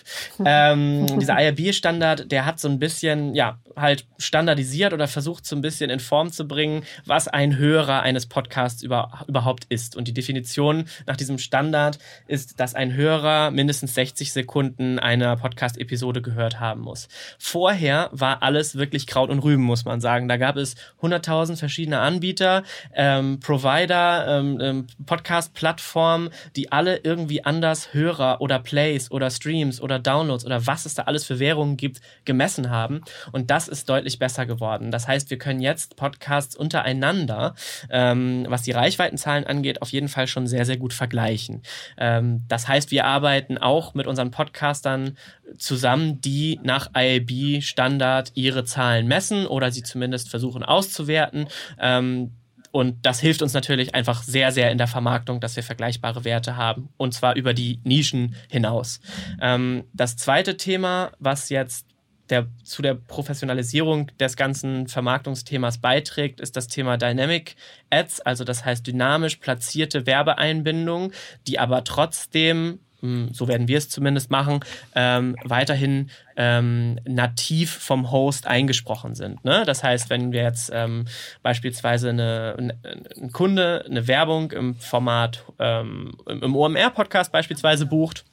Ähm, 0.43 1.05
dieser 1.19 1.39
IAB-Standard, 1.39 2.31
der 2.31 2.47
hat 2.47 2.59
so 2.59 2.67
ein 2.67 2.79
bisschen, 2.79 3.35
ja, 3.35 3.59
halt 3.75 4.05
standardisiert 4.17 4.93
oder 4.93 5.07
versucht 5.07 5.45
so 5.45 5.55
ein 5.55 5.61
bisschen 5.61 5.89
in 5.89 5.99
Form 5.99 6.31
zu 6.31 6.47
bringen, 6.47 6.62
was 7.05 7.27
ein 7.27 7.57
Hörer 7.57 8.01
eines 8.01 8.25
Podcasts 8.25 8.83
über, 8.83 9.25
überhaupt 9.27 9.65
ist. 9.69 9.95
Und 9.95 10.07
die 10.07 10.13
Definition 10.13 10.85
nach 11.05 11.17
diesem 11.17 11.37
Standard 11.37 11.99
ist, 12.27 12.59
dass 12.59 12.75
ein 12.75 12.93
Hörer 12.93 13.51
mindestens 13.51 13.93
60 13.93 14.31
Sekunden 14.33 14.99
einer 14.99 15.35
Podcast-Episode 15.37 16.21
gehört 16.21 16.59
haben 16.59 16.81
muss. 16.81 17.07
Vorher 17.37 18.09
war 18.11 18.43
alles 18.43 18.75
wirklich 18.75 19.07
Kraut 19.07 19.29
und 19.29 19.39
Rüben, 19.39 19.63
muss 19.63 19.85
man 19.85 20.01
sagen. 20.01 20.27
Da 20.27 20.37
gab 20.37 20.57
es 20.57 20.75
100.000 21.01 21.57
verschiedene 21.57 21.99
Anbieter, 21.99 22.63
ähm, 22.93 23.39
Provider, 23.39 24.39
ähm, 24.39 24.59
ähm, 24.61 24.87
Podcast-Plattformen, 25.05 26.29
die 26.55 26.71
alle 26.71 26.97
irgendwie 27.03 27.43
anders 27.45 27.93
Hörer 27.93 28.41
oder 28.41 28.59
Plays 28.59 29.11
oder 29.11 29.29
Streams 29.29 29.81
oder 29.81 29.99
Downloads 29.99 30.45
oder 30.45 30.65
was 30.67 30.85
es 30.85 30.95
da 30.95 31.03
alles 31.03 31.25
für 31.25 31.39
Währungen 31.39 31.77
gibt, 31.77 32.01
gemessen 32.25 32.69
haben. 32.69 33.01
Und 33.31 33.51
das 33.51 33.67
ist 33.67 33.89
deutlich 33.89 34.19
besser 34.19 34.45
geworden. 34.45 34.91
Das 34.91 35.07
heißt, 35.07 35.29
wir 35.29 35.37
können 35.37 35.61
jetzt 35.61 35.95
Podcasts 35.95 36.52
untereinander, 36.55 37.55
ähm, 37.89 38.45
was 38.49 38.63
die 38.63 38.71
Reichweitenzahlen 38.71 39.45
angeht, 39.45 39.81
auf 39.81 39.91
jeden 39.91 40.07
Fall 40.07 40.27
schon 40.27 40.47
sehr, 40.47 40.65
sehr 40.65 40.77
gut 40.77 40.93
vergleichen. 40.93 41.61
Ähm, 41.97 42.43
das 42.47 42.67
heißt, 42.67 42.91
wir 42.91 43.05
arbeiten 43.05 43.57
auch 43.57 43.93
mit 43.93 44.07
unseren 44.07 44.31
Podcastern 44.31 45.17
zusammen, 45.57 46.21
die 46.21 46.59
nach 46.63 46.91
IAB-Standard 46.95 48.31
ihre 48.35 48.65
Zahlen 48.65 49.07
messen 49.07 49.45
oder 49.45 49.71
sie 49.71 49.83
zumindest 49.83 50.29
versuchen 50.29 50.63
auszuwerten. 50.63 51.47
Ähm, 51.79 52.31
und 52.73 53.05
das 53.05 53.19
hilft 53.19 53.43
uns 53.43 53.53
natürlich 53.53 53.93
einfach 53.93 54.23
sehr, 54.23 54.51
sehr 54.51 54.71
in 54.71 54.79
der 54.79 54.87
Vermarktung, 54.87 55.39
dass 55.39 55.55
wir 55.55 55.61
vergleichbare 55.61 56.25
Werte 56.25 56.57
haben. 56.57 56.89
Und 56.97 57.13
zwar 57.13 57.35
über 57.35 57.53
die 57.53 57.79
Nischen 57.83 58.33
hinaus. 58.49 58.99
Ähm, 59.39 59.83
das 59.93 60.17
zweite 60.17 60.57
Thema, 60.57 61.11
was 61.19 61.49
jetzt 61.49 61.85
der, 62.29 62.47
zu 62.63 62.81
der 62.81 62.95
Professionalisierung 62.95 64.11
des 64.19 64.37
ganzen 64.37 64.87
Vermarktungsthemas 64.87 65.77
beiträgt, 65.77 66.39
ist 66.39 66.55
das 66.55 66.67
Thema 66.67 66.97
Dynamic 66.97 67.55
Ads, 67.89 68.21
also 68.21 68.43
das 68.43 68.65
heißt 68.65 68.85
dynamisch 68.87 69.37
platzierte 69.37 70.05
Werbeeinbindungen, 70.05 71.11
die 71.47 71.59
aber 71.59 71.83
trotzdem 71.83 72.79
hm, 73.03 73.33
so 73.33 73.49
werden 73.49 73.67
wir 73.67 73.77
es 73.77 73.89
zumindest 73.89 74.31
machen, 74.31 74.61
ähm, 74.95 75.35
weiterhin 75.43 76.09
ähm, 76.37 76.97
nativ 77.05 77.69
vom 77.69 78.11
Host 78.11 78.47
eingesprochen 78.47 79.13
sind. 79.13 79.43
Ne? 79.43 79.63
Das 79.65 79.83
heißt, 79.83 80.09
wenn 80.09 80.31
wir 80.31 80.43
jetzt 80.43 80.71
ähm, 80.73 81.05
beispielsweise 81.41 82.11
eine, 82.11 82.73
ein 83.17 83.31
Kunde 83.33 83.83
eine 83.85 84.07
Werbung 84.07 84.51
im 84.51 84.75
Format 84.75 85.43
ähm, 85.59 86.13
im 86.27 86.55
OMR-Podcast 86.55 87.33
beispielsweise 87.33 87.85
bucht, 87.85 88.23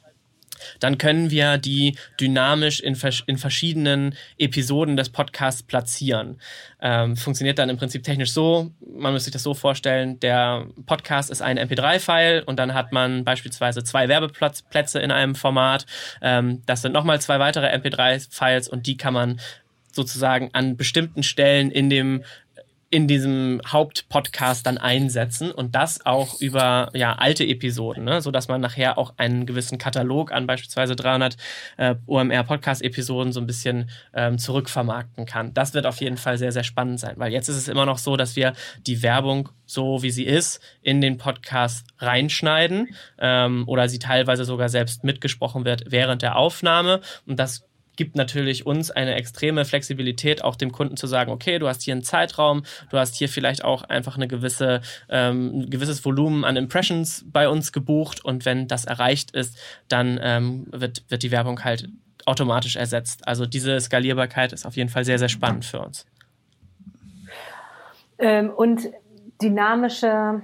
dann 0.79 0.97
können 0.97 1.31
wir 1.31 1.57
die 1.57 1.97
dynamisch 2.19 2.79
in, 2.79 2.97
in 3.27 3.37
verschiedenen 3.37 4.15
Episoden 4.37 4.97
des 4.97 5.09
Podcasts 5.09 5.63
platzieren. 5.63 6.39
Ähm, 6.81 7.15
funktioniert 7.15 7.59
dann 7.59 7.69
im 7.69 7.77
Prinzip 7.77 8.03
technisch 8.03 8.31
so, 8.31 8.71
man 8.95 9.13
muss 9.13 9.25
sich 9.25 9.33
das 9.33 9.43
so 9.43 9.53
vorstellen, 9.53 10.19
der 10.19 10.67
Podcast 10.85 11.29
ist 11.29 11.41
ein 11.41 11.59
MP3-File 11.59 12.43
und 12.43 12.57
dann 12.57 12.73
hat 12.73 12.91
man 12.91 13.23
beispielsweise 13.23 13.83
zwei 13.83 14.07
Werbeplätze 14.07 14.99
in 14.99 15.11
einem 15.11 15.35
Format. 15.35 15.85
Ähm, 16.21 16.61
das 16.65 16.81
sind 16.81 16.93
nochmal 16.93 17.21
zwei 17.21 17.39
weitere 17.39 17.67
MP3-Files 17.67 18.67
und 18.67 18.87
die 18.87 18.97
kann 18.97 19.13
man 19.13 19.39
sozusagen 19.91 20.49
an 20.53 20.77
bestimmten 20.77 21.23
Stellen 21.23 21.69
in 21.69 21.89
dem 21.89 22.23
in 22.91 23.07
diesem 23.07 23.61
Hauptpodcast 23.65 24.65
dann 24.67 24.77
einsetzen 24.77 25.49
und 25.49 25.75
das 25.75 26.05
auch 26.05 26.39
über 26.41 26.89
ja, 26.93 27.13
alte 27.13 27.45
Episoden, 27.45 28.03
ne? 28.03 28.21
so 28.21 28.31
man 28.49 28.59
nachher 28.59 28.97
auch 28.97 29.13
einen 29.15 29.45
gewissen 29.45 29.77
Katalog 29.77 30.33
an 30.33 30.45
beispielsweise 30.45 30.97
300 30.97 31.37
äh, 31.77 31.95
OMR 32.05 32.43
Podcast 32.43 32.83
Episoden 32.83 33.31
so 33.31 33.39
ein 33.39 33.47
bisschen 33.47 33.89
ähm, 34.13 34.37
zurückvermarkten 34.37 35.25
kann. 35.25 35.53
Das 35.53 35.73
wird 35.73 35.85
auf 35.85 36.01
jeden 36.01 36.17
Fall 36.17 36.37
sehr 36.37 36.51
sehr 36.51 36.65
spannend 36.65 36.99
sein, 36.99 37.13
weil 37.15 37.31
jetzt 37.31 37.47
ist 37.47 37.55
es 37.55 37.69
immer 37.69 37.85
noch 37.85 37.97
so, 37.97 38.17
dass 38.17 38.35
wir 38.35 38.53
die 38.85 39.01
Werbung 39.01 39.49
so 39.65 40.03
wie 40.03 40.11
sie 40.11 40.25
ist 40.25 40.59
in 40.81 40.99
den 40.99 41.17
Podcast 41.17 41.87
reinschneiden 41.99 42.89
ähm, 43.19 43.63
oder 43.67 43.87
sie 43.87 43.99
teilweise 43.99 44.43
sogar 44.43 44.67
selbst 44.67 45.05
mitgesprochen 45.05 45.63
wird 45.63 45.85
während 45.87 46.23
der 46.23 46.35
Aufnahme 46.35 46.99
und 47.25 47.39
das 47.39 47.65
gibt 48.01 48.15
natürlich 48.15 48.65
uns 48.65 48.89
eine 48.89 49.13
extreme 49.13 49.63
Flexibilität, 49.63 50.43
auch 50.43 50.55
dem 50.55 50.71
Kunden 50.71 50.97
zu 50.97 51.05
sagen, 51.05 51.31
okay, 51.31 51.59
du 51.59 51.67
hast 51.67 51.83
hier 51.83 51.93
einen 51.93 52.01
Zeitraum, 52.01 52.63
du 52.89 52.97
hast 52.97 53.13
hier 53.13 53.29
vielleicht 53.29 53.63
auch 53.63 53.83
einfach 53.83 54.15
eine 54.15 54.27
gewisse, 54.27 54.81
ähm, 55.07 55.59
ein 55.59 55.69
gewisses 55.69 56.03
Volumen 56.03 56.43
an 56.43 56.55
Impressions 56.55 57.23
bei 57.31 57.47
uns 57.47 57.71
gebucht 57.71 58.25
und 58.25 58.43
wenn 58.43 58.67
das 58.67 58.85
erreicht 58.85 59.35
ist, 59.35 59.55
dann 59.87 60.19
ähm, 60.19 60.65
wird, 60.71 61.03
wird 61.09 61.21
die 61.21 61.29
Werbung 61.29 61.63
halt 61.63 61.89
automatisch 62.25 62.75
ersetzt. 62.75 63.27
Also 63.27 63.45
diese 63.45 63.79
Skalierbarkeit 63.79 64.51
ist 64.51 64.65
auf 64.65 64.75
jeden 64.77 64.89
Fall 64.89 65.05
sehr, 65.05 65.19
sehr 65.19 65.29
spannend 65.29 65.63
für 65.63 65.81
uns. 65.81 66.07
Ähm, 68.17 68.49
und 68.49 68.81
dynamische 69.43 70.41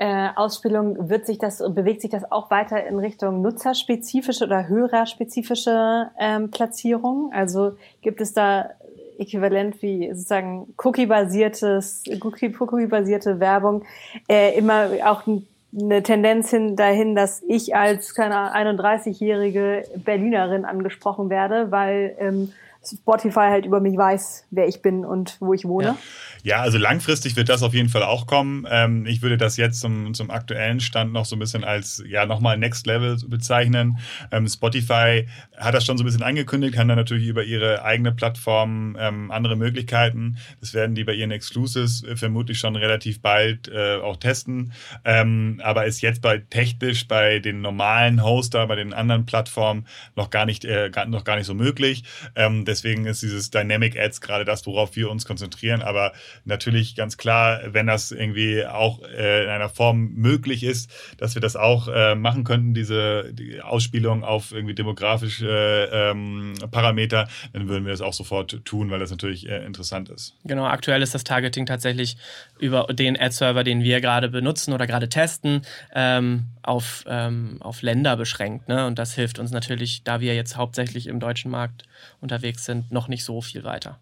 äh, 0.00 0.30
Ausspielung 0.34 1.10
wird 1.10 1.26
sich 1.26 1.36
das 1.36 1.58
bewegt 1.58 2.00
sich 2.00 2.10
das 2.10 2.32
auch 2.32 2.50
weiter 2.50 2.86
in 2.86 2.98
Richtung 2.98 3.42
nutzerspezifische 3.42 4.46
oder 4.46 4.66
hörerspezifische 4.66 6.10
ähm, 6.18 6.50
Platzierung? 6.50 7.30
Also 7.34 7.72
gibt 8.00 8.22
es 8.22 8.32
da 8.32 8.70
äquivalent 9.18 9.82
wie 9.82 10.08
sozusagen 10.08 10.72
Cookie-basiertes, 10.82 12.04
Cookie-basierte 12.18 13.40
Werbung 13.40 13.84
äh, 14.26 14.56
immer 14.56 14.88
auch 15.04 15.24
eine 15.78 16.02
Tendenz 16.02 16.48
hin 16.48 16.76
dahin, 16.76 17.14
dass 17.14 17.42
ich 17.46 17.76
als 17.76 18.14
keine 18.14 18.54
31-jährige 18.54 19.84
Berlinerin 19.96 20.64
angesprochen 20.64 21.28
werde, 21.28 21.70
weil 21.70 22.16
ähm, 22.18 22.52
Spotify 22.82 23.48
halt 23.50 23.66
über 23.66 23.80
mich 23.80 23.96
weiß, 23.96 24.46
wer 24.50 24.66
ich 24.66 24.80
bin 24.80 25.04
und 25.04 25.36
wo 25.40 25.52
ich 25.52 25.64
wohne. 25.64 25.96
Ja. 26.42 26.60
Also 26.62 26.78
langfristig 26.78 27.36
wird 27.36 27.50
das 27.50 27.62
auf 27.62 27.74
jeden 27.74 27.90
Fall 27.90 28.02
auch 28.02 28.26
kommen. 28.26 28.66
Ähm, 28.70 29.04
ich 29.06 29.20
würde 29.20 29.36
das 29.36 29.58
jetzt 29.58 29.80
zum, 29.80 30.14
zum 30.14 30.30
aktuellen 30.30 30.80
Stand 30.80 31.12
noch 31.12 31.26
so 31.26 31.36
ein 31.36 31.38
bisschen 31.38 31.64
als 31.64 32.02
ja 32.06 32.24
nochmal 32.24 32.56
Next 32.56 32.86
Level 32.86 33.18
bezeichnen. 33.28 33.98
Ähm, 34.30 34.48
Spotify 34.48 35.26
hat 35.58 35.74
das 35.74 35.84
schon 35.84 35.98
so 35.98 36.04
ein 36.04 36.06
bisschen 36.06 36.22
angekündigt, 36.22 36.78
haben 36.78 36.88
dann 36.88 36.96
natürlich 36.96 37.26
über 37.26 37.44
ihre 37.44 37.84
eigene 37.84 38.12
Plattform 38.12 38.96
ähm, 38.98 39.30
andere 39.30 39.56
Möglichkeiten. 39.56 40.38
Das 40.60 40.72
werden 40.72 40.94
die 40.94 41.04
bei 41.04 41.12
ihren 41.12 41.30
Exclusives 41.30 42.02
äh, 42.04 42.16
vermutlich 42.16 42.58
schon 42.58 42.76
relativ 42.76 43.20
bald 43.20 43.68
äh, 43.68 43.96
auch 43.96 44.16
testen. 44.16 44.72
Ähm, 45.04 45.60
aber 45.62 45.84
ist 45.84 46.00
jetzt 46.00 46.22
bei 46.22 46.38
technisch 46.38 47.06
bei 47.06 47.38
den 47.40 47.60
normalen 47.60 48.24
Hoster, 48.24 48.66
bei 48.66 48.76
den 48.76 48.94
anderen 48.94 49.26
Plattformen 49.26 49.86
noch 50.16 50.30
gar 50.30 50.46
nicht, 50.46 50.64
äh, 50.64 50.90
noch 51.08 51.24
gar 51.24 51.36
nicht 51.36 51.46
so 51.46 51.54
möglich. 51.54 52.04
Ähm, 52.34 52.64
deswegen 52.70 53.06
ist 53.06 53.22
dieses 53.22 53.50
Dynamic 53.50 53.98
Ads 53.98 54.20
gerade 54.20 54.44
das, 54.44 54.66
worauf 54.66 54.96
wir 54.96 55.10
uns 55.10 55.26
konzentrieren. 55.26 55.82
Aber 55.82 56.12
natürlich 56.44 56.94
ganz 56.94 57.16
klar, 57.16 57.60
wenn 57.66 57.86
das 57.86 58.12
irgendwie 58.12 58.64
auch 58.64 59.02
äh, 59.02 59.44
in 59.44 59.50
einer 59.50 59.68
Form 59.68 60.12
möglich 60.14 60.62
ist, 60.62 60.90
dass 61.18 61.34
wir 61.34 61.42
das 61.42 61.56
auch 61.56 61.88
äh, 61.88 62.14
machen 62.14 62.44
könnten, 62.44 62.74
diese 62.74 63.32
die 63.32 63.60
Ausspielung 63.60 64.24
auf 64.24 64.52
irgendwie 64.52 64.74
demografische 64.74 65.90
ähm, 65.92 66.54
Parameter, 66.70 67.28
dann 67.52 67.68
würden 67.68 67.84
wir 67.84 67.92
das 67.92 68.00
auch 68.00 68.12
sofort 68.12 68.64
tun, 68.64 68.90
weil 68.90 69.00
das 69.00 69.10
natürlich 69.10 69.48
äh, 69.48 69.64
interessant 69.64 70.08
ist. 70.08 70.34
Genau, 70.44 70.64
aktuell 70.64 71.02
ist 71.02 71.14
das 71.14 71.24
Targeting 71.24 71.66
tatsächlich 71.66 72.16
über 72.60 72.86
den 72.92 73.20
Ad-Server, 73.20 73.64
den 73.64 73.82
wir 73.82 74.00
gerade 74.00 74.28
benutzen 74.28 74.72
oder 74.72 74.86
gerade 74.86 75.08
testen, 75.08 75.62
ähm, 75.94 76.44
auf, 76.62 77.04
ähm, 77.08 77.58
auf 77.60 77.82
Länder 77.82 78.16
beschränkt. 78.16 78.68
Ne? 78.68 78.86
Und 78.86 78.98
das 78.98 79.14
hilft 79.14 79.38
uns 79.38 79.50
natürlich, 79.50 80.04
da 80.04 80.20
wir 80.20 80.34
jetzt 80.34 80.56
hauptsächlich 80.56 81.06
im 81.06 81.20
deutschen 81.20 81.50
Markt 81.50 81.84
unterwegs 82.20 82.64
sind, 82.64 82.92
noch 82.92 83.08
nicht 83.08 83.24
so 83.24 83.40
viel 83.40 83.64
weiter. 83.64 83.98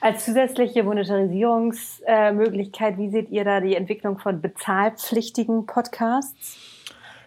Als 0.00 0.24
zusätzliche 0.24 0.84
Monetarisierungsmöglichkeit, 0.84 2.98
wie 2.98 3.10
seht 3.10 3.30
ihr 3.30 3.44
da 3.44 3.60
die 3.60 3.74
Entwicklung 3.74 4.18
von 4.18 4.40
bezahlpflichtigen 4.40 5.66
Podcasts? 5.66 6.75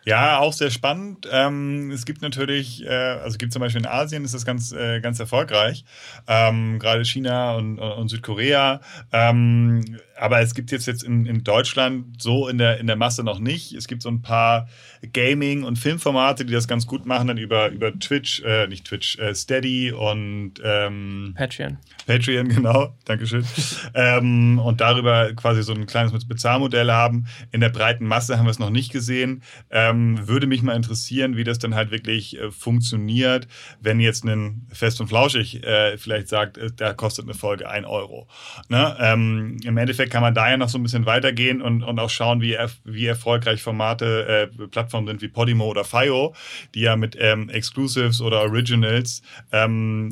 Ja, 0.10 0.40
auch 0.40 0.54
sehr 0.54 0.72
spannend. 0.72 1.28
Ähm, 1.32 1.92
es 1.92 2.04
gibt 2.04 2.24
natürlich, 2.24 2.84
äh, 2.84 2.90
also 2.90 3.38
gibt 3.38 3.54
zum 3.54 3.60
Beispiel 3.60 3.82
in 3.82 3.86
Asien 3.86 4.26
ist 4.26 4.34
das 4.34 4.44
ganz, 4.44 4.72
äh, 4.72 5.02
ganz 5.02 5.20
erfolgreich. 5.20 5.86
Ähm, 6.28 6.80
gerade 6.80 7.06
China 7.06 7.56
und, 7.58 7.78
und 7.78 8.10
Südkorea. 8.10 8.82
Ähm, 9.14 10.00
aber 10.20 10.42
es 10.42 10.54
gibt 10.54 10.72
jetzt, 10.72 10.86
jetzt 10.86 11.04
in, 11.04 11.26
in 11.26 11.44
Deutschland 11.44 12.22
so 12.22 12.48
in 12.48 12.58
der, 12.58 12.80
in 12.80 12.88
der 12.88 12.96
Masse 12.96 13.24
noch 13.24 13.40
nicht. 13.40 13.74
Es 13.74 13.88
gibt 13.88 14.02
so 14.02 14.10
ein 14.10 14.22
paar 14.22 14.68
Gaming- 15.14 15.64
und 15.64 15.78
Filmformate, 15.78 16.46
die 16.46 16.54
das 16.54 16.68
ganz 16.68 16.86
gut 16.86 17.06
machen, 17.06 17.28
dann 17.28 17.38
über, 17.38 17.70
über 17.70 17.98
Twitch, 17.98 18.42
äh, 18.44 18.68
nicht 18.68 18.86
Twitch, 18.86 19.18
äh, 19.18 19.34
Steady 19.34 19.92
und 19.92 20.56
ähm, 20.64 21.34
Patreon. 21.38 21.78
Patreon, 22.06 22.50
genau, 22.56 22.96
Dankeschön. 23.06 23.46
ähm, 23.94 24.60
und 24.60 24.82
darüber 24.82 25.34
quasi 25.34 25.64
so 25.64 25.74
ein 25.74 25.86
kleines 25.86 26.28
Bezahlmodell 26.28 26.92
haben. 26.92 27.28
In 27.52 27.62
der 27.62 27.70
breiten 27.70 28.06
Masse 28.06 28.38
haben 28.38 28.46
wir 28.46 28.52
es 28.52 28.60
noch 28.60 28.72
nicht 28.72 28.92
gesehen. 28.92 29.42
Ähm, 29.70 30.28
würde 30.28 30.48
mich 30.48 30.62
mal 30.62 30.76
interessieren, 30.76 31.38
wie 31.38 31.44
das 31.44 31.60
dann 31.60 31.76
halt 31.76 31.92
wirklich 31.92 32.38
äh, 32.38 32.52
funktioniert, 32.52 33.48
wenn 33.80 34.00
jetzt 34.00 34.26
ein 34.26 34.68
Fest 34.72 35.00
und 35.00 35.08
Flauschig 35.08 35.64
äh, 35.64 35.98
vielleicht 35.98 36.28
sagt, 36.28 36.58
äh, 36.58 36.70
da 36.76 36.94
kostet 36.94 37.26
eine 37.26 37.34
Folge 37.34 37.70
ein 37.70 37.86
Euro. 37.86 38.28
Ne? 38.68 38.98
Ähm, 39.00 39.58
Im 39.64 39.78
Endeffekt 39.78 40.09
kann 40.10 40.22
man 40.22 40.34
da 40.34 40.50
ja 40.50 40.58
noch 40.58 40.70
so 40.70 40.78
ein 40.78 40.84
bisschen 40.84 41.06
weitergehen 41.06 41.62
und, 41.62 41.84
und 41.84 42.00
auch 42.00 42.10
schauen, 42.10 42.42
wie, 42.42 42.58
wie 42.84 43.06
erfolgreich 43.06 43.62
Formate, 43.62 44.50
äh, 44.52 44.68
Plattformen 44.68 45.08
sind 45.08 45.22
wie 45.22 45.28
Podimo 45.28 45.66
oder 45.66 45.84
FIO, 45.84 46.36
die 46.76 46.82
ja 46.82 46.96
mit 46.96 47.18
ähm, 47.20 47.50
Exclusives 47.50 48.22
oder 48.22 48.42
Originals 48.42 49.22
ähm, 49.52 50.12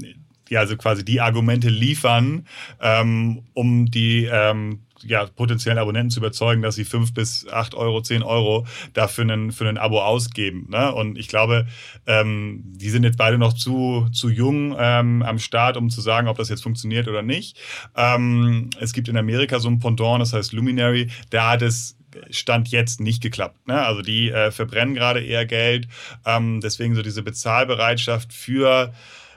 ja, 0.50 0.62
also 0.62 0.78
quasi 0.78 1.04
die 1.04 1.22
Argumente 1.22 1.70
liefern, 1.70 2.48
ähm, 2.82 3.43
um 3.54 3.86
die 3.88 4.30
ähm, 4.32 4.82
ja, 5.04 5.26
potenziellen 5.26 5.78
Abonnenten 5.78 6.10
zu 6.10 6.20
überzeugen, 6.20 6.62
dass 6.62 6.76
sie 6.76 6.86
fünf 6.86 7.14
bis 7.14 7.48
acht 7.48 7.76
Euro, 7.76 8.02
zehn 8.02 8.24
Euro 8.24 8.66
dafür 8.93 9.24
einen, 9.24 9.52
für 9.52 9.68
ein 9.68 9.78
Abo 9.78 10.02
ausgeben. 10.02 10.68
Ne? 10.70 10.93
Und 10.93 11.18
ich 11.18 11.28
glaube, 11.28 11.68
ähm, 12.06 12.64
die 12.66 12.89
sind 12.89 13.04
jetzt 13.04 13.18
beide 13.18 13.38
noch 13.38 13.54
zu, 13.54 14.08
zu 14.12 14.30
jung 14.30 14.76
ähm, 14.78 15.24
am 15.24 15.39
Start, 15.39 15.78
um 15.78 15.89
zu 15.89 16.02
sagen, 16.02 16.28
ob 16.28 16.38
das 16.38 16.50
jetzt 16.50 16.64
funktioniert 16.64 17.08
oder 17.08 17.22
nicht. 17.22 17.58
Ähm, 17.95 18.70
es 18.80 18.93
gibt 18.93 19.08
in 19.08 19.18
Amerika 19.18 19.60
so 19.60 19.70
ein 19.70 19.80
Pendant, 19.80 20.22
das 20.22 20.34
heißt 20.34 20.54
Luminary, 20.54 21.10
da 21.30 21.52
hat 21.52 21.62
es 21.62 21.98
Stand 22.30 22.70
jetzt 22.70 23.00
nicht 23.00 23.22
geklappt. 23.22 23.68
Ne? 23.68 23.86
Also 23.86 24.02
die 24.02 24.32
äh, 24.32 24.52
verbrennen 24.52 24.95
gerade 24.95 25.24
eher 25.24 25.45
Geld. 25.45 25.88
Ähm, 26.26 26.62
deswegen 26.62 26.95
so 26.95 27.02
diese 27.02 27.22
Bezahlbereitschaft 27.22 28.34
für 28.34 28.93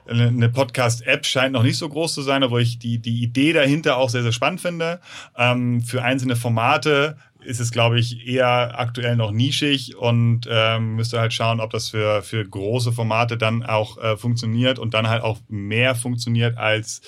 eine 0.09 0.49
Podcast-App 0.49 1.27
scheint 1.27 1.53
noch 1.53 1.63
nicht 1.63 1.79
so 1.79 1.89
groß 1.89 2.15
zu 2.15 2.23
sein, 2.23 2.43
obwohl 2.43 2.63
ich 2.63 2.79
die, 2.79 2.99
die 2.99 3.23
Idee 3.23 3.53
dahinter 3.53 3.97
auch 3.97 4.11
sehr, 4.11 4.23
sehr 4.23 4.33
spannend 4.33 4.61
finde. 4.61 5.01
Ähm, 5.37 5.83
für 5.83 6.03
einzelne 6.03 6.37
Formate 6.37 7.17
ist 7.43 7.61
es, 7.61 7.71
glaube 7.71 7.99
ich, 7.99 8.27
eher 8.27 8.79
aktuell 8.79 9.17
noch 9.17 9.31
nischig 9.31 9.97
und 9.97 10.47
ähm, 10.51 10.97
müsste 10.97 11.21
halt 11.21 11.33
schauen, 11.33 11.61
ob 11.61 11.71
das 11.71 11.91
für, 11.91 12.23
für 12.23 12.45
große 12.45 12.93
Formate 12.93 13.37
dann 13.37 13.63
auch 13.63 13.99
äh, 13.99 14.17
funktioniert 14.17 14.79
und 14.79 14.95
dann 14.95 15.09
halt 15.09 15.23
auch 15.23 15.39
mehr 15.49 15.95
funktioniert 15.95 16.59
als, 16.59 17.01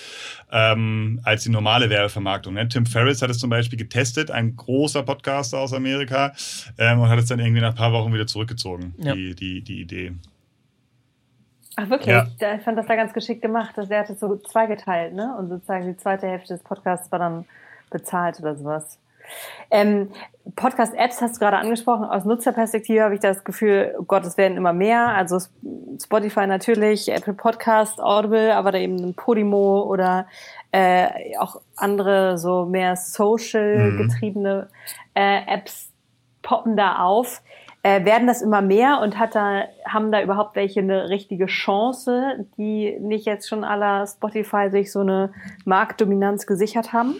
ähm, 0.50 1.20
als 1.22 1.44
die 1.44 1.50
normale 1.50 1.90
Werbevermarktung. 1.90 2.54
Ne? 2.54 2.68
Tim 2.68 2.86
Ferriss 2.86 3.22
hat 3.22 3.30
es 3.30 3.38
zum 3.38 3.50
Beispiel 3.50 3.78
getestet, 3.78 4.30
ein 4.30 4.56
großer 4.56 5.02
Podcaster 5.02 5.58
aus 5.58 5.72
Amerika, 5.72 6.32
ähm, 6.78 7.00
und 7.00 7.08
hat 7.08 7.18
es 7.18 7.26
dann 7.26 7.38
irgendwie 7.38 7.60
nach 7.60 7.70
ein 7.70 7.76
paar 7.76 7.92
Wochen 7.92 8.12
wieder 8.12 8.26
zurückgezogen, 8.26 8.94
ja. 8.98 9.14
die, 9.14 9.34
die, 9.34 9.62
die 9.62 9.80
Idee. 9.80 10.12
Ach 11.76 11.88
wirklich? 11.88 12.14
Ja. 12.14 12.54
Ich 12.54 12.62
fand 12.62 12.78
das 12.78 12.86
da 12.86 12.96
ganz 12.96 13.12
geschickt 13.12 13.42
gemacht. 13.42 13.76
Dass 13.76 13.90
er 13.90 14.00
hat 14.00 14.10
es 14.10 14.20
so 14.20 14.36
zweigeteilt, 14.36 15.14
ne? 15.14 15.34
Und 15.38 15.48
sozusagen 15.48 15.86
die 15.86 15.96
zweite 15.96 16.26
Hälfte 16.26 16.54
des 16.54 16.62
Podcasts 16.62 17.10
war 17.10 17.18
dann 17.18 17.44
bezahlt 17.90 18.40
oder 18.40 18.56
sowas. 18.56 18.98
Ähm, 19.70 20.10
Podcast-Apps 20.56 21.20
hast 21.20 21.36
du 21.36 21.40
gerade 21.40 21.56
angesprochen. 21.56 22.04
Aus 22.04 22.24
Nutzerperspektive 22.24 23.02
habe 23.02 23.14
ich 23.14 23.20
das 23.20 23.44
Gefühl, 23.44 23.94
oh 23.98 24.02
Gott, 24.02 24.26
es 24.26 24.36
werden 24.36 24.56
immer 24.56 24.72
mehr. 24.72 25.08
Also 25.08 25.38
Spotify 26.02 26.46
natürlich, 26.46 27.10
Apple 27.10 27.34
Podcast, 27.34 28.00
Audible, 28.00 28.54
aber 28.54 28.72
da 28.72 28.78
eben 28.78 28.96
ein 28.96 29.14
Podimo 29.14 29.82
oder 29.82 30.26
äh, 30.72 31.36
auch 31.38 31.60
andere 31.76 32.38
so 32.38 32.66
mehr 32.66 32.96
social 32.96 33.96
getriebene 33.96 34.68
äh, 35.14 35.40
Apps 35.46 35.90
poppen 36.42 36.76
da 36.76 36.96
auf 36.96 37.42
äh, 37.82 38.04
werden 38.04 38.26
das 38.26 38.42
immer 38.42 38.62
mehr 38.62 39.00
und 39.02 39.18
hat 39.18 39.34
da, 39.34 39.64
haben 39.86 40.12
da 40.12 40.22
überhaupt 40.22 40.56
welche 40.56 40.80
eine 40.80 41.08
richtige 41.08 41.46
Chance, 41.46 42.46
die 42.56 42.96
nicht 43.00 43.26
jetzt 43.26 43.48
schon 43.48 43.64
aller 43.64 44.06
Spotify 44.06 44.70
sich 44.70 44.92
so 44.92 45.00
eine 45.00 45.32
Marktdominanz 45.64 46.46
gesichert 46.46 46.92
haben? 46.92 47.16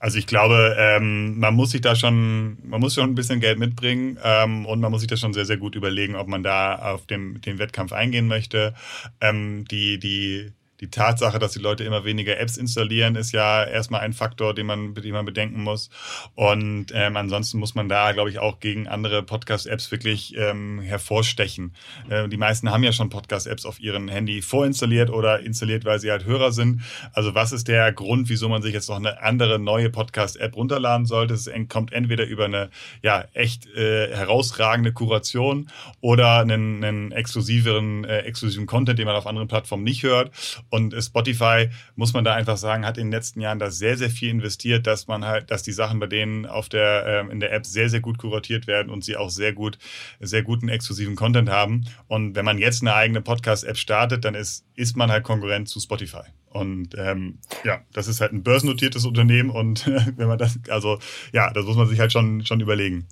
Also 0.00 0.18
ich 0.18 0.26
glaube, 0.26 0.76
ähm, 0.78 1.38
man 1.38 1.54
muss 1.54 1.72
sich 1.72 1.82
da 1.82 1.94
schon, 1.94 2.56
man 2.64 2.80
muss 2.80 2.94
schon 2.94 3.10
ein 3.10 3.14
bisschen 3.14 3.38
Geld 3.38 3.58
mitbringen 3.58 4.18
ähm, 4.24 4.64
und 4.64 4.80
man 4.80 4.90
muss 4.90 5.02
sich 5.02 5.10
da 5.10 5.16
schon 5.16 5.34
sehr, 5.34 5.44
sehr 5.44 5.58
gut 5.58 5.74
überlegen, 5.74 6.16
ob 6.16 6.26
man 6.26 6.42
da 6.42 6.76
auf 6.76 7.06
dem, 7.06 7.40
den 7.42 7.58
Wettkampf 7.58 7.92
eingehen 7.92 8.26
möchte. 8.26 8.74
Ähm, 9.20 9.66
die, 9.70 9.98
die 9.98 10.52
die 10.80 10.90
Tatsache, 10.90 11.38
dass 11.38 11.52
die 11.52 11.58
Leute 11.58 11.84
immer 11.84 12.04
weniger 12.04 12.38
Apps 12.38 12.56
installieren, 12.56 13.14
ist 13.14 13.32
ja 13.32 13.64
erstmal 13.64 14.00
ein 14.00 14.12
Faktor, 14.12 14.54
den 14.54 14.66
man, 14.66 14.94
den 14.94 15.12
man 15.12 15.26
bedenken 15.26 15.62
muss. 15.62 15.90
Und 16.34 16.86
ähm, 16.94 17.16
ansonsten 17.16 17.58
muss 17.58 17.74
man 17.74 17.88
da, 17.88 18.12
glaube 18.12 18.30
ich, 18.30 18.38
auch 18.38 18.60
gegen 18.60 18.88
andere 18.88 19.22
Podcast-Apps 19.22 19.90
wirklich 19.90 20.34
ähm, 20.36 20.80
hervorstechen. 20.80 21.74
Äh, 22.08 22.28
die 22.28 22.38
meisten 22.38 22.70
haben 22.70 22.82
ja 22.82 22.92
schon 22.92 23.10
Podcast-Apps 23.10 23.66
auf 23.66 23.78
ihren 23.80 24.08
Handy 24.08 24.40
vorinstalliert 24.40 25.10
oder 25.10 25.40
installiert, 25.40 25.84
weil 25.84 26.00
sie 26.00 26.10
halt 26.10 26.24
Hörer 26.24 26.52
sind. 26.52 26.82
Also 27.12 27.34
was 27.34 27.52
ist 27.52 27.68
der 27.68 27.92
Grund, 27.92 28.28
wieso 28.30 28.48
man 28.48 28.62
sich 28.62 28.72
jetzt 28.72 28.88
noch 28.88 28.96
eine 28.96 29.22
andere 29.22 29.58
neue 29.58 29.90
Podcast-App 29.90 30.56
runterladen 30.56 31.04
sollte? 31.04 31.34
Es 31.34 31.50
kommt 31.68 31.92
entweder 31.92 32.24
über 32.24 32.46
eine 32.46 32.70
ja 33.02 33.24
echt 33.34 33.66
äh, 33.74 34.14
herausragende 34.14 34.92
Kuration 34.92 35.70
oder 36.00 36.38
einen, 36.38 36.82
einen 36.82 37.12
exklusiveren, 37.12 38.04
äh, 38.04 38.20
exklusiven 38.20 38.66
Content, 38.66 38.98
den 38.98 39.06
man 39.06 39.16
auf 39.16 39.26
anderen 39.26 39.48
Plattformen 39.48 39.84
nicht 39.84 40.02
hört. 40.02 40.30
Und 40.70 40.94
Spotify, 41.02 41.68
muss 41.96 42.12
man 42.12 42.24
da 42.24 42.34
einfach 42.34 42.56
sagen, 42.56 42.86
hat 42.86 42.96
in 42.96 43.06
den 43.06 43.12
letzten 43.12 43.40
Jahren 43.40 43.58
da 43.58 43.70
sehr, 43.70 43.96
sehr 43.96 44.10
viel 44.10 44.30
investiert, 44.30 44.86
dass 44.86 45.08
man 45.08 45.24
halt, 45.24 45.50
dass 45.50 45.62
die 45.62 45.72
Sachen 45.72 45.98
bei 46.00 46.06
denen 46.06 46.46
auf 46.46 46.68
der, 46.68 47.04
ähm, 47.06 47.30
in 47.30 47.40
der 47.40 47.52
App 47.52 47.66
sehr, 47.66 47.90
sehr 47.90 48.00
gut 48.00 48.18
kuratiert 48.18 48.66
werden 48.66 48.90
und 48.90 49.04
sie 49.04 49.16
auch 49.16 49.30
sehr 49.30 49.52
gut, 49.52 49.78
sehr 50.20 50.42
guten 50.42 50.68
exklusiven 50.68 51.16
Content 51.16 51.50
haben. 51.50 51.86
Und 52.06 52.36
wenn 52.36 52.44
man 52.44 52.58
jetzt 52.58 52.82
eine 52.82 52.94
eigene 52.94 53.20
Podcast-App 53.20 53.76
startet, 53.76 54.24
dann 54.24 54.34
ist, 54.34 54.64
ist 54.76 54.96
man 54.96 55.10
halt 55.10 55.24
Konkurrent 55.24 55.68
zu 55.68 55.80
Spotify. 55.80 56.22
Und 56.50 56.96
ähm, 56.98 57.38
ja, 57.64 57.80
das 57.92 58.08
ist 58.08 58.20
halt 58.20 58.32
ein 58.32 58.42
börsennotiertes 58.42 59.04
Unternehmen 59.04 59.50
und 59.50 59.86
wenn 60.16 60.28
man 60.28 60.38
das, 60.38 60.58
also 60.68 60.98
ja, 61.32 61.52
das 61.52 61.64
muss 61.64 61.76
man 61.76 61.86
sich 61.86 62.00
halt 62.00 62.12
schon, 62.12 62.44
schon 62.44 62.60
überlegen. 62.60 63.06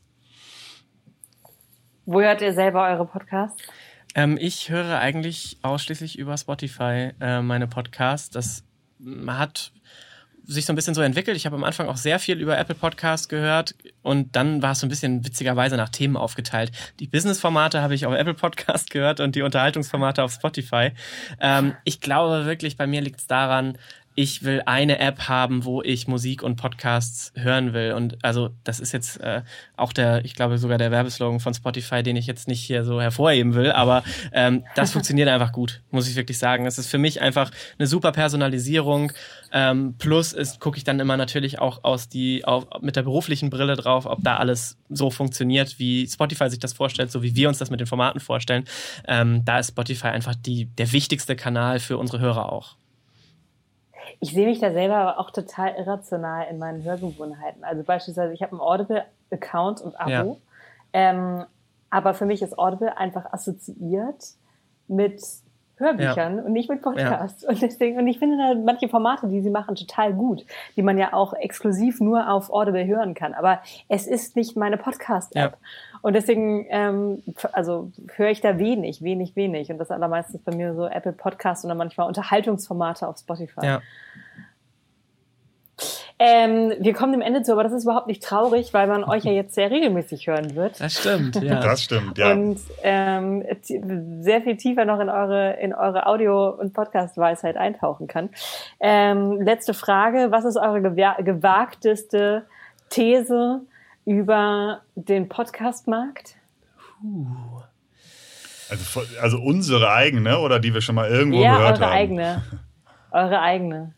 Wo 2.05 2.21
hört 2.21 2.41
ihr 2.41 2.53
selber 2.53 2.89
eure 2.89 3.05
Podcasts? 3.05 3.63
Ähm, 4.15 4.39
ich 4.41 4.71
höre 4.71 4.99
eigentlich 4.99 5.59
ausschließlich 5.63 6.19
über 6.19 6.37
Spotify 6.37 7.13
äh, 7.21 7.43
meine 7.43 7.67
Podcasts. 7.67 8.31
Das 8.31 8.65
hat 9.27 9.73
sich 10.49 10.65
so 10.65 10.73
ein 10.73 10.77
bisschen 10.77 10.95
so 10.95 11.03
entwickelt. 11.03 11.37
Ich 11.37 11.45
habe 11.45 11.57
am 11.57 11.65
Anfang 11.65 11.89
auch 11.89 11.99
sehr 11.99 12.19
viel 12.19 12.41
über 12.41 12.59
Apple 12.59 12.75
Podcasts 12.75 13.29
gehört 13.29 13.75
und 14.03 14.35
dann 14.35 14.63
war 14.63 14.73
es 14.73 14.81
so 14.81 14.87
ein 14.87 14.89
bisschen 14.89 15.25
witzigerweise 15.25 15.77
nach 15.77 15.91
Themen 15.91 16.17
aufgeteilt. 16.17 16.73
Die 17.01 17.07
Business-Formate 17.07 17.83
habe 17.83 17.95
ich 17.95 18.07
auf 18.07 18.15
Apple 18.15 18.33
Podcast 18.33 18.89
gehört 18.89 19.21
und 19.21 19.37
die 19.37 19.43
Unterhaltungsformate 19.43 20.23
auf 20.23 20.33
Spotify. 20.33 20.93
Ähm, 21.39 21.75
ich 21.85 22.01
glaube 22.01 22.47
wirklich, 22.47 22.79
bei 22.79 22.87
mir 22.87 23.03
liegt 23.03 23.21
es 23.21 23.27
daran, 23.27 23.77
ich 24.19 24.43
will 24.43 24.63
eine 24.67 24.99
App 24.99 25.29
haben, 25.29 25.65
wo 25.65 25.81
ich 25.81 26.09
Musik 26.09 26.43
und 26.43 26.57
Podcasts 26.57 27.31
hören 27.37 27.73
will. 27.73 27.93
Und 27.93 28.19
also 28.25 28.51
das 28.65 28.81
ist 28.81 28.91
jetzt 28.91 29.21
äh, 29.21 29.43
auch 29.77 29.93
der, 29.93 30.25
ich 30.25 30.35
glaube 30.35 30.59
sogar 30.59 30.77
der 30.77 30.91
Werbeslogan 30.91 31.39
von 31.39 31.55
Spotify, 31.55 32.03
den 32.03 32.17
ich 32.17 32.27
jetzt 32.27 32.49
nicht 32.49 32.61
hier 32.61 32.83
so 32.83 33.01
hervorheben 33.01 33.55
will, 33.55 33.71
aber 33.71 34.03
ähm, 34.33 34.65
das 34.75 34.91
funktioniert 34.95 35.29
einfach 35.29 35.53
gut, 35.53 35.83
muss 35.93 36.09
ich 36.09 36.17
wirklich 36.17 36.37
sagen. 36.37 36.67
Es 36.67 36.79
ist 36.79 36.89
für 36.89 36.99
mich 36.99 37.23
einfach 37.23 37.53
eine 37.79 37.87
super 37.87 38.11
Personalisierung. 38.11 39.13
Ähm, 39.53 39.95
plus 39.99 40.35
gucke 40.59 40.79
ich 40.79 40.83
dann 40.83 40.99
immer 40.99 41.17
natürlich 41.17 41.61
auch 41.61 41.85
aus 41.85 42.09
die 42.09 42.45
auf, 42.45 42.67
mit 42.81 42.97
der 42.97 43.03
beruflichen 43.03 43.51
Brille 43.51 43.77
drauf, 43.77 44.05
ob 44.05 44.25
da 44.25 44.39
alles 44.39 44.79
so 44.89 45.13
funktioniert, 45.13 45.79
wie 45.79 46.09
Spotify 46.09 46.51
sich 46.51 46.59
das 46.59 46.73
vorstellt, 46.73 47.13
so 47.13 47.23
wie 47.23 47.37
wir 47.37 47.49
uns 47.49 47.59
das 47.59 47.71
mit 47.71 47.79
den 47.79 47.87
Formaten 47.87 48.19
vorstellen. 48.19 48.65
Ähm, 49.07 49.45
da 49.45 49.61
ist 49.61 49.69
Spotify 49.69 50.09
einfach 50.09 50.35
die 50.35 50.65
der 50.65 50.91
wichtigste 50.91 51.37
Kanal 51.37 51.79
für 51.79 51.99
unsere 51.99 52.19
Hörer 52.19 52.53
auch 52.53 52.78
ich 54.21 54.33
sehe 54.33 54.47
mich 54.47 54.59
da 54.59 54.73
selber 54.73 55.19
auch 55.19 55.31
total 55.31 55.75
irrational 55.75 56.47
in 56.51 56.59
meinen 56.59 56.83
Hörgewohnheiten. 56.83 57.63
Also 57.65 57.85
beispielsweise, 57.85 58.33
ich 58.33 58.43
habe 58.43 58.53
einen 58.53 58.61
Audible-Account 58.61 59.81
und 59.81 59.99
Abo. 60.01 60.11
Ja. 60.11 60.37
Ähm, 60.93 61.45
aber 61.91 62.15
für 62.15 62.27
mich 62.27 62.43
ist 62.43 62.59
Audible 62.59 62.97
einfach 62.97 63.33
assoziiert 63.33 64.25
mit 64.89 65.23
Hörbüchern 65.79 66.39
ja. 66.39 66.43
und 66.43 66.53
nicht 66.53 66.69
mit 66.69 66.83
Podcasts. 66.83 67.43
Ja. 67.43 67.49
Und 67.49 67.63
deswegen, 67.63 67.99
und 67.99 68.07
ich 68.07 68.19
finde 68.19 68.37
da 68.37 68.55
manche 68.55 68.89
Formate, 68.89 69.29
die 69.29 69.41
sie 69.41 69.51
machen, 69.51 69.75
total 69.75 70.13
gut, 70.13 70.45
die 70.77 70.83
man 70.83 70.99
ja 70.99 71.13
auch 71.13 71.33
exklusiv 71.35 72.01
nur 72.01 72.31
auf 72.31 72.51
Audible 72.51 72.87
hören 72.87 73.15
kann. 73.15 73.35
Aber 73.35 73.61
es 73.89 74.07
ist 74.07 74.37
nicht 74.37 74.57
meine 74.57 74.77
Podcast-App. 74.77 75.53
Ja. 75.53 75.59
Und 76.03 76.15
deswegen, 76.15 76.67
ähm, 76.71 77.23
also 77.53 77.91
höre 78.17 78.31
ich 78.31 78.41
da 78.41 78.59
wenig, 78.59 79.03
wenig, 79.03 79.37
wenig. 79.37 79.71
Und 79.71 79.79
das 79.79 79.91
allermeistens 79.91 80.43
bei 80.43 80.55
mir 80.55 80.75
so 80.75 80.87
Apple 80.87 81.13
Podcasts 81.13 81.65
oder 81.65 81.75
manchmal 81.75 82.07
Unterhaltungsformate 82.07 83.07
auf 83.07 83.19
Spotify. 83.19 83.65
Ja. 83.65 83.83
Ähm, 86.21 86.73
wir 86.81 86.95
kommen 86.95 87.13
dem 87.13 87.21
Ende 87.21 87.43
zu, 87.43 87.53
aber 87.53 87.63
das 87.63 87.73
ist 87.73 87.85
überhaupt 87.85 88.09
nicht 88.09 88.23
traurig, 88.23 88.75
weil 88.75 88.89
man 88.89 89.05
euch 89.05 89.25
ja 89.25 89.31
jetzt 89.31 89.55
sehr 89.55 89.71
regelmäßig 89.71 90.27
hören 90.27 90.57
wird. 90.57 90.81
Das 90.81 90.99
stimmt, 90.99 91.37
ja. 91.37 91.61
Das 91.69 91.83
stimmt, 91.83 92.19
ja. 92.19 92.33
Und 92.33 92.59
ähm, 92.83 93.45
sehr 93.63 94.43
viel 94.43 94.57
tiefer 94.57 94.85
noch 94.85 94.99
in 94.99 95.09
eure, 95.11 95.61
in 95.61 95.73
eure 95.73 96.07
Audio- 96.07 96.49
und 96.51 96.73
Podcast-Weisheit 96.73 97.57
eintauchen 97.57 98.09
kann. 98.09 98.31
Ähm, 98.81 99.41
letzte 99.41 99.75
Frage. 99.75 100.29
Was 100.31 100.45
ist 100.45 100.57
eure 100.57 100.81
gewagteste 100.83 102.47
These 102.91 103.61
über 104.05 104.81
den 104.97 105.29
Podcast-Markt? 105.29 106.35
Also, 108.71 109.03
also 109.23 109.39
unsere 109.39 109.93
eigene 109.93 110.41
oder 110.41 110.59
die 110.59 110.75
wir 110.75 110.81
schon 110.81 110.97
mal 110.97 111.09
irgendwo 111.09 111.41
ja, 111.41 111.57
gehört 111.59 111.81
haben? 111.81 111.83
Ja, 111.83 111.87
eure 111.87 111.95
eigene. 111.95 112.43
Eure 113.11 113.41
eigene. 113.41 113.95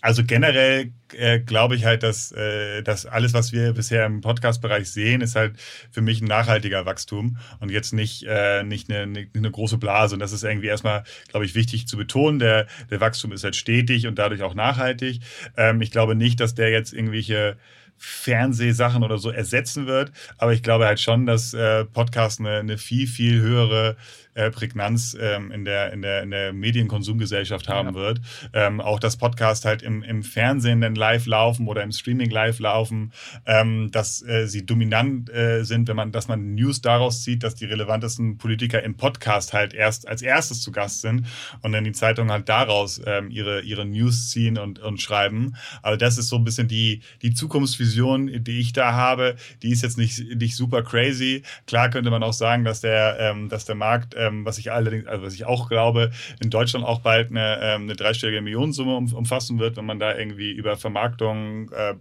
Also 0.00 0.22
generell 0.24 0.92
äh, 1.16 1.40
glaube 1.40 1.74
ich 1.74 1.84
halt, 1.84 2.04
dass, 2.04 2.30
äh, 2.30 2.82
dass 2.82 3.04
alles, 3.04 3.34
was 3.34 3.52
wir 3.52 3.72
bisher 3.72 4.06
im 4.06 4.20
Podcast-Bereich 4.20 4.88
sehen, 4.90 5.22
ist 5.22 5.34
halt 5.34 5.58
für 5.90 6.02
mich 6.02 6.20
ein 6.20 6.28
nachhaltiger 6.28 6.86
Wachstum 6.86 7.38
und 7.58 7.70
jetzt 7.72 7.92
nicht, 7.92 8.24
äh, 8.28 8.62
nicht 8.62 8.88
eine, 8.90 9.02
eine, 9.02 9.26
eine 9.34 9.50
große 9.50 9.76
Blase. 9.76 10.14
Und 10.14 10.20
das 10.20 10.30
ist 10.32 10.44
irgendwie 10.44 10.68
erstmal, 10.68 11.02
glaube 11.28 11.46
ich, 11.46 11.56
wichtig 11.56 11.88
zu 11.88 11.96
betonen. 11.96 12.38
Der, 12.38 12.68
der 12.90 13.00
Wachstum 13.00 13.32
ist 13.32 13.42
halt 13.42 13.56
stetig 13.56 14.06
und 14.06 14.20
dadurch 14.20 14.42
auch 14.42 14.54
nachhaltig. 14.54 15.20
Ähm, 15.56 15.80
ich 15.80 15.90
glaube 15.90 16.14
nicht, 16.14 16.38
dass 16.38 16.54
der 16.54 16.70
jetzt 16.70 16.92
irgendwelche 16.92 17.56
Fernsehsachen 17.96 19.02
oder 19.02 19.18
so 19.18 19.30
ersetzen 19.30 19.86
wird. 19.86 20.12
Aber 20.36 20.52
ich 20.52 20.62
glaube 20.62 20.86
halt 20.86 21.00
schon, 21.00 21.26
dass 21.26 21.52
äh, 21.54 21.84
Podcast 21.84 22.38
eine, 22.38 22.58
eine 22.58 22.78
viel, 22.78 23.08
viel 23.08 23.40
höhere 23.40 23.96
äh, 24.38 24.50
Prägnanz 24.50 25.16
ähm, 25.20 25.50
in, 25.50 25.64
der, 25.64 25.92
in, 25.92 26.02
der, 26.02 26.22
in 26.22 26.30
der 26.30 26.52
Medienkonsumgesellschaft 26.52 27.68
haben 27.68 27.88
ja. 27.88 27.94
wird. 27.94 28.20
Ähm, 28.52 28.80
auch 28.80 29.00
das 29.00 29.16
Podcast 29.16 29.64
halt 29.64 29.82
im, 29.82 30.02
im 30.04 30.22
Fernsehen 30.22 30.80
dann 30.80 30.94
live 30.94 31.26
laufen 31.26 31.66
oder 31.66 31.82
im 31.82 31.90
Streaming 31.90 32.30
live 32.30 32.60
laufen, 32.60 33.12
ähm, 33.46 33.90
dass 33.90 34.22
äh, 34.22 34.46
sie 34.46 34.64
dominant 34.64 35.28
äh, 35.30 35.64
sind, 35.64 35.88
wenn 35.88 35.96
man, 35.96 36.12
dass 36.12 36.28
man 36.28 36.54
News 36.54 36.80
daraus 36.80 37.24
zieht, 37.24 37.42
dass 37.42 37.56
die 37.56 37.64
relevantesten 37.64 38.38
Politiker 38.38 38.80
im 38.82 38.96
Podcast 38.96 39.52
halt 39.52 39.74
erst 39.74 40.06
als 40.06 40.22
erstes 40.22 40.62
zu 40.62 40.70
Gast 40.70 41.00
sind 41.00 41.26
und 41.62 41.72
dann 41.72 41.82
die 41.82 41.92
Zeitungen 41.92 42.30
halt 42.30 42.48
daraus 42.48 43.00
ähm, 43.04 43.30
ihre, 43.30 43.62
ihre 43.62 43.84
News 43.84 44.30
ziehen 44.30 44.56
und, 44.56 44.78
und 44.78 45.02
schreiben. 45.02 45.56
Also 45.82 45.96
das 45.96 46.16
ist 46.16 46.28
so 46.28 46.36
ein 46.36 46.44
bisschen 46.44 46.68
die, 46.68 47.00
die 47.22 47.34
Zukunftsvision, 47.34 48.44
die 48.44 48.60
ich 48.60 48.72
da 48.72 48.92
habe. 48.92 49.34
Die 49.62 49.70
ist 49.70 49.82
jetzt 49.82 49.98
nicht, 49.98 50.20
nicht 50.36 50.54
super 50.54 50.82
crazy. 50.82 51.42
Klar 51.66 51.90
könnte 51.90 52.10
man 52.10 52.22
auch 52.22 52.32
sagen, 52.32 52.62
dass 52.64 52.80
der, 52.80 53.16
ähm, 53.18 53.48
dass 53.48 53.64
der 53.64 53.74
Markt 53.74 54.14
äh, 54.14 54.27
ähm, 54.28 54.44
was 54.44 54.58
ich 54.58 54.72
allerdings, 54.72 55.06
also 55.06 55.24
was 55.24 55.34
ich 55.34 55.44
auch 55.44 55.68
glaube, 55.68 56.10
in 56.40 56.50
Deutschland 56.50 56.84
auch 56.84 57.00
bald 57.00 57.30
eine, 57.30 57.58
ähm, 57.62 57.82
eine 57.82 57.96
dreistellige 57.96 58.40
Millionensumme 58.40 58.96
um, 58.96 59.12
umfassen 59.12 59.58
wird, 59.58 59.76
wenn 59.76 59.86
man 59.86 59.98
da 59.98 60.16
irgendwie 60.16 60.52
über 60.52 60.76
Vermarktung, 60.76 61.70
äh, 61.72 61.94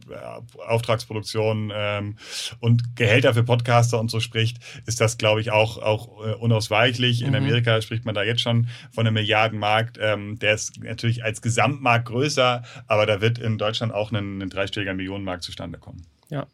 Auftragsproduktion 0.67 1.71
ähm, 1.73 2.17
und 2.59 2.95
Gehälter 2.95 3.33
für 3.33 3.43
Podcaster 3.43 3.99
und 3.99 4.11
so 4.11 4.19
spricht, 4.19 4.57
ist 4.85 5.01
das, 5.01 5.17
glaube 5.17 5.41
ich, 5.41 5.51
auch, 5.51 5.77
auch 5.77 6.25
äh, 6.25 6.33
unausweichlich. 6.33 7.21
In 7.21 7.29
mhm. 7.29 7.35
Amerika 7.35 7.81
spricht 7.81 8.05
man 8.05 8.15
da 8.15 8.23
jetzt 8.23 8.41
schon 8.41 8.67
von 8.91 9.05
einem 9.05 9.13
Milliardenmarkt. 9.13 9.97
Ähm, 10.01 10.39
der 10.39 10.53
ist 10.53 10.81
natürlich 10.83 11.23
als 11.23 11.41
Gesamtmarkt 11.41 12.05
größer, 12.05 12.63
aber 12.87 13.05
da 13.05 13.21
wird 13.21 13.39
in 13.39 13.57
Deutschland 13.57 13.93
auch 13.93 14.11
ein, 14.11 14.41
ein 14.41 14.49
dreistelliger 14.49 14.93
Millionenmarkt 14.93 15.43
zustande 15.43 15.79
kommen. 15.79 16.05
Ja, 16.29 16.47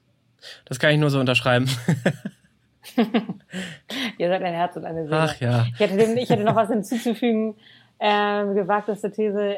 das 0.66 0.80
kann 0.80 0.92
ich 0.92 1.00
nur 1.00 1.10
so 1.10 1.20
unterschreiben. 1.20 1.70
Ihr 4.18 4.30
seid 4.30 4.44
ein 4.44 4.54
Herz 4.54 4.76
und 4.76 4.86
eine 4.86 5.06
Seele. 5.06 5.20
Ach 5.20 5.40
ja. 5.40 5.66
Ich 5.74 5.80
hätte, 5.80 5.98
dem, 5.98 6.18
ich 6.18 6.30
hätte 6.30 6.44
noch 6.44 6.56
was 6.56 6.70
hinzuzufügen. 6.70 7.56
Ähm, 8.00 8.56
gewagteste 8.56 9.12
These. 9.12 9.58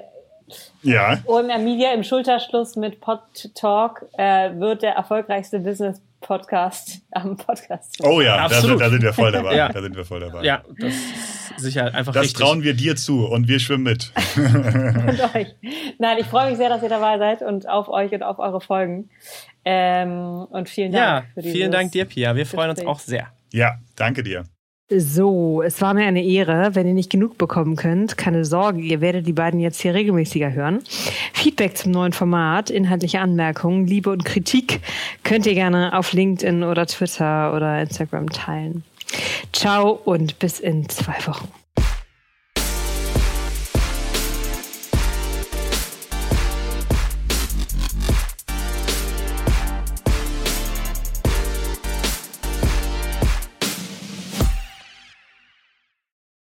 Ja. 0.83 1.17
OMR 1.25 1.57
Media 1.57 1.93
im 1.93 2.03
Schulterschluss 2.03 2.75
mit 2.75 3.01
Pod 3.01 3.19
Talk 3.55 4.05
äh, 4.17 4.51
wird 4.59 4.83
der 4.83 4.93
erfolgreichste 4.93 5.59
Business 5.59 6.01
Podcast 6.25 7.01
am 7.11 7.37
Podcast. 7.37 7.97
Oh 8.03 8.19
ja, 8.19 8.47
da 8.47 8.59
sind, 8.61 8.81
da 8.81 8.89
sind, 8.89 9.03
wir 9.03 9.13
voll 9.13 9.31
dabei. 9.31 9.55
ja. 9.55 9.69
Da 9.69 9.81
sind 9.81 9.95
wir 9.95 10.05
voll 10.05 10.19
dabei. 10.21 10.43
Ja, 10.43 10.63
das 10.79 10.93
ist 10.93 11.59
sicher 11.59 11.93
einfach 11.93 12.13
Das 12.13 12.23
richtig. 12.23 12.41
trauen 12.43 12.63
wir 12.63 12.73
dir 12.73 12.95
zu 12.95 13.25
und 13.27 13.47
wir 13.47 13.59
schwimmen 13.59 13.83
mit. 13.83 14.11
und 14.35 15.35
euch. 15.35 15.55
Nein, 15.99 16.17
ich 16.19 16.25
freue 16.25 16.49
mich 16.49 16.57
sehr, 16.57 16.69
dass 16.69 16.81
ihr 16.81 16.89
dabei 16.89 17.19
seid 17.19 17.43
und 17.43 17.69
auf 17.69 17.89
euch 17.89 18.11
und 18.11 18.23
auf 18.23 18.39
eure 18.39 18.59
Folgen. 18.59 19.09
Ähm, 19.63 20.45
und 20.49 20.67
vielen 20.67 20.91
Dank. 20.91 21.27
Ja, 21.35 21.41
für 21.41 21.47
vielen 21.47 21.71
Dank 21.71 21.91
dir, 21.91 22.05
Pia. 22.05 22.35
Wir 22.35 22.45
freuen 22.47 22.71
uns 22.71 22.83
auch 22.85 22.99
sehr. 22.99 23.27
Ja, 23.53 23.75
danke 23.95 24.23
dir. 24.23 24.54
So, 24.87 25.63
es 25.63 25.81
war 25.81 25.95
mir 25.95 26.05
eine 26.05 26.23
Ehre. 26.23 26.75
Wenn 26.75 26.87
ihr 26.87 26.93
nicht 26.93 27.09
genug 27.09 27.39
bekommen 27.39 27.75
könnt, 27.75 28.17
keine 28.17 28.45
Sorge, 28.45 28.81
ihr 28.81 29.01
werdet 29.01 29.25
die 29.25 29.33
beiden 29.33 29.59
jetzt 29.59 29.81
hier 29.81 29.95
regelmäßiger 29.95 30.53
hören. 30.53 30.83
Feedback 31.33 31.75
zum 31.75 31.91
neuen 31.91 32.13
Format, 32.13 32.69
inhaltliche 32.69 33.19
Anmerkungen, 33.19 33.87
Liebe 33.87 34.11
und 34.11 34.25
Kritik 34.25 34.81
könnt 35.23 35.47
ihr 35.47 35.55
gerne 35.55 35.97
auf 35.97 36.13
LinkedIn 36.13 36.63
oder 36.63 36.85
Twitter 36.85 37.55
oder 37.55 37.81
Instagram 37.81 38.29
teilen. 38.29 38.83
Ciao 39.53 39.89
und 40.05 40.37
bis 40.37 40.59
in 40.59 40.87
zwei 40.87 41.17
Wochen. 41.25 41.64